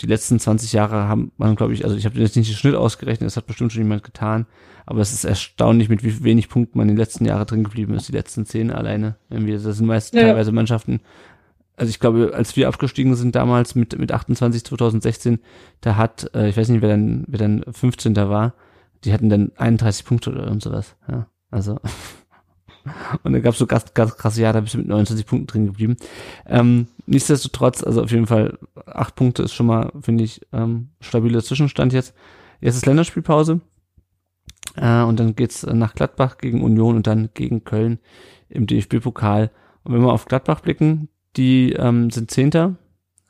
[0.00, 2.74] die letzten 20 Jahre haben man, glaube ich, also ich habe jetzt nicht den Schnitt
[2.74, 4.46] ausgerechnet, das hat bestimmt schon jemand getan,
[4.86, 7.94] aber es ist erstaunlich, mit wie wenig Punkten man in den letzten Jahren drin geblieben
[7.94, 9.16] ist, die letzten zehn alleine.
[9.30, 10.22] Irgendwie, das sind meist ja.
[10.22, 11.00] teilweise Mannschaften,
[11.76, 15.40] also ich glaube, als wir abgestiegen sind damals mit, mit 28 2016,
[15.80, 18.14] da hat, äh, ich weiß nicht, wer dann, wer dann 15.
[18.16, 18.54] war,
[19.04, 20.96] die hatten dann 31 Punkte oder und sowas.
[21.08, 21.78] Ja, also.
[23.22, 25.46] und da gab es so ganz, ganz krasse Jahre, da bist du mit 29 Punkten
[25.46, 25.96] drin geblieben.
[26.46, 31.42] Ähm, nichtsdestotrotz, also auf jeden Fall, acht Punkte ist schon mal, finde ich, ähm, stabiler
[31.42, 32.14] Zwischenstand jetzt.
[32.60, 33.60] Jetzt ist Länderspielpause.
[34.76, 37.98] Äh, und dann geht's nach Gladbach gegen Union und dann gegen Köln
[38.48, 39.50] im DFB-Pokal.
[39.84, 42.76] Und wenn wir auf Gladbach blicken, die ähm, sind Zehnter,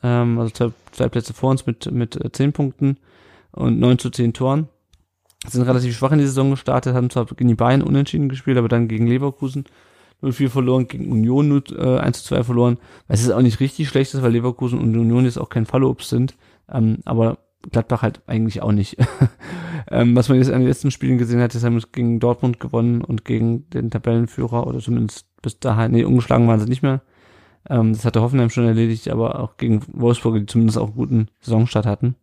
[0.03, 2.99] ähm, also zwei, zwei Plätze vor uns mit, mit äh, zehn Punkten
[3.53, 4.69] und neun zu zehn Toren.
[5.49, 8.69] Sind relativ schwach in die Saison gestartet, haben zwar gegen die Bayern unentschieden gespielt, aber
[8.69, 9.65] dann gegen Leverkusen
[10.23, 12.79] 0-4 verloren, gegen Union 0, äh, 1 zu 2 verloren.
[13.09, 16.35] Was ist auch nicht richtig schlecht weil Leverkusen und Union jetzt auch kein Follow-ups sind.
[16.73, 17.39] Ähm, aber
[17.71, 18.97] Gladbach halt eigentlich auch nicht.
[19.91, 23.03] ähm, was man jetzt an den letzten Spielen gesehen hat, ist, haben gegen Dortmund gewonnen
[23.03, 27.03] und gegen den Tabellenführer oder zumindest bis dahin, nee, umgeschlagen waren sie nicht mehr.
[27.69, 31.29] Ähm, das hatte Hoffenheim schon erledigt, aber auch gegen Wolfsburg, die zumindest auch einen guten
[31.41, 32.17] Saisonstart hatten.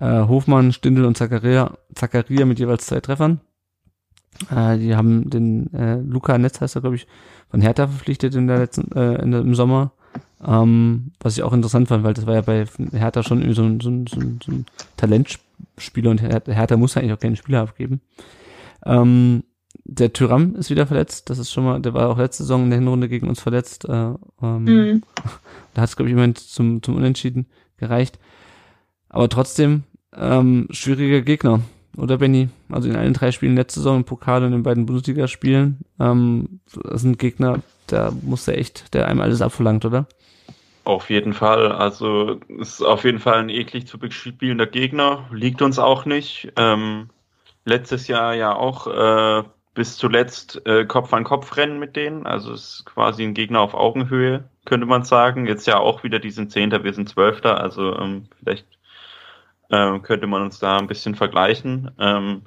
[0.00, 3.40] Äh, Hofmann, Stindl und Zakaria, Zakaria mit jeweils zwei Treffern.
[4.50, 7.06] Äh, die haben den äh, Luca Netz, heißt er, glaube ich,
[7.50, 9.92] von Hertha verpflichtet in der letzten, äh, in der, im Sommer.
[10.44, 13.62] Ähm, was ich auch interessant fand, weil das war ja bei Hertha schon irgendwie so
[13.62, 17.60] ein, so ein, so ein, so ein Talentspieler und Hertha muss eigentlich auch keine Spieler
[17.60, 18.00] abgeben.
[18.86, 19.44] Ähm,
[19.84, 21.28] der Tyram ist wieder verletzt.
[21.28, 23.84] Das ist schon mal, der war auch letzte Saison in der Hinrunde gegen uns verletzt.
[23.86, 25.02] Äh, ähm, mhm.
[25.74, 27.46] Da hat es, glaube ich, jemand zum, zum Unentschieden
[27.76, 28.18] gereicht.
[29.08, 29.84] Aber trotzdem,
[30.16, 31.60] ähm, schwieriger Gegner,
[31.96, 32.48] oder Benny?
[32.70, 36.60] Also in allen drei Spielen letzte Saison im Pokal und in den beiden Bundesligaspielen, ähm,
[36.82, 40.06] das sind Gegner, da muss er echt, der einem alles abverlangt, oder?
[40.84, 41.72] Auf jeden Fall.
[41.72, 45.28] Also ist auf jeden Fall ein eklig zu bespielender Gegner.
[45.30, 46.52] Liegt uns auch nicht.
[46.56, 47.10] Ähm,
[47.64, 49.44] letztes Jahr ja auch äh,
[49.74, 52.26] bis zuletzt äh, Kopf an Kopf rennen mit denen.
[52.26, 55.46] Also ist quasi ein Gegner auf Augenhöhe, könnte man sagen.
[55.46, 57.60] Jetzt ja auch wieder, die sind Zehnter, wir sind Zwölfter.
[57.60, 58.66] Also ähm, vielleicht
[59.70, 61.90] ähm, könnte man uns da ein bisschen vergleichen.
[61.98, 62.42] Ähm,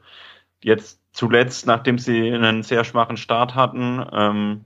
[0.63, 4.65] jetzt zuletzt, nachdem sie einen sehr schwachen Start hatten, ähm,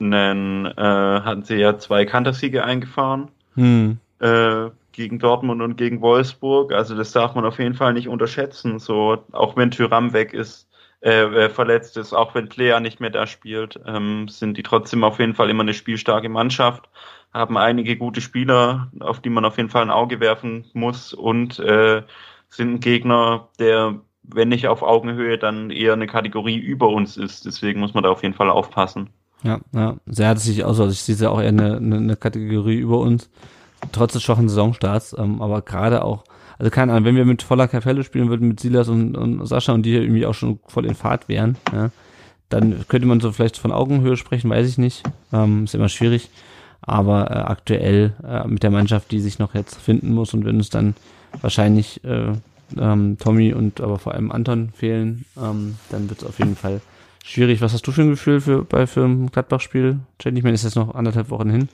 [0.00, 3.30] einen, äh, hatten sie ja zwei Kantersiege eingefahren.
[3.54, 3.98] Hm.
[4.20, 6.72] Äh, gegen Dortmund und gegen Wolfsburg.
[6.72, 8.80] Also das darf man auf jeden Fall nicht unterschätzen.
[8.80, 10.68] So, auch wenn Tyram weg ist,
[11.00, 15.04] äh, äh, verletzt ist, auch wenn Plea nicht mehr da spielt, ähm, sind die trotzdem
[15.04, 16.88] auf jeden Fall immer eine spielstarke Mannschaft,
[17.32, 21.58] haben einige gute Spieler, auf die man auf jeden Fall ein Auge werfen muss und
[21.58, 22.02] äh,
[22.48, 27.44] sind ein Gegner, der, wenn nicht auf Augenhöhe, dann eher eine Kategorie über uns ist.
[27.44, 29.10] Deswegen muss man da auf jeden Fall aufpassen.
[29.42, 32.16] Ja, ja, sehr hat sich aus, also ich sehe ja auch eher eine, eine, eine
[32.16, 33.30] Kategorie über uns.
[33.92, 36.24] trotz des schwachen Saisonstarts, ähm, aber gerade auch,
[36.58, 39.72] also keine Ahnung, wenn wir mit voller Kapelle spielen würden, mit Silas und, und Sascha
[39.72, 41.90] und die irgendwie auch schon voll in Fahrt wären, ja,
[42.48, 45.04] dann könnte man so vielleicht von Augenhöhe sprechen, weiß ich nicht.
[45.32, 46.30] Ähm, ist immer schwierig.
[46.88, 50.60] Aber äh, aktuell äh, mit der Mannschaft, die sich noch jetzt finden muss und wenn
[50.60, 50.94] es dann
[51.40, 52.32] wahrscheinlich äh,
[52.78, 56.80] ähm, Tommy und aber vor allem Anton fehlen, ähm, dann wird es auf jeden Fall
[57.24, 57.60] schwierig.
[57.60, 59.98] Was hast du für ein Gefühl für, bei, für ein Gladbach-Spiel?
[60.24, 61.68] Ich meine, ist jetzt noch anderthalb Wochen hin.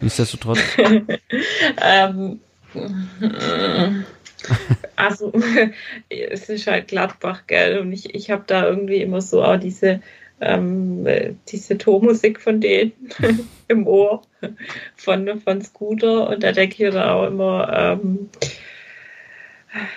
[0.00, 0.60] Nichtsdestotrotz.
[1.82, 2.40] ähm,
[4.96, 5.32] also
[6.08, 7.78] es ist halt Gladbach, gell?
[7.80, 10.00] Und ich, ich habe da irgendwie immer so auch diese,
[10.40, 11.06] ähm,
[11.48, 12.92] diese Tormusik von denen
[13.68, 14.22] im Ohr
[14.96, 18.28] von, von Scooter und da denke ich da auch immer, ähm,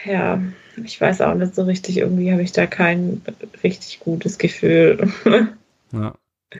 [0.05, 0.41] ja,
[0.83, 3.21] ich weiß auch nicht so richtig, irgendwie habe ich da kein
[3.63, 5.11] richtig gutes Gefühl.
[5.91, 6.13] ja.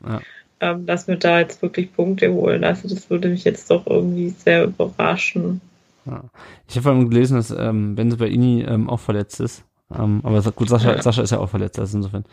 [0.04, 0.22] ja.
[0.60, 2.64] Ähm, dass wir da jetzt wirklich Punkte holen.
[2.64, 5.60] Also das würde mich jetzt doch irgendwie sehr überraschen.
[6.06, 6.24] Ja.
[6.68, 9.64] Ich habe vor allem gelesen, dass ähm, Benze bei Ini ähm, auch verletzt ist.
[9.98, 11.02] Ähm, aber gut, Sascha, ja.
[11.02, 12.26] Sascha ist ja auch verletzt, also insofern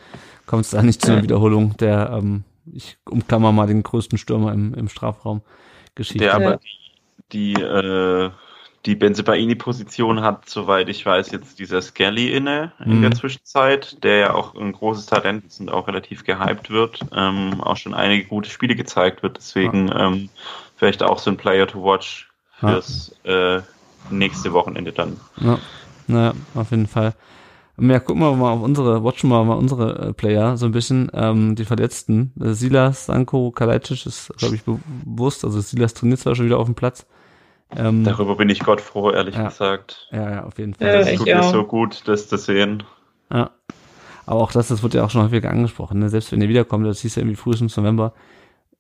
[0.47, 4.53] kommt es da nicht zu einer Wiederholung der, ähm, ich umklammer mal den größten Stürmer
[4.53, 5.43] im, im Strafraum
[5.95, 6.25] Geschichte.
[6.25, 6.61] Der aber
[7.33, 8.31] die, die, äh,
[8.87, 13.03] die Benzebaini-Position hat, soweit ich weiß, jetzt dieser Skelly inne in mhm.
[13.03, 17.61] der Zwischenzeit, der ja auch ein großes Talent ist und auch relativ gehypt wird, ähm,
[17.61, 20.07] auch schon einige gute Spiele gezeigt wird, deswegen ja.
[20.07, 20.29] ähm,
[20.77, 22.29] vielleicht auch so ein Player to watch
[22.59, 23.57] fürs ja.
[23.57, 23.63] äh,
[24.11, 25.19] nächste Wochenende dann.
[25.37, 25.59] Ja,
[26.07, 27.15] naja, auf jeden Fall.
[27.81, 31.11] Ja, gucken wir mal auf unsere, watchen wir mal unsere äh, Player so ein bisschen,
[31.14, 32.33] ähm, die Verletzten.
[32.41, 35.45] Äh, Silas, Sanko, Kalajdzic ist, glaube ich, bewusst.
[35.45, 37.07] Also Silas trainiert zwar schon wieder auf dem Platz.
[37.76, 40.09] Ähm, Darüber bin ich Gott froh, ehrlich ja, gesagt.
[40.11, 40.89] Ja, ja, auf jeden Fall.
[40.89, 42.83] Ja, das tut mir so gut, das zu sehen.
[43.33, 43.51] Ja.
[44.26, 46.01] Aber auch das, das wird ja auch schon häufiger angesprochen.
[46.01, 46.09] Ne?
[46.09, 48.12] Selbst wenn er wiederkommt, das hieß ja irgendwie frühestens November,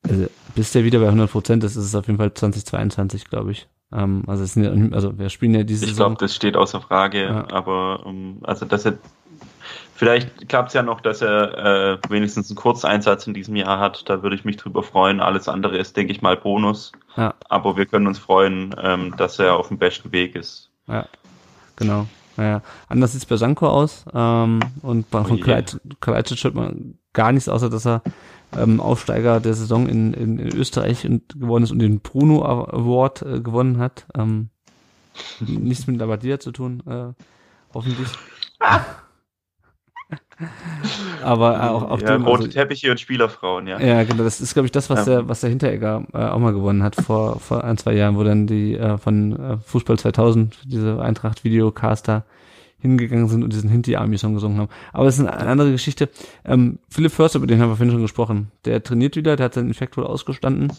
[0.02, 3.52] also bis der wieder bei 100 Prozent ist, ist es auf jeden Fall 2022, glaube
[3.52, 3.68] ich.
[3.92, 6.80] Ähm, also, es sind ja, also wir spielen ja diese Ich glaube, das steht außer
[6.80, 7.50] Frage, ja.
[7.50, 8.98] aber um, also dass er
[9.94, 14.08] vielleicht klappt es ja noch, dass er äh, wenigstens einen Kurzeinsatz in diesem Jahr hat.
[14.08, 15.20] Da würde ich mich drüber freuen.
[15.20, 16.92] Alles andere ist, denke ich mal, Bonus.
[17.16, 17.34] Ja.
[17.48, 20.70] Aber wir können uns freuen, ähm, dass er auf dem besten Weg ist.
[20.86, 21.06] Ja,
[21.76, 22.06] genau.
[22.36, 24.04] Naja, anders sieht es bei Sanko aus.
[24.14, 28.02] Ähm, und bei, oh von Kalajdzic hört man gar nichts, außer dass er
[28.56, 33.22] ähm, Aufsteiger der Saison in, in, in Österreich und gewonnen ist und den Bruno Award
[33.22, 34.06] äh, gewonnen hat.
[34.16, 34.50] Ähm,
[35.40, 37.12] nichts mit Labadia zu tun, äh,
[37.74, 38.08] hoffentlich.
[41.22, 43.80] Aber auch auf ja, dem, rote also, Teppiche und Spielerfrauen, ja.
[43.80, 44.22] Ja, genau.
[44.22, 45.16] Das ist, glaube ich, das, was ja.
[45.16, 48.22] der, was der Hinteregger äh, auch mal gewonnen hat vor, vor ein, zwei Jahren, wo
[48.22, 52.24] dann die äh, von äh, Fußball 2000, diese Eintracht-Videocaster
[52.80, 54.68] hingegangen sind und diesen Hinti-Army-Song gesungen haben.
[54.92, 56.08] Aber das ist eine, andere Geschichte.
[56.44, 58.50] Ähm, Philipp Förster, über den haben wir vorhin schon gesprochen.
[58.64, 60.72] Der trainiert wieder, der hat seinen Infekt wohl ausgestanden.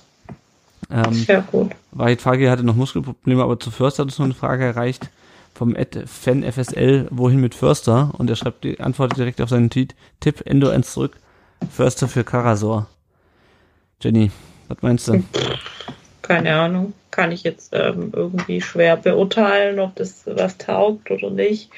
[0.89, 1.71] Ähm, Sehr gut.
[1.91, 5.09] Wahid Fagi hatte noch Muskelprobleme, aber zu Förster hat uns noch eine Frage erreicht
[5.53, 5.75] vom
[6.05, 8.13] Fan FSL, wohin mit Förster?
[8.17, 11.17] Und er schreibt die Antwort direkt auf seinen Tweet, Tipp Endo 1 zurück,
[11.69, 12.87] Förster für Karasor.
[14.01, 14.31] Jenny,
[14.69, 15.23] was meinst du?
[16.29, 21.71] Keine Ahnung kann ich jetzt ähm, irgendwie schwer beurteilen, ob das was taugt oder nicht.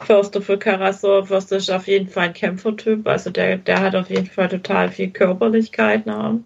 [0.00, 4.10] Förster für Karasor, Förster ist auf jeden Fall ein Kämpfertyp, also der, der hat auf
[4.10, 6.04] jeden Fall total viel Körperlichkeit.
[6.04, 6.40] Ne?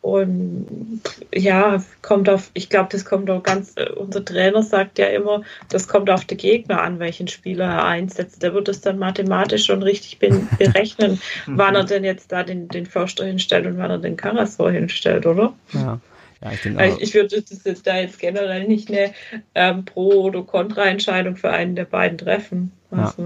[0.00, 1.00] Und
[1.32, 5.42] ja, kommt auf, ich glaube, das kommt auch ganz, äh, unser Trainer sagt ja immer,
[5.68, 8.42] das kommt auf den Gegner an, welchen Spieler er einsetzt.
[8.42, 10.18] Der wird es dann mathematisch schon richtig
[10.58, 14.72] berechnen, wann er denn jetzt da den, den Förster hinstellt und wann er den Karasor
[14.72, 15.54] hinstellt, oder?
[15.72, 16.00] Ja.
[16.42, 19.12] Ja, ich, denke also ich würde das jetzt da jetzt generell nicht eine
[19.54, 22.72] ähm, Pro- oder Kontra-Entscheidung für einen der beiden treffen.
[22.90, 23.22] Also.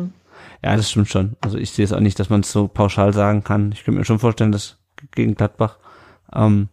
[0.63, 0.71] Ja.
[0.71, 1.37] ja, das stimmt schon.
[1.41, 3.73] Also ich sehe es auch nicht, dass man es so pauschal sagen kann.
[3.73, 4.79] Ich könnte mir schon vorstellen, dass
[5.13, 5.79] gegen Gladbach
[6.35, 6.69] ähm,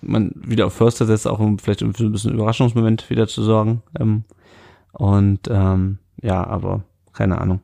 [0.00, 3.82] man wieder auf Förster setzt, auch um vielleicht für ein bisschen Überraschungsmoment wieder zu sorgen.
[3.98, 4.24] Ähm,
[4.92, 7.60] und ähm, ja, aber keine Ahnung.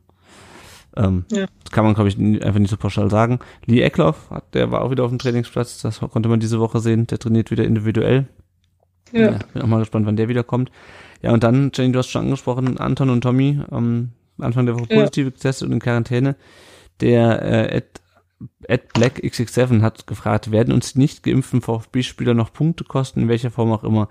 [0.97, 1.47] Ähm, ja.
[1.65, 3.39] Das kann man, glaube ich, einfach nicht so pauschal sagen.
[3.67, 7.07] Lee Eckloff, der war auch wieder auf dem Trainingsplatz, das konnte man diese Woche sehen,
[7.07, 8.27] der trainiert wieder individuell.
[9.13, 9.21] Ja.
[9.21, 10.71] ja bin auch mal gespannt, wann der wiederkommt.
[11.23, 14.87] Ja, und dann, Jenny, du hast schon angesprochen, Anton und Tommy, ähm, Anfang der Woche
[14.87, 15.31] positiv ja.
[15.31, 16.37] getestet und in Quarantäne.
[17.01, 18.01] Der äh, Ed,
[18.63, 23.29] Ed Black XX7 hat gefragt, werden uns die nicht geimpften VfB-Spieler noch Punkte kosten, in
[23.29, 24.09] welcher Form auch immer.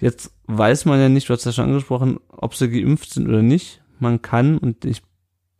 [0.00, 3.42] Jetzt weiß man ja nicht, du hast ja schon angesprochen, ob sie geimpft sind oder
[3.42, 3.80] nicht.
[4.00, 5.02] Man kann, und ich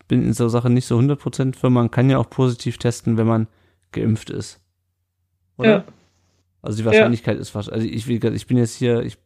[0.08, 1.70] bin in so Sache nicht so 100% für.
[1.70, 3.46] Man kann ja auch positiv testen, wenn man
[3.92, 4.60] geimpft ist.
[5.56, 5.70] Oder?
[5.70, 5.84] Ja.
[6.62, 7.40] Also die Wahrscheinlichkeit ja.
[7.40, 9.16] ist fast, also ich, ich bin jetzt hier, ich,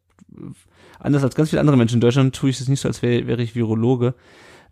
[0.98, 3.26] anders als ganz viele andere Menschen in Deutschland tue ich es nicht so, als wäre
[3.26, 4.14] wär ich Virologe.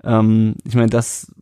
[0.05, 1.33] Ähm, ich meine, dass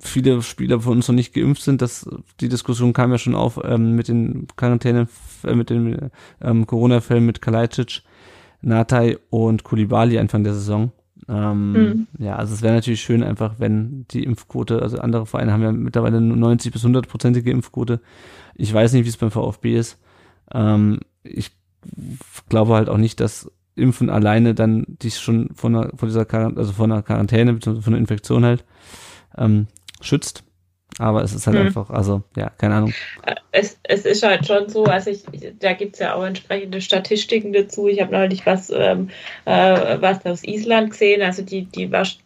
[0.00, 2.08] viele Spieler von uns noch nicht geimpft sind, dass
[2.40, 5.08] die Diskussion kam ja schon auf ähm, mit den Quarantäne,
[5.44, 8.02] äh, mit den ähm, Corona-Fällen mit Kalajdzic.
[8.60, 10.90] Natai und Kulibali Anfang der Saison.
[11.28, 12.06] Ähm, mhm.
[12.18, 15.72] Ja, also es wäre natürlich schön einfach, wenn die Impfquote, also andere Vereine haben ja
[15.72, 18.00] mittlerweile 90 bis 100-prozentige Impfquote.
[18.54, 19.98] Ich weiß nicht, wie es beim VfB ist.
[20.52, 21.52] Ähm, ich
[22.48, 26.60] glaube halt auch nicht, dass Impfen alleine dann dich schon von einer, von dieser Quarantäne,
[26.60, 27.82] also von einer Quarantäne bzw.
[27.82, 28.64] von einer Infektion halt
[29.36, 29.68] ähm,
[30.00, 30.44] schützt.
[30.98, 31.66] Aber es ist halt hm.
[31.66, 32.92] einfach, also ja, keine Ahnung.
[33.52, 35.24] Es, es ist halt schon so, also ich,
[35.60, 37.88] da gibt's ja auch entsprechende Statistiken dazu.
[37.88, 39.10] Ich habe neulich was, ähm,
[39.44, 42.18] äh, was aus Island gesehen, also die, die was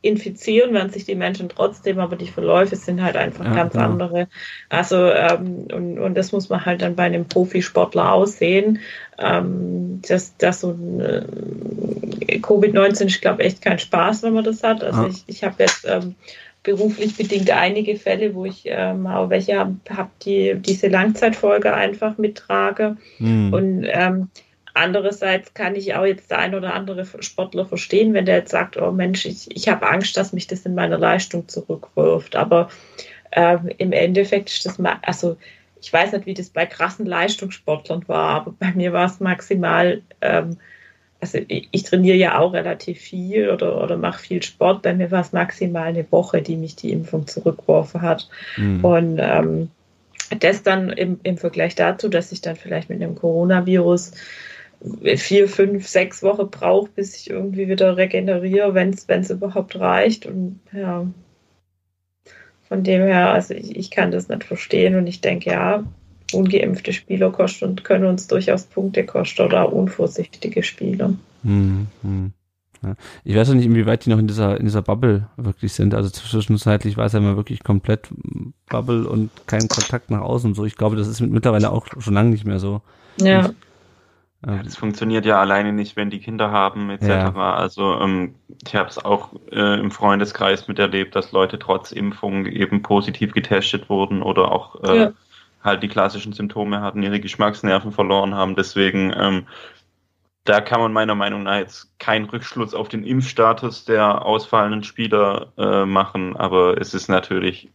[0.00, 3.84] infizieren werden sich die Menschen trotzdem, aber die Verläufe sind halt einfach ja, ganz genau.
[3.84, 4.28] andere.
[4.68, 8.80] Also ähm, und, und das muss man halt dann bei einem Profisportler aussehen.
[9.18, 14.64] Ähm, dass, dass so ein äh, Covid-19 ist, glaube echt kein Spaß, wenn man das
[14.64, 14.82] hat.
[14.82, 15.08] Also ja.
[15.08, 16.16] ich, ich habe jetzt ähm,
[16.62, 22.18] beruflich bedingt einige Fälle, wo ich ähm, auch welche habe, hab die diese Langzeitfolge einfach
[22.18, 22.96] mittrage.
[23.18, 23.52] Mhm.
[23.52, 24.28] Und ähm,
[24.74, 28.76] andererseits kann ich auch jetzt der ein oder andere Sportler verstehen, wenn der jetzt sagt,
[28.76, 32.36] oh Mensch, ich, ich habe Angst, dass mich das in meiner Leistung zurückwirft.
[32.36, 32.68] Aber
[33.32, 35.36] ähm, im Endeffekt ist das mal, also
[35.80, 40.00] ich weiß nicht, wie das bei krassen Leistungssportlern war, aber bei mir war es maximal
[40.20, 40.58] ähm,
[41.22, 44.82] also ich, trainiere ja auch relativ viel oder, oder mache viel Sport.
[44.82, 48.28] Bei mir war es maximal eine Woche, die mich die Impfung zurückgeworfen hat.
[48.56, 48.84] Mhm.
[48.84, 49.70] Und ähm,
[50.40, 54.10] das dann im, im Vergleich dazu, dass ich dann vielleicht mit einem Coronavirus
[55.14, 60.26] vier, fünf, sechs Wochen brauche, bis ich irgendwie wieder regeneriere, wenn es überhaupt reicht.
[60.26, 61.06] Und ja,
[62.66, 65.84] von dem her, also ich, ich kann das nicht verstehen und ich denke, ja,
[66.32, 71.14] ungeimpfte Spieler kosten und können uns durchaus Punkte kosten oder unvorsichtige Spieler.
[71.42, 72.32] Hm, hm.
[72.82, 72.94] Ja.
[73.24, 75.94] Ich weiß ja nicht, inwieweit die noch in dieser, in dieser Bubble wirklich sind.
[75.94, 78.08] Also zwischenzeitlich war es ja immer wirklich komplett
[78.68, 80.64] Bubble und kein Kontakt nach außen und so.
[80.64, 82.82] Ich glaube, das ist mittlerweile auch schon lange nicht mehr so.
[83.20, 83.46] Ja.
[83.46, 83.54] Und,
[84.48, 87.06] äh, das funktioniert ja alleine nicht, wenn die Kinder haben, etc.
[87.06, 87.54] Ja.
[87.54, 88.34] Also ähm,
[88.66, 93.88] ich habe es auch äh, im Freundeskreis miterlebt, dass Leute trotz Impfung eben positiv getestet
[93.88, 95.12] wurden oder auch äh, ja
[95.62, 98.56] halt die klassischen Symptome hatten, ihre Geschmacksnerven verloren haben.
[98.56, 99.46] Deswegen, ähm,
[100.44, 105.52] da kann man meiner Meinung nach jetzt keinen Rückschluss auf den Impfstatus der ausfallenden Spieler
[105.56, 107.70] äh, machen, aber es ist natürlich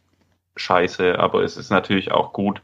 [0.57, 2.61] scheiße, aber es ist natürlich auch gut,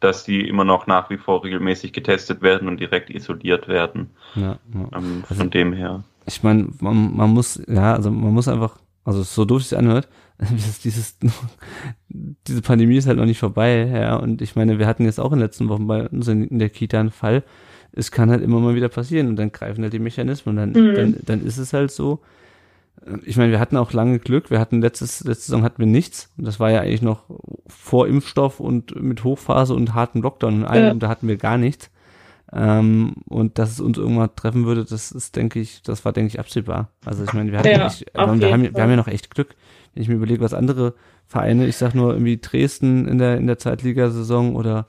[0.00, 4.10] dass die immer noch nach wie vor regelmäßig getestet werden und direkt isoliert werden.
[4.34, 4.80] Ja, ja.
[4.96, 6.02] Ähm, von also, dem her.
[6.26, 10.08] Ich meine, man, man muss, ja, also man muss einfach, also so doof es anhört,
[10.84, 11.18] dieses,
[12.08, 14.16] diese Pandemie ist halt noch nicht vorbei, ja.
[14.16, 16.58] Und ich meine, wir hatten jetzt auch in den letzten Wochen bei uns in, in
[16.58, 17.44] der Kita einen Fall.
[17.92, 20.84] Es kann halt immer mal wieder passieren und dann greifen halt die Mechanismen und dann,
[20.84, 20.94] mhm.
[20.94, 22.20] dann, dann ist es halt so.
[23.24, 24.50] Ich meine, wir hatten auch lange Glück.
[24.50, 26.32] Wir hatten letztes, letzte Saison hatten wir nichts.
[26.38, 27.24] Und das war ja eigentlich noch
[27.66, 30.84] vor Impfstoff und mit Hochphase und harten Lockdown und allem.
[30.84, 30.90] Ja.
[30.92, 31.90] Und da hatten wir gar nichts.
[32.56, 36.28] Ähm, und dass es uns irgendwann treffen würde, das ist, denke ich, das war, denke
[36.28, 36.90] ich, absehbar.
[37.04, 38.52] Also ich meine, wir hatten ja, echt, wir haben, wir
[38.82, 39.56] haben ja noch echt Glück
[39.94, 40.94] wenn ich mir überlege, was andere
[41.26, 44.86] Vereine, ich sag nur irgendwie Dresden in der, in der Zweitligasaison oder,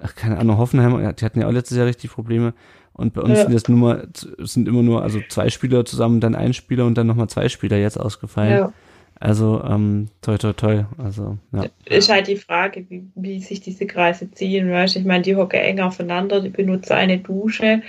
[0.00, 2.54] ach, keine Ahnung, Hoffenheim, die hatten ja auch letztes Jahr richtig Probleme.
[2.92, 3.44] Und bei uns ja.
[3.44, 6.98] sind jetzt nur mal, sind immer nur, also zwei Spieler zusammen, dann ein Spieler und
[6.98, 8.52] dann nochmal zwei Spieler jetzt ausgefallen.
[8.52, 8.72] Ja.
[9.20, 10.84] Also, ähm, toi, toi, toi.
[10.96, 11.66] Also, ja.
[11.84, 15.60] Ist halt die Frage, wie, wie sich diese Kreise ziehen, weißt Ich meine, die hocken
[15.60, 17.82] eng aufeinander, die benutzen eine Dusche.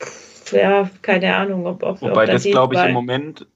[0.00, 3.46] Pff, ja, keine Ahnung, ob, ob Wobei ob das, glaube ich, im Moment,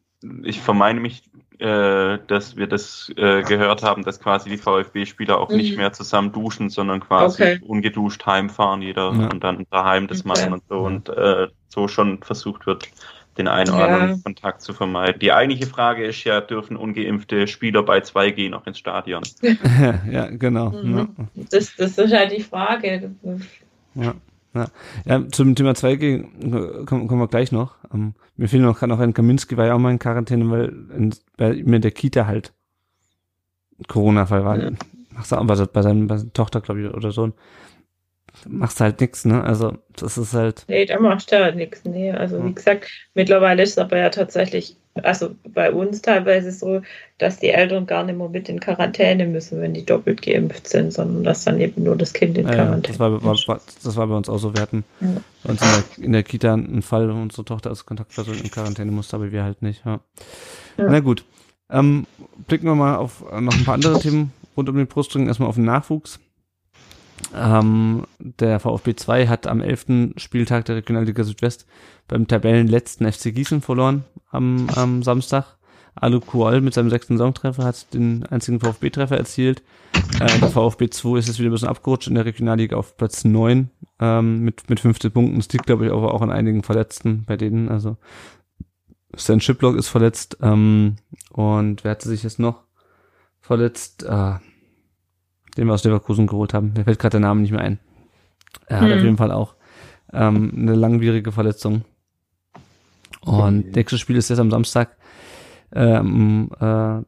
[0.43, 1.23] ich vermeine mich
[1.63, 5.59] äh, dass wir das äh, gehört haben, dass quasi die VfB-Spieler auch mhm.
[5.59, 7.61] nicht mehr zusammen duschen, sondern quasi okay.
[7.65, 9.29] ungeduscht heimfahren, jeder ja.
[9.29, 10.29] und dann daheim das okay.
[10.29, 12.89] machen und so und äh, so schon versucht wird,
[13.39, 13.99] den einen oder ja.
[13.99, 15.19] anderen Kontakt zu vermeiden.
[15.21, 19.23] Die eigentliche Frage ist ja, dürfen ungeimpfte Spieler bei 2G noch ins Stadion?
[20.11, 20.71] ja, genau.
[20.71, 20.99] Mhm.
[20.99, 21.07] Ja.
[21.51, 23.15] Das, das ist halt die Frage.
[23.95, 24.15] Ja.
[24.55, 24.67] Ja,
[25.07, 27.77] ja zum Thema 2G kommen, kommen wir gleich noch.
[27.91, 30.51] Um, ähm, mir fehlt noch gerade noch ein Kaminski, war ja auch mal in Quarantäne,
[30.51, 32.53] weil in, bei in der Kita halt
[33.89, 34.59] Corona-Fall war.
[34.59, 34.71] Ja.
[35.31, 37.33] Aber bei, seinem, bei seiner Tochter, glaube ich, oder so.
[38.49, 39.43] Machst halt nix, ne?
[39.45, 40.65] Also, das ist halt.
[40.69, 42.13] Nee, da machst du halt nix, nee.
[42.13, 42.47] Also, ja.
[42.47, 46.83] wie gesagt, mittlerweile ist es aber ja tatsächlich also bei uns teilweise so,
[47.19, 50.93] dass die Eltern gar nicht mehr mit in Quarantäne müssen, wenn die doppelt geimpft sind,
[50.93, 54.07] sondern dass dann eben nur das Kind in Quarantäne ja, das, war, war, das war
[54.07, 54.55] bei uns auch so.
[54.55, 55.09] Wir hatten ja.
[55.45, 58.51] bei uns in der, in der, Kita einen Fall, wo unsere Tochter als Kontaktperson in
[58.51, 59.83] Quarantäne musste, aber wir halt nicht.
[59.87, 60.01] Ja.
[60.77, 60.89] ja.
[60.89, 61.25] Na gut.
[61.71, 62.07] Ähm,
[62.47, 65.27] blicken wir mal auf noch ein paar andere Themen rund um den Brustring.
[65.27, 66.21] Erstmal auf den Nachwuchs.
[67.35, 70.15] Ähm, der VfB 2 hat am 11.
[70.17, 71.67] Spieltag der Regionalliga Südwest
[72.09, 75.57] beim Tabellenletzten FC Gießen verloren am, am Samstag.
[75.95, 79.63] Alu Kual mit seinem sechsten Saisontreffer hat den einzigen VfB-Treffer erzielt.
[80.21, 83.25] Äh, der VfB 2 ist jetzt wieder ein bisschen abgerutscht in der Regionalliga auf Platz
[83.25, 83.71] 9
[84.01, 85.37] ähm, mit, mit 15 Punkten.
[85.37, 87.69] Das liegt, glaube ich, aber auch an einigen Verletzten bei denen.
[87.69, 87.99] Also
[89.15, 90.97] Stan Shiplock ist verletzt ähm,
[91.31, 92.63] und wer hatte sich jetzt noch
[93.41, 94.05] verletzt?
[94.05, 94.37] Äh,
[95.57, 96.73] den wir aus Leverkusen geholt haben.
[96.77, 97.79] Mir fällt gerade der Name nicht mehr ein.
[98.67, 98.87] Er hm.
[98.87, 99.55] hat auf jeden Fall auch
[100.13, 101.85] ähm, eine langwierige Verletzung.
[103.21, 103.73] Und okay.
[103.77, 104.97] nächstes Spiel ist jetzt am Samstag
[105.75, 107.01] ähm, äh,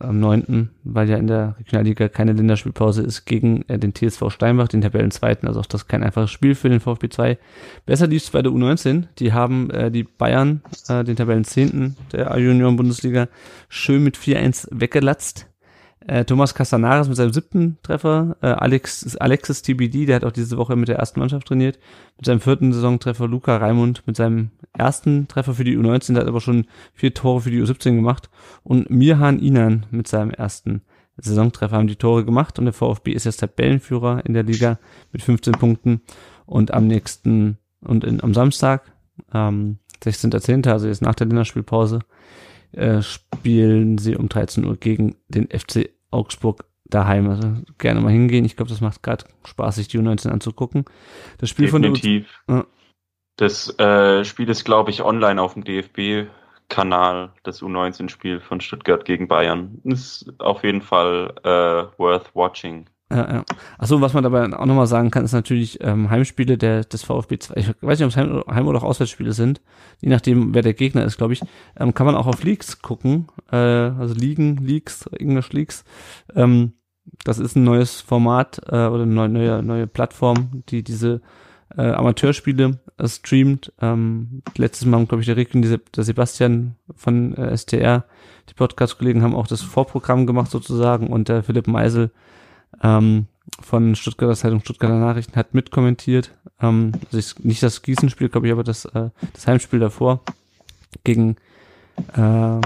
[0.00, 4.68] am 9., weil ja in der Regionalliga keine Länderspielpause ist, gegen äh, den TSV Steinbach,
[4.68, 5.46] den Tabellenzweiten.
[5.46, 7.38] Also auch das kein einfaches Spiel für den VfB 2.
[7.86, 9.04] Besser lief es bei der U19.
[9.18, 13.28] Die haben äh, die Bayern, äh, den Tabellenzehnten der A-Junioren-Bundesliga,
[13.68, 15.49] schön mit 4-1 weggelatzt.
[16.06, 20.56] Äh, Thomas Castanares mit seinem siebten Treffer, äh, Alex, Alexis TBD, der hat auch diese
[20.56, 21.78] Woche mit der ersten Mannschaft trainiert,
[22.16, 26.28] mit seinem vierten Saisontreffer Luca Raimund mit seinem ersten Treffer für die U19, der hat
[26.28, 28.30] aber schon vier Tore für die U17 gemacht.
[28.62, 30.82] Und Mirhan Inan mit seinem ersten
[31.18, 32.58] Saisontreffer haben die Tore gemacht.
[32.58, 34.78] Und der VfB ist jetzt Tabellenführer in der Liga
[35.12, 36.00] mit 15 Punkten.
[36.46, 38.92] Und am nächsten und in, am Samstag,
[39.32, 42.00] ähm, 16.10., also jetzt nach der Länderspielpause,
[42.72, 47.28] äh, spielen sie um 13 Uhr gegen den FC Augsburg daheim.
[47.30, 48.44] Also gerne mal hingehen.
[48.44, 50.84] Ich glaube, das macht gerade Spaß, sich die U19 anzugucken.
[51.38, 52.28] Das Spiel Definitiv.
[52.46, 52.68] von der U
[53.36, 59.28] Das äh, Spiel ist, glaube ich, online auf dem DFB-Kanal, das U19-Spiel von Stuttgart gegen
[59.28, 59.80] Bayern.
[59.84, 62.86] Ist auf jeden Fall äh, worth watching.
[63.10, 63.44] Ja, ja.
[63.78, 67.38] Achso, was man dabei auch nochmal sagen kann, ist natürlich ähm, Heimspiele der, des VfB
[67.38, 67.54] 2.
[67.56, 69.60] Ich weiß nicht, ob es Heim-, Heim oder Auswärtsspiele sind.
[70.00, 71.42] Je nachdem, wer der Gegner ist, glaube ich.
[71.76, 73.26] Ähm, kann man auch auf Leaks gucken.
[73.50, 75.84] Äh, also Ligen, Leaks, English Leaks.
[76.36, 76.74] Ähm,
[77.24, 81.20] das ist ein neues Format äh, oder eine neue, neue, Plattform, die diese
[81.76, 83.72] äh, Amateurspiele äh, streamt.
[83.80, 88.04] Ähm, letztes Mal, glaube ich, der Rick und der Sebastian von äh, STR,
[88.48, 92.12] die Podcast-Kollegen haben auch das Vorprogramm gemacht sozusagen und der Philipp Meisel
[92.82, 93.26] ähm,
[93.60, 96.32] von Stuttgarter Zeitung Stuttgarter Nachrichten hat mitkommentiert.
[96.60, 100.20] Ähm, also ich, nicht das Gießen-Spiel, glaube ich, aber das, äh, das Heimspiel davor
[101.04, 101.36] gegen
[102.14, 102.60] äh,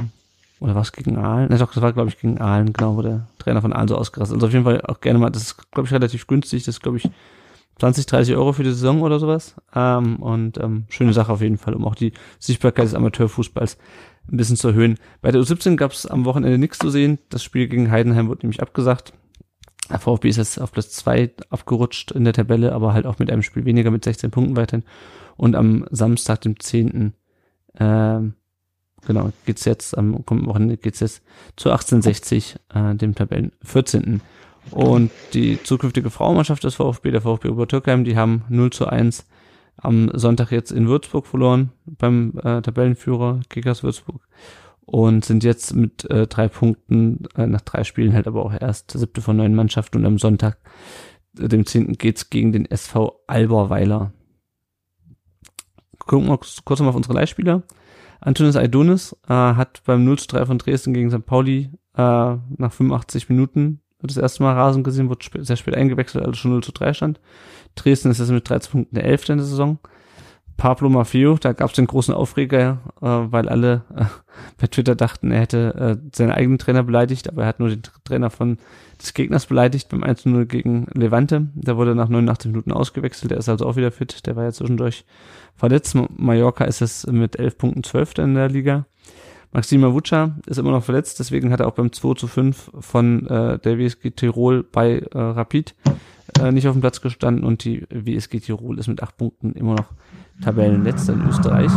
[0.61, 1.49] oder was gegen Aalen?
[1.51, 3.97] Ne, doch, das war, glaube ich, gegen Aalen, genau, wo der Trainer von Aalen so
[3.97, 6.65] ausgerastet Also auf jeden Fall auch gerne mal, das ist, glaube ich, relativ günstig.
[6.65, 7.11] Das ist, glaube ich,
[7.81, 9.57] 20, 30 Euro für die Saison oder sowas.
[9.75, 13.77] Ähm, und ähm, schöne Sache auf jeden Fall, um auch die Sichtbarkeit des Amateurfußballs
[14.33, 14.99] ein bisschen zu erhöhen.
[15.21, 17.19] Bei der U17 gab es am Wochenende nichts zu sehen.
[17.29, 19.13] Das Spiel gegen Heidenheim wurde nämlich abgesagt.
[19.91, 23.31] Der VfB ist jetzt auf Platz zwei abgerutscht in der Tabelle, aber halt auch mit
[23.31, 24.85] einem Spiel weniger mit 16 Punkten weiterhin.
[25.37, 27.13] Und am Samstag, dem 10.
[27.79, 28.35] Ähm,
[29.07, 31.23] genau, geht's jetzt, am kommenden Wochenende geht's jetzt
[31.57, 34.21] zu 1860, äh, dem Tabellen 14.
[34.71, 39.27] Und die zukünftige Frauenmannschaft des VfB, der VfB Obertürkheim, die haben 0 zu 1
[39.77, 44.21] am Sonntag jetzt in Würzburg verloren, beim äh, Tabellenführer Kickers Würzburg
[44.87, 48.91] und sind jetzt mit äh, drei Punkten äh, nach drei Spielen halt aber auch erst
[48.91, 50.59] siebte von neun Mannschaften und am Sonntag,
[51.39, 54.13] äh, dem zehnten, geht's gegen den SV Alberweiler.
[55.99, 57.63] Gucken wir kurz mal auf unsere Leihspieler.
[58.21, 61.25] Antonis Aidonis äh, hat beim 0 zu 3 von Dresden gegen St.
[61.25, 62.01] Pauli äh,
[62.57, 66.51] nach 85 Minuten das erste Mal Rasen gesehen, wurde spät, sehr spät eingewechselt, also schon
[66.53, 67.21] 0 zu 3 stand.
[67.75, 69.31] Dresden ist jetzt mit 13 Punkten der 11.
[69.31, 69.79] in der Saison.
[70.57, 74.05] Pablo Maffeo, da gab es den großen Aufreger, äh, weil alle äh,
[74.61, 77.83] bei Twitter dachten, er hätte äh, seinen eigenen Trainer beleidigt, aber er hat nur den
[78.05, 78.59] Trainer von
[79.01, 81.49] des Gegners beleidigt beim 1-0 gegen Levante.
[81.55, 84.53] Der wurde nach 89 Minuten ausgewechselt, der ist also auch wieder fit, der war ja
[84.53, 85.05] zwischendurch
[85.57, 85.97] verletzt.
[86.17, 88.19] Mallorca ist es mit 11 Punkten 12.
[88.19, 88.87] in der Liga.
[89.53, 93.27] Maxima Vucca ist immer noch verletzt, deswegen hat er auch beim 2 zu 5 von
[93.29, 95.77] äh, der WSG Tirol bei äh, Rapid
[96.41, 99.75] äh, nicht auf dem Platz gestanden und die WSG Tirol ist mit 8 Punkten immer
[99.75, 99.93] noch
[100.43, 101.71] Tabellenletzter in Österreich.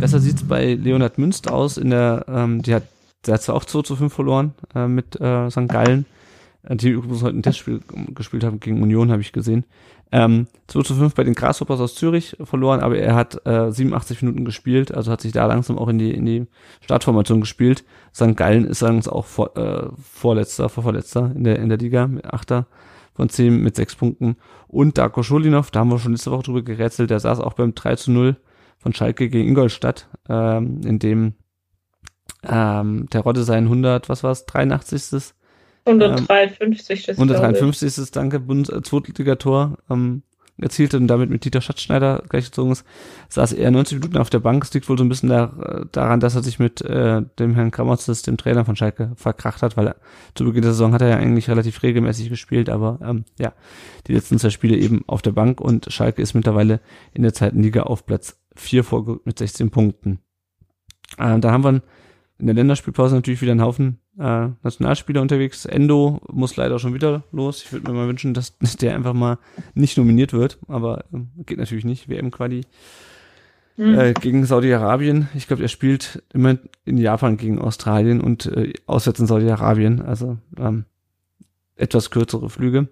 [0.00, 1.76] Besser sieht's bei Leonhard Münster aus.
[1.76, 2.84] In der, ähm, die hat,
[3.26, 5.68] der hat zwar auch 2 zu 5 verloren äh, mit äh, St.
[5.68, 6.06] Gallen,
[6.68, 7.80] die übrigens heute ein Testspiel
[8.14, 9.64] gespielt haben gegen Union, habe ich gesehen.
[10.12, 14.22] Ähm, 2 zu 5 bei den Grasshoppers aus Zürich verloren, aber er hat äh, 87
[14.22, 16.46] Minuten gespielt, also hat sich da langsam auch in die, in die
[16.80, 17.84] Startformation gespielt.
[18.14, 18.36] St.
[18.36, 22.66] Gallen ist langsam auch vor, äh, Vorletzter, Vorvorletzter in der, in der Liga mit Achter
[23.14, 24.36] von 10 mit 6 Punkten.
[24.66, 27.74] Und Darko Schulinov, da haben wir schon letzte Woche drüber gerätselt, der saß auch beim
[27.74, 28.36] 3 zu 0
[28.78, 31.34] von Schalke gegen Ingolstadt, ähm, in dem
[32.42, 35.34] ähm, der Rotte sein 100, was war es, 83.
[35.84, 37.08] 153.
[37.08, 38.10] Ähm, 153.
[38.10, 40.22] Danke, Bundes äh, Zweitligator ähm,
[40.62, 42.84] erzielte und damit mit Dieter Schatzschneider gleichgezogen ist,
[43.28, 44.64] saß er 90 Minuten auf der Bank.
[44.64, 47.54] Es liegt wohl so ein bisschen da, äh, daran, dass er sich mit äh, dem
[47.54, 49.96] Herrn Kramotzes, dem Trainer von Schalke, verkracht hat, weil er,
[50.34, 53.52] zu Beginn der Saison hat er ja eigentlich relativ regelmäßig gespielt, aber ähm, ja,
[54.06, 56.80] die letzten zwei Spiele eben auf der Bank und Schalke ist mittlerweile
[57.12, 60.20] in der zweiten Liga auf Platz 4 vorgerückt mit 16 Punkten.
[61.18, 61.82] Äh, da haben wir
[62.40, 65.66] in der Länderspielpause natürlich wieder einen Haufen äh, Nationalspieler unterwegs.
[65.66, 67.62] Endo muss leider schon wieder los.
[67.62, 69.38] Ich würde mir mal wünschen, dass der einfach mal
[69.74, 72.08] nicht nominiert wird, aber äh, geht natürlich nicht.
[72.08, 72.62] WM-Quali
[73.80, 73.98] Hm.
[73.98, 75.30] äh, gegen Saudi-Arabien.
[75.34, 80.02] Ich glaube, er spielt immer in Japan gegen Australien und äh, auswärts in Saudi-Arabien.
[80.02, 80.84] Also ähm,
[81.76, 82.88] etwas kürzere Flüge.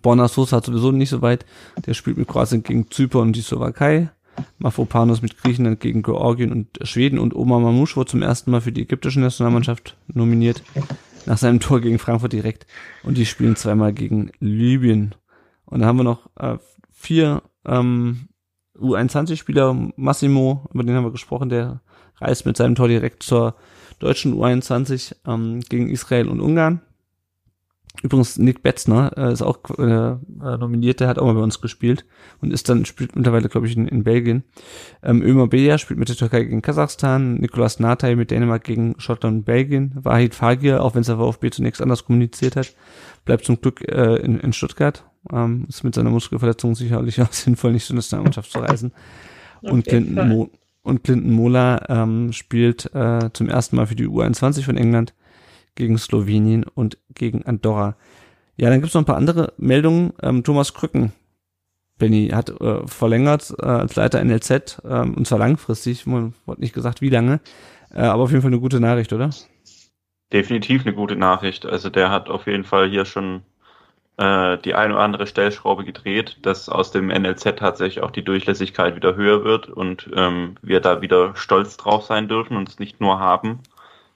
[0.00, 1.44] Borna Sosa hat sowieso nicht so weit.
[1.86, 4.10] Der spielt mit Kroatien gegen Zypern und die Slowakei.
[4.58, 8.72] Mafropanos mit Griechenland gegen Georgien und Schweden und Omar Mamouche wurde zum ersten Mal für
[8.72, 10.62] die ägyptische Nationalmannschaft nominiert.
[11.26, 12.66] Nach seinem Tor gegen Frankfurt direkt.
[13.02, 15.14] Und die spielen zweimal gegen Libyen.
[15.64, 16.58] Und dann haben wir noch äh,
[16.90, 18.28] vier ähm,
[18.78, 19.92] U21-Spieler.
[19.96, 21.80] Massimo, über den haben wir gesprochen, der
[22.20, 23.54] reist mit seinem Tor direkt zur
[23.98, 26.80] deutschen U21 ähm, gegen Israel und Ungarn.
[28.02, 30.16] Übrigens, Nick Betzner äh, ist auch äh, äh,
[30.58, 32.04] nominiert, der hat auch mal bei uns gespielt
[32.40, 34.42] und ist dann, spielt mittlerweile, glaube ich, in, in Belgien.
[35.02, 39.38] Ähm, Ömer Beja spielt mit der Türkei gegen Kasachstan, Nikolas Natay mit Dänemark gegen Schottland
[39.38, 42.74] und Belgien, Wahid Fagir, auch wenn es der VfB zunächst anders kommuniziert hat,
[43.24, 47.72] bleibt zum Glück äh, in, in Stuttgart, ähm, ist mit seiner Muskelverletzung sicherlich auch sinnvoll,
[47.72, 48.92] nicht zur Nationalmannschaft zu reisen.
[49.62, 50.28] Und Clinton.
[50.28, 50.50] Mo
[50.82, 55.14] und Clinton Mola ähm, spielt äh, zum ersten Mal für die U21 von England
[55.74, 57.96] gegen Slowenien und gegen Andorra.
[58.56, 60.12] Ja, dann gibt's noch ein paar andere Meldungen.
[60.22, 61.12] Ähm, Thomas Krücken,
[61.98, 66.74] Benny, hat äh, verlängert äh, als Leiter NLZ, ähm, und zwar langfristig, man wurde nicht
[66.74, 67.40] gesagt, wie lange,
[67.92, 69.30] äh, aber auf jeden Fall eine gute Nachricht, oder?
[70.32, 71.66] Definitiv eine gute Nachricht.
[71.66, 73.42] Also der hat auf jeden Fall hier schon
[74.16, 78.96] äh, die eine oder andere Stellschraube gedreht, dass aus dem NLZ tatsächlich auch die Durchlässigkeit
[78.96, 83.00] wieder höher wird und ähm, wir da wieder stolz drauf sein dürfen und es nicht
[83.00, 83.60] nur haben,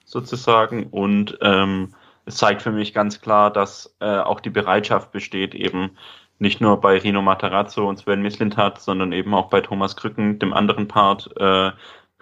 [0.08, 0.86] sozusagen.
[0.86, 1.94] Und ähm,
[2.24, 5.90] es zeigt für mich ganz klar, dass äh, auch die Bereitschaft besteht, eben
[6.38, 10.52] nicht nur bei Rino Matarazzo und Sven Mislintat, sondern eben auch bei Thomas Krücken, dem
[10.52, 11.72] anderen Part, äh,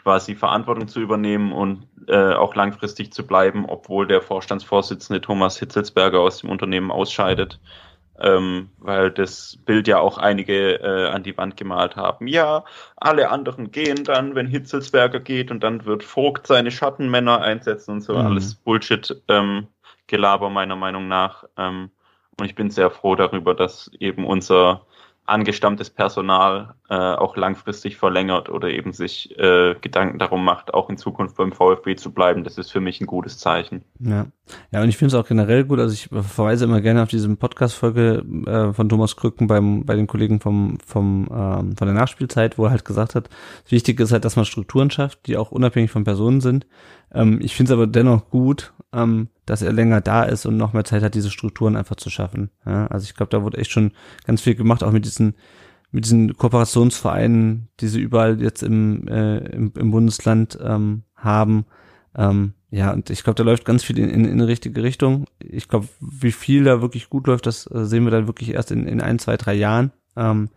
[0.02, 6.20] quasi Verantwortung zu übernehmen und äh, auch langfristig zu bleiben, obwohl der Vorstandsvorsitzende Thomas Hitzelsberger
[6.20, 7.58] aus dem Unternehmen ausscheidet,
[8.20, 12.26] ähm, weil das Bild ja auch einige äh, an die Wand gemalt haben.
[12.26, 12.64] Ja,
[12.96, 18.00] alle anderen gehen dann, wenn Hitzelsberger geht und dann wird Vogt seine Schattenmänner einsetzen und
[18.00, 18.20] so Mhm.
[18.20, 19.68] alles Bullshit ähm,
[20.06, 21.44] Gelaber meiner Meinung nach.
[21.56, 21.90] Ähm,
[22.38, 24.86] und ich bin sehr froh darüber, dass eben unser
[25.26, 30.96] angestammtes Personal äh, auch langfristig verlängert oder eben sich äh, Gedanken darum macht, auch in
[30.96, 32.44] Zukunft beim VfB zu bleiben.
[32.44, 33.82] Das ist für mich ein gutes Zeichen.
[33.98, 34.26] Ja,
[34.70, 35.80] ja, und ich finde es auch generell gut.
[35.80, 40.06] Also ich verweise immer gerne auf diese Podcast-Folge äh, von Thomas Krücken beim bei den
[40.06, 43.28] Kollegen vom vom ähm, von der Nachspielzeit, wo er halt gesagt hat,
[43.68, 46.66] wichtig ist halt, dass man Strukturen schafft, die auch unabhängig von Personen sind.
[47.16, 50.74] Ähm, ich finde es aber dennoch gut, ähm, dass er länger da ist und noch
[50.74, 52.50] mehr Zeit hat, diese Strukturen einfach zu schaffen.
[52.64, 53.92] Ja, also ich glaube, da wurde echt schon
[54.26, 55.34] ganz viel gemacht, auch mit diesen
[55.92, 61.64] mit diesen Kooperationsvereinen, die sie überall jetzt im, äh, im, im Bundesland ähm, haben.
[62.14, 65.24] Ähm, ja, und ich glaube, da läuft ganz viel in, in, in eine richtige Richtung.
[65.38, 68.72] Ich glaube, wie viel da wirklich gut läuft, das äh, sehen wir dann wirklich erst
[68.72, 70.50] in, in ein, zwei, drei Jahren, ähm,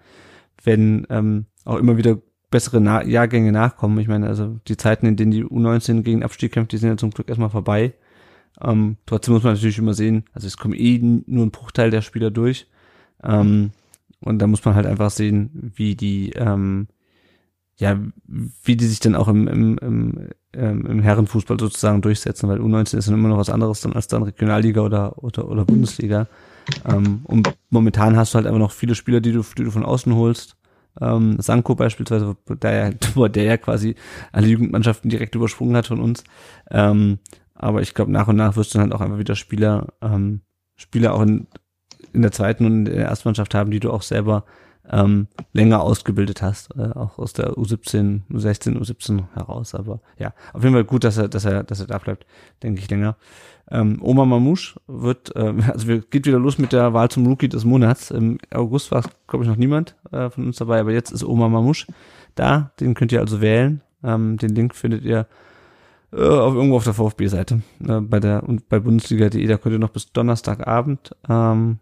[0.63, 2.17] wenn ähm, auch immer wieder
[2.49, 3.99] bessere Na Jahrgänge nachkommen.
[3.99, 6.97] Ich meine, also die Zeiten, in denen die U19 gegen Abstieg kämpft, die sind ja
[6.97, 7.93] zum Glück erstmal vorbei.
[8.61, 12.01] Ähm, trotzdem muss man natürlich immer sehen, also es kommt eh nur ein Bruchteil der
[12.01, 12.67] Spieler durch.
[13.23, 13.71] Ähm,
[14.21, 16.87] und da muss man halt einfach sehen, wie die, ähm,
[17.77, 17.97] ja,
[18.63, 22.97] wie die sich dann auch im, im, im, ähm, im Herrenfußball sozusagen durchsetzen, weil U19
[22.97, 26.27] ist dann immer noch was anderes dann als dann Regionalliga oder, oder, oder Bundesliga.
[26.85, 29.85] Ähm, und momentan hast du halt einfach noch viele Spieler, die du, die du von
[29.85, 30.57] außen holst.
[31.01, 33.95] Ähm, Sanko beispielsweise, der, ja- der ja quasi
[34.31, 36.23] alle Jugendmannschaften direkt übersprungen hat von uns.
[36.71, 37.19] Ähm,
[37.55, 40.41] aber ich glaube, nach und nach wirst du dann halt auch einfach wieder Spieler, ähm,
[40.77, 41.47] Spieler auch in,
[42.13, 44.45] in der zweiten und in der Erstmannschaft haben, die du auch selber
[44.91, 49.75] ähm, länger ausgebildet hast, äh, auch aus der U17, U16, U17 heraus.
[49.75, 52.25] Aber ja, auf jeden Fall gut, dass er, dass er, dass er da bleibt,
[52.63, 53.15] denke ich länger.
[53.71, 57.49] Ähm, Oma Mamouche wird, äh, also wir geht wieder los mit der Wahl zum Rookie
[57.49, 58.11] des Monats.
[58.11, 61.23] Im August war es, glaube ich, noch niemand äh, von uns dabei, aber jetzt ist
[61.23, 61.87] Oma Mamouche
[62.35, 62.71] da.
[62.79, 63.81] Den könnt ihr also wählen.
[64.03, 65.27] Ähm, den Link findet ihr
[66.11, 67.61] äh, auf, irgendwo auf der VfB-Seite.
[67.87, 71.79] Äh, bei der und bei Bundesliga.de, da könnt ihr noch bis Donnerstagabend ähm,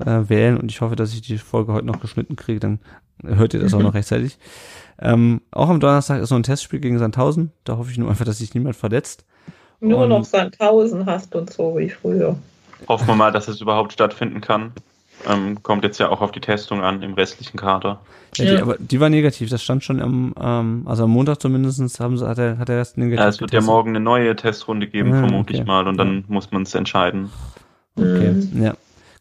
[0.00, 2.80] äh, wählen und ich hoffe, dass ich die Folge heute noch geschnitten kriege, dann
[3.22, 4.38] hört ihr das auch noch rechtzeitig.
[5.00, 7.52] Ähm, auch am Donnerstag ist noch ein Testspiel gegen Sandhausen.
[7.64, 9.24] Da hoffe ich nur einfach, dass sich niemand verletzt.
[9.80, 12.36] Nur Und- noch Sandhausen hast und so wie früher.
[12.88, 14.72] Hoffen wir mal, dass es überhaupt stattfinden kann.
[15.28, 18.00] Ähm, kommt jetzt ja auch auf die Testung an im restlichen Kader.
[18.36, 18.62] Ja, Die, Ja.
[18.62, 22.28] aber die war negativ, das stand schon am, ähm, also am Montag zumindest haben sie,
[22.28, 23.18] hat er, hat er erst negativ.
[23.20, 25.60] Ja, es wird ja morgen eine neue Testrunde geben, Ah, vermute okay.
[25.62, 27.30] ich mal, und dann muss man es entscheiden.
[27.96, 28.62] Okay, Mhm.
[28.62, 28.74] ja.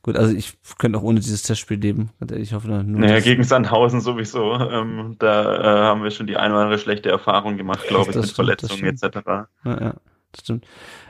[0.03, 2.11] Gut, also ich könnte auch ohne dieses Testspiel leben.
[2.35, 2.83] Ich hoffe nur.
[2.83, 4.53] Naja, gegen Sandhausen sowieso.
[4.53, 8.15] Ähm, da äh, haben wir schon die eine oder andere schlechte Erfahrung gemacht, glaube ich,
[8.15, 9.17] mit stimmt, Verletzungen etc.
[9.25, 9.93] Ja, ja,
[10.41, 10.65] stimmt.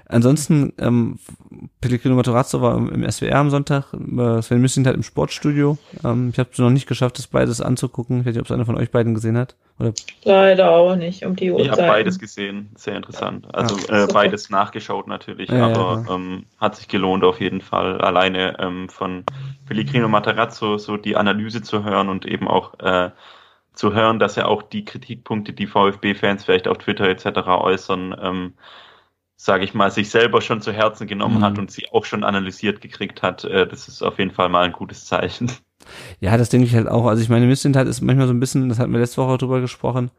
[0.10, 1.20] Ansonsten, ähm,
[1.82, 5.78] Pellegrino Matarazzo war im SWR am Sonntag, äh, Sven Müssin halt im Sportstudio.
[6.04, 8.22] Ähm, ich habe es noch nicht geschafft, das beides anzugucken.
[8.22, 9.58] Ich weiß nicht, ob es einer von euch beiden gesehen hat.
[9.80, 9.94] Oder?
[10.24, 11.66] Leider auch nicht, um die Uhrzeit.
[11.66, 13.54] Ich habe beides gesehen, sehr interessant.
[13.54, 16.16] Also ah, äh, beides nachgeschaut natürlich, ja, aber ja, ja.
[16.16, 18.00] Ähm, hat sich gelohnt auf jeden Fall.
[18.00, 19.26] Alleine ähm, von
[19.66, 23.12] Pellegrino Matarazzo so die Analyse zu hören und eben auch äh,
[23.74, 27.48] zu hören, dass er auch die Kritikpunkte, die VfB-Fans vielleicht auf Twitter etc.
[27.48, 28.54] äußern, ähm,
[29.38, 31.44] sage ich mal, sich selber schon zu Herzen genommen mhm.
[31.44, 34.66] hat und sie auch schon analysiert gekriegt hat, äh, das ist auf jeden Fall mal
[34.66, 35.52] ein gutes Zeichen.
[36.20, 37.06] Ja, das denke ich halt auch.
[37.06, 39.62] Also ich meine, Missindheit ist manchmal so ein bisschen, das hatten wir letzte Woche drüber
[39.62, 40.12] gesprochen,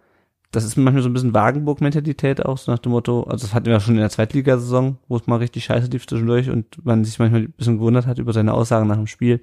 [0.50, 3.66] das ist manchmal so ein bisschen Wagenburg-Mentalität auch, so nach dem Motto, also das hatten
[3.66, 7.04] wir ja schon in der Zweitligasaison, wo es mal richtig scheiße lief zwischendurch und man
[7.04, 9.42] sich manchmal ein bisschen gewundert hat über seine Aussagen nach dem Spiel.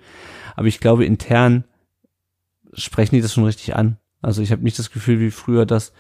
[0.56, 1.66] Aber ich glaube, intern
[2.74, 3.98] sprechen die das schon richtig an.
[4.24, 5.94] Also ich habe nicht das Gefühl wie früher, dass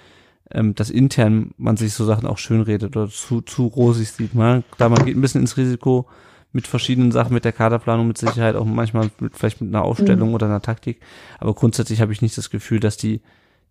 [0.51, 4.35] ähm, dass intern man sich so Sachen auch schön redet oder zu, zu rosig sieht.
[4.35, 6.07] Man, da man geht ein bisschen ins Risiko
[6.51, 10.29] mit verschiedenen Sachen, mit der Kaderplanung mit Sicherheit, auch manchmal mit, vielleicht mit einer Aufstellung
[10.29, 10.35] mhm.
[10.35, 11.01] oder einer Taktik.
[11.39, 13.21] Aber grundsätzlich habe ich nicht das Gefühl, dass die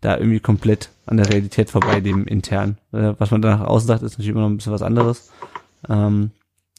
[0.01, 2.76] da irgendwie komplett an der Realität vorbei leben intern.
[2.92, 5.32] Äh, was man da nach außen sagt, ist natürlich immer noch ein bisschen was anderes.
[5.88, 6.32] Ähm,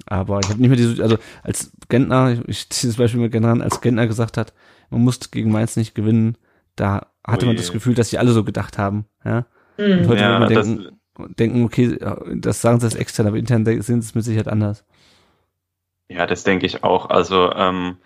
[0.05, 3.31] aber ich habe nicht mehr diese, also als Gentner, ich, ich ziehe das Beispiel mit
[3.31, 4.53] Gentner an, als Gentner gesagt hat,
[4.91, 6.37] man muss gegen Mainz nicht gewinnen,
[6.75, 9.05] da hatte oh man das Gefühl, dass sie alle so gedacht haben.
[9.23, 9.45] Ja?
[9.77, 10.99] Und heute ja, würde man denken,
[11.37, 11.97] denken, okay,
[12.35, 14.85] das sagen sie als extern, aber intern sie es mit Sicherheit anders.
[16.07, 17.09] Ja, das denke ich auch.
[17.09, 17.97] Also ähm,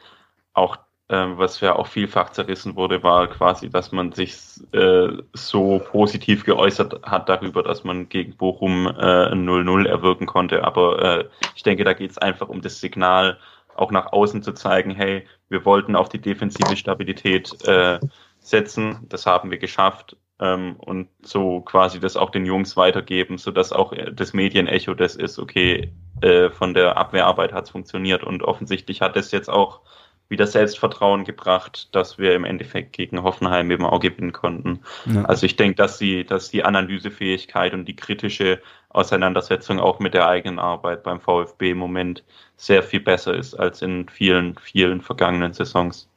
[0.53, 0.77] auch
[1.11, 4.37] ähm, was ja auch vielfach zerrissen wurde, war quasi, dass man sich
[4.73, 10.63] äh, so positiv geäußert hat darüber, dass man gegen Bochum äh, ein 0-0 erwirken konnte.
[10.63, 11.25] Aber äh,
[11.55, 13.39] ich denke, da geht es einfach um das Signal,
[13.75, 17.99] auch nach außen zu zeigen, hey, wir wollten auf die defensive Stabilität äh,
[18.39, 23.51] setzen, das haben wir geschafft ähm, und so quasi das auch den Jungs weitergeben, so
[23.51, 25.91] dass auch das Medienecho das ist, okay,
[26.21, 29.81] äh, von der Abwehrarbeit hat es funktioniert und offensichtlich hat es jetzt auch
[30.29, 34.81] wieder Selbstvertrauen gebracht, dass wir im Endeffekt gegen Hoffenheim eben auch gewinnen konnten.
[35.05, 35.25] Ja.
[35.25, 40.27] Also ich denke, dass die, dass die Analysefähigkeit und die kritische Auseinandersetzung auch mit der
[40.27, 42.23] eigenen Arbeit beim VfB im Moment
[42.57, 46.07] sehr viel besser ist als in vielen, vielen vergangenen Saisons.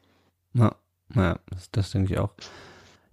[0.52, 0.74] Ja,
[1.14, 2.30] ja das, das denke ich auch.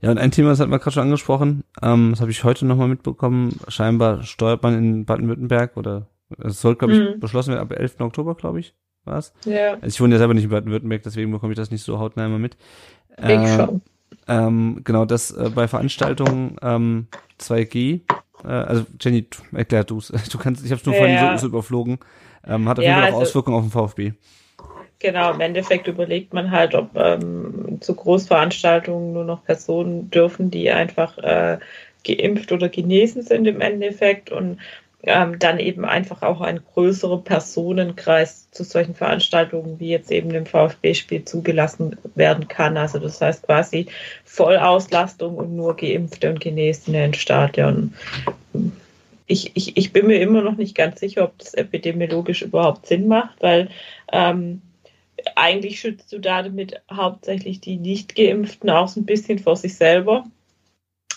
[0.02, 2.66] Ja, und ein Thema, das hat man gerade schon angesprochen, ähm, das habe ich heute
[2.66, 3.60] nochmal mitbekommen.
[3.68, 6.08] Scheinbar steuert man in Baden-Württemberg oder
[6.38, 7.20] es soll, glaube ich, mhm.
[7.20, 8.00] beschlossen werden ab 11.
[8.00, 9.34] Oktober, glaube ich, war's.
[9.46, 9.74] Ja.
[9.74, 12.26] Also ich wohne ja selber nicht in Baden-Württemberg, deswegen bekomme ich das nicht so hautnah
[12.26, 12.56] immer mit.
[13.18, 13.82] Äh, ich schon.
[14.28, 17.08] Ähm, genau, das äh, bei Veranstaltungen ähm,
[17.40, 18.02] 2G,
[18.44, 20.14] äh, also Jenny, erklär du's.
[20.32, 22.00] Du kannst, ich habe es nur ja, vorhin so, so überflogen,
[22.46, 24.14] ähm, hat auf jeden Fall auch also, Auswirkungen auf den VfB.
[25.00, 30.70] Genau, im Endeffekt überlegt man halt, ob ähm, zu Großveranstaltungen nur noch Personen dürfen, die
[30.72, 31.58] einfach äh,
[32.06, 34.60] geimpft oder genesen sind im Endeffekt und
[35.04, 40.46] ähm, dann eben einfach auch ein größerer Personenkreis zu solchen Veranstaltungen wie jetzt eben dem
[40.46, 42.76] VfB-Spiel zugelassen werden kann.
[42.76, 43.88] Also das heißt quasi
[44.26, 47.94] Vollauslastung und nur Geimpfte und Genesene im Stadion.
[49.28, 53.08] Ich, ich, ich bin mir immer noch nicht ganz sicher, ob das epidemiologisch überhaupt Sinn
[53.08, 53.70] macht, weil
[54.12, 54.62] ähm,
[55.40, 60.26] eigentlich schützt du damit hauptsächlich die Nicht-Geimpften auch so ein bisschen vor sich selber.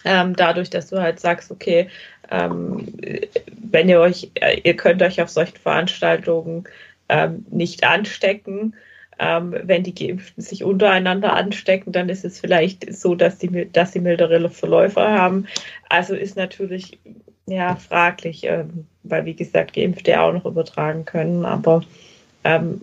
[0.05, 1.89] Ähm, dadurch, dass du halt sagst, okay,
[2.31, 2.87] ähm,
[3.57, 6.65] wenn ihr euch, äh, ihr könnt euch auf solchen Veranstaltungen
[7.09, 8.75] ähm, nicht anstecken,
[9.19, 13.93] ähm, wenn die Geimpften sich untereinander anstecken, dann ist es vielleicht so, dass, die, dass
[13.93, 15.47] sie mildere Verläufe haben.
[15.89, 16.99] Also ist natürlich
[17.47, 21.85] ja fraglich, ähm, weil wie gesagt Geimpfte auch noch übertragen können, aber
[22.45, 22.81] ähm,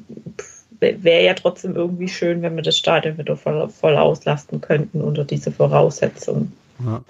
[0.80, 5.26] wäre ja trotzdem irgendwie schön, wenn wir das Stadion wieder voll, voll auslasten könnten unter
[5.26, 6.54] diese Voraussetzungen.
[6.86, 7.02] Ja.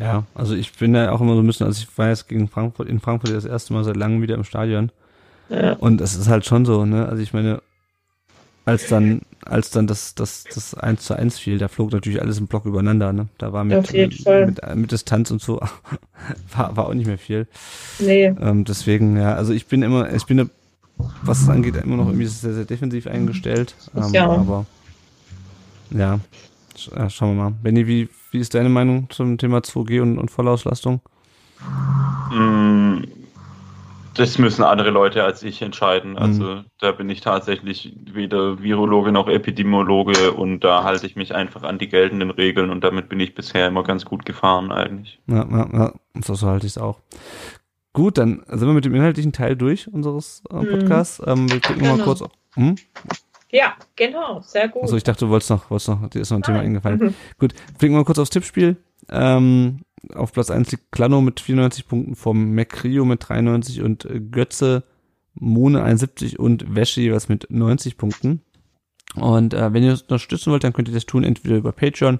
[0.00, 0.24] ja.
[0.34, 2.88] also ich bin ja auch immer so ein bisschen, also ich war jetzt gegen Frankfurt,
[2.88, 4.90] in Frankfurt das erste Mal seit langem wieder im Stadion.
[5.50, 5.74] Ja.
[5.74, 7.06] Und es ist halt schon so, ne?
[7.06, 7.60] Also ich meine,
[8.64, 12.38] als dann, als dann das, das, das 1 zu 1 fiel, da flog natürlich alles
[12.38, 13.28] im Block übereinander, ne?
[13.36, 15.60] Da war mit, mit, mit, mit, Distanz und so,
[16.56, 17.46] war, war auch nicht mehr viel.
[17.98, 18.34] Nee.
[18.40, 20.48] Ähm, deswegen, ja, also ich bin immer, ich bin
[21.22, 23.74] was es angeht, immer noch irgendwie sehr, sehr defensiv eingestellt.
[23.96, 24.28] Ähm, ja.
[24.28, 24.66] Aber
[25.90, 26.20] ja,
[26.94, 27.50] äh, schauen wir mal.
[27.50, 31.00] Benny, wie, wie ist deine Meinung zum Thema 2G und, und Vollauslastung?
[32.30, 33.04] Mm,
[34.14, 36.12] das müssen andere Leute als ich entscheiden.
[36.12, 36.18] Mhm.
[36.18, 36.64] Also mhm.
[36.80, 41.78] da bin ich tatsächlich weder Virologe noch Epidemiologe und da halte ich mich einfach an
[41.78, 45.20] die geltenden Regeln und damit bin ich bisher immer ganz gut gefahren eigentlich.
[45.26, 45.92] Ja, ja, ja.
[46.22, 47.00] So, so halte ich es auch.
[47.94, 50.68] Gut, dann sind wir mit dem inhaltlichen Teil durch unseres äh, mhm.
[50.68, 51.20] Podcasts.
[51.20, 51.28] Mhm.
[51.28, 51.96] Ähm, wir gucken genau.
[51.96, 52.74] mal kurz Hm?
[53.50, 54.82] Ja, genau, sehr gut.
[54.82, 56.54] Also ich dachte, du wolltest noch, wolltest noch, dir ist noch ein Nein.
[56.54, 56.98] Thema eingefallen.
[56.98, 57.14] Mhm.
[57.38, 58.76] Gut, blicken wir mal kurz aufs Tippspiel.
[59.08, 64.82] Ähm, auf Platz 1 liegt Klano mit 94 Punkten, vom McRio mit 93 und Götze,
[65.34, 68.42] Mone 71 und Wäsche was mit 90 Punkten.
[69.14, 72.18] Und äh, wenn ihr uns unterstützen wollt, dann könnt ihr das tun, entweder über Patreon,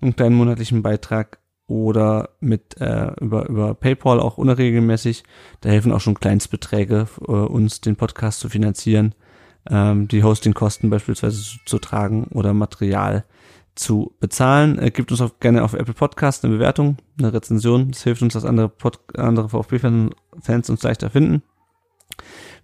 [0.00, 5.24] einen kleinen monatlichen Beitrag oder mit äh, über über PayPal auch unregelmäßig.
[5.60, 9.14] Da helfen auch schon Kleinstbeträge äh, uns den Podcast zu finanzieren,
[9.70, 13.24] ähm, die Hostingkosten beispielsweise zu, zu tragen oder Material
[13.74, 14.78] zu bezahlen.
[14.78, 17.90] Äh, gibt uns auch gerne auf Apple Podcast eine Bewertung, eine Rezension.
[17.90, 21.42] Das hilft uns, dass andere, Pod andere VfB-Fans uns leichter finden.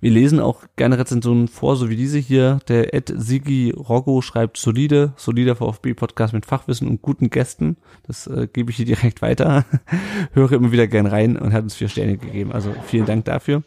[0.00, 2.60] Wir lesen auch gerne Rezensionen vor, so wie diese hier.
[2.68, 7.76] Der Ed Sigi Roggo schreibt solide, solider VfB-Podcast mit Fachwissen und guten Gästen.
[8.06, 9.64] Das äh, gebe ich hier direkt weiter.
[10.32, 12.52] Höre immer wieder gern rein und hat uns vier Sterne gegeben.
[12.52, 13.64] Also vielen Dank dafür.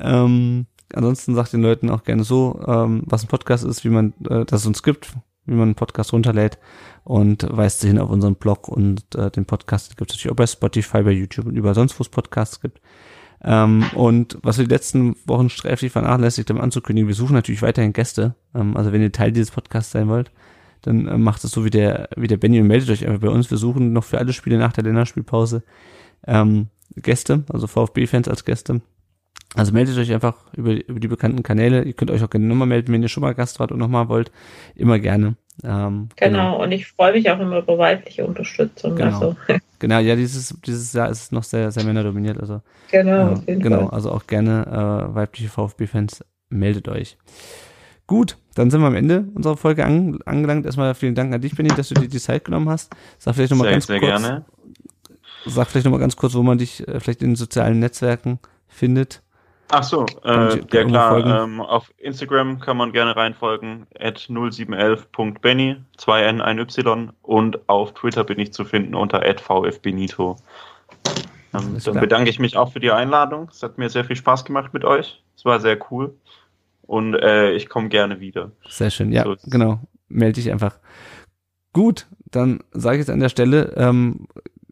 [0.00, 4.14] Ähm, ansonsten sagt den Leuten auch gerne so, ähm, was ein Podcast ist, wie man
[4.28, 5.14] äh, das uns gibt,
[5.46, 6.58] wie man einen Podcast runterlädt
[7.04, 10.36] und weist sie hin auf unseren Blog und äh, den Podcast gibt es natürlich auch
[10.36, 12.80] bei Spotify, bei YouTube und überall sonst, wo es Podcasts gibt.
[13.44, 17.92] Ähm, und was wir die letzten Wochen sträflich vernachlässigt haben anzukündigen, wir suchen natürlich weiterhin
[17.92, 18.34] Gäste.
[18.54, 20.30] Ähm, also wenn ihr Teil dieses Podcasts sein wollt,
[20.82, 23.28] dann äh, macht es so wie der, wie der Benny und meldet euch einfach bei
[23.28, 23.50] uns.
[23.50, 25.62] Wir suchen noch für alle Spiele nach der Länderspielpause
[26.26, 28.80] ähm, Gäste, also VfB-Fans als Gäste.
[29.54, 31.82] Also meldet euch einfach über, über die bekannten Kanäle.
[31.82, 34.08] Ihr könnt euch auch gerne nochmal melden, wenn ihr schon mal Gast wart und nochmal
[34.08, 34.32] wollt.
[34.74, 35.36] Immer gerne.
[35.62, 36.56] Ähm, genau.
[36.56, 36.62] genau.
[36.62, 38.96] und ich freue mich auch immer über weibliche Unterstützung.
[38.96, 39.14] Genau.
[39.14, 39.36] Also.
[39.78, 42.40] genau, ja, dieses, dieses Jahr ist es noch sehr, sehr männerdominiert.
[42.40, 47.18] Also, genau, äh, genau, also auch gerne äh, weibliche VfB-Fans, meldet euch.
[48.06, 50.66] Gut, dann sind wir am Ende unserer Folge an, angelangt.
[50.66, 52.92] Erstmal vielen Dank an dich, Benny, dass du dir die Zeit genommen hast.
[53.18, 54.10] Sag vielleicht nochmal ganz sehr kurz.
[54.10, 54.44] Gerne.
[55.46, 58.38] Sag vielleicht nochmal ganz kurz, wo man dich äh, vielleicht in den sozialen Netzwerken
[58.68, 59.21] findet.
[59.74, 66.42] Ach so, äh, ja klar, ähm, auf Instagram kann man gerne reinfolgen, at 0711.benny, 2N,
[66.42, 70.36] 1Y und auf Twitter bin ich zu finden unter at vfbenito.
[71.54, 73.48] Ähm, dann bedanke ich mich auch für die Einladung.
[73.50, 75.22] Es hat mir sehr viel Spaß gemacht mit euch.
[75.34, 76.14] Es war sehr cool.
[76.82, 78.50] Und äh, ich komme gerne wieder.
[78.68, 79.80] Sehr schön, ja, so genau.
[80.08, 80.78] Melde dich einfach.
[81.72, 84.26] Gut, dann sage ich jetzt an der Stelle, ähm,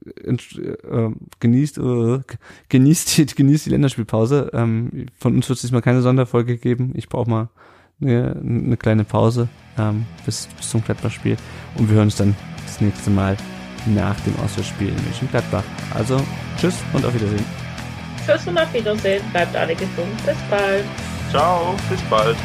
[0.04, 1.10] äh,
[1.40, 2.20] genießt, äh,
[2.68, 4.50] genießt, die, genießt die Länderspielpause.
[4.52, 6.92] Ähm, von uns wird es diesmal keine Sonderfolge geben.
[6.94, 7.48] Ich brauche mal
[8.00, 9.48] eine, eine, kleine Pause
[9.78, 11.36] ähm, bis, bis zum Gladbach-Spiel.
[11.76, 13.36] Und wir hören uns dann das nächste Mal
[13.86, 15.64] nach dem Auswärtsspiel in München-Gladbach.
[15.94, 16.20] Also,
[16.58, 17.44] tschüss und auf Wiedersehen.
[18.26, 19.22] Tschüss und auf Wiedersehen.
[19.32, 20.16] Bleibt alle gesund.
[20.24, 20.84] Bis bald.
[21.30, 22.36] Ciao, bis bald.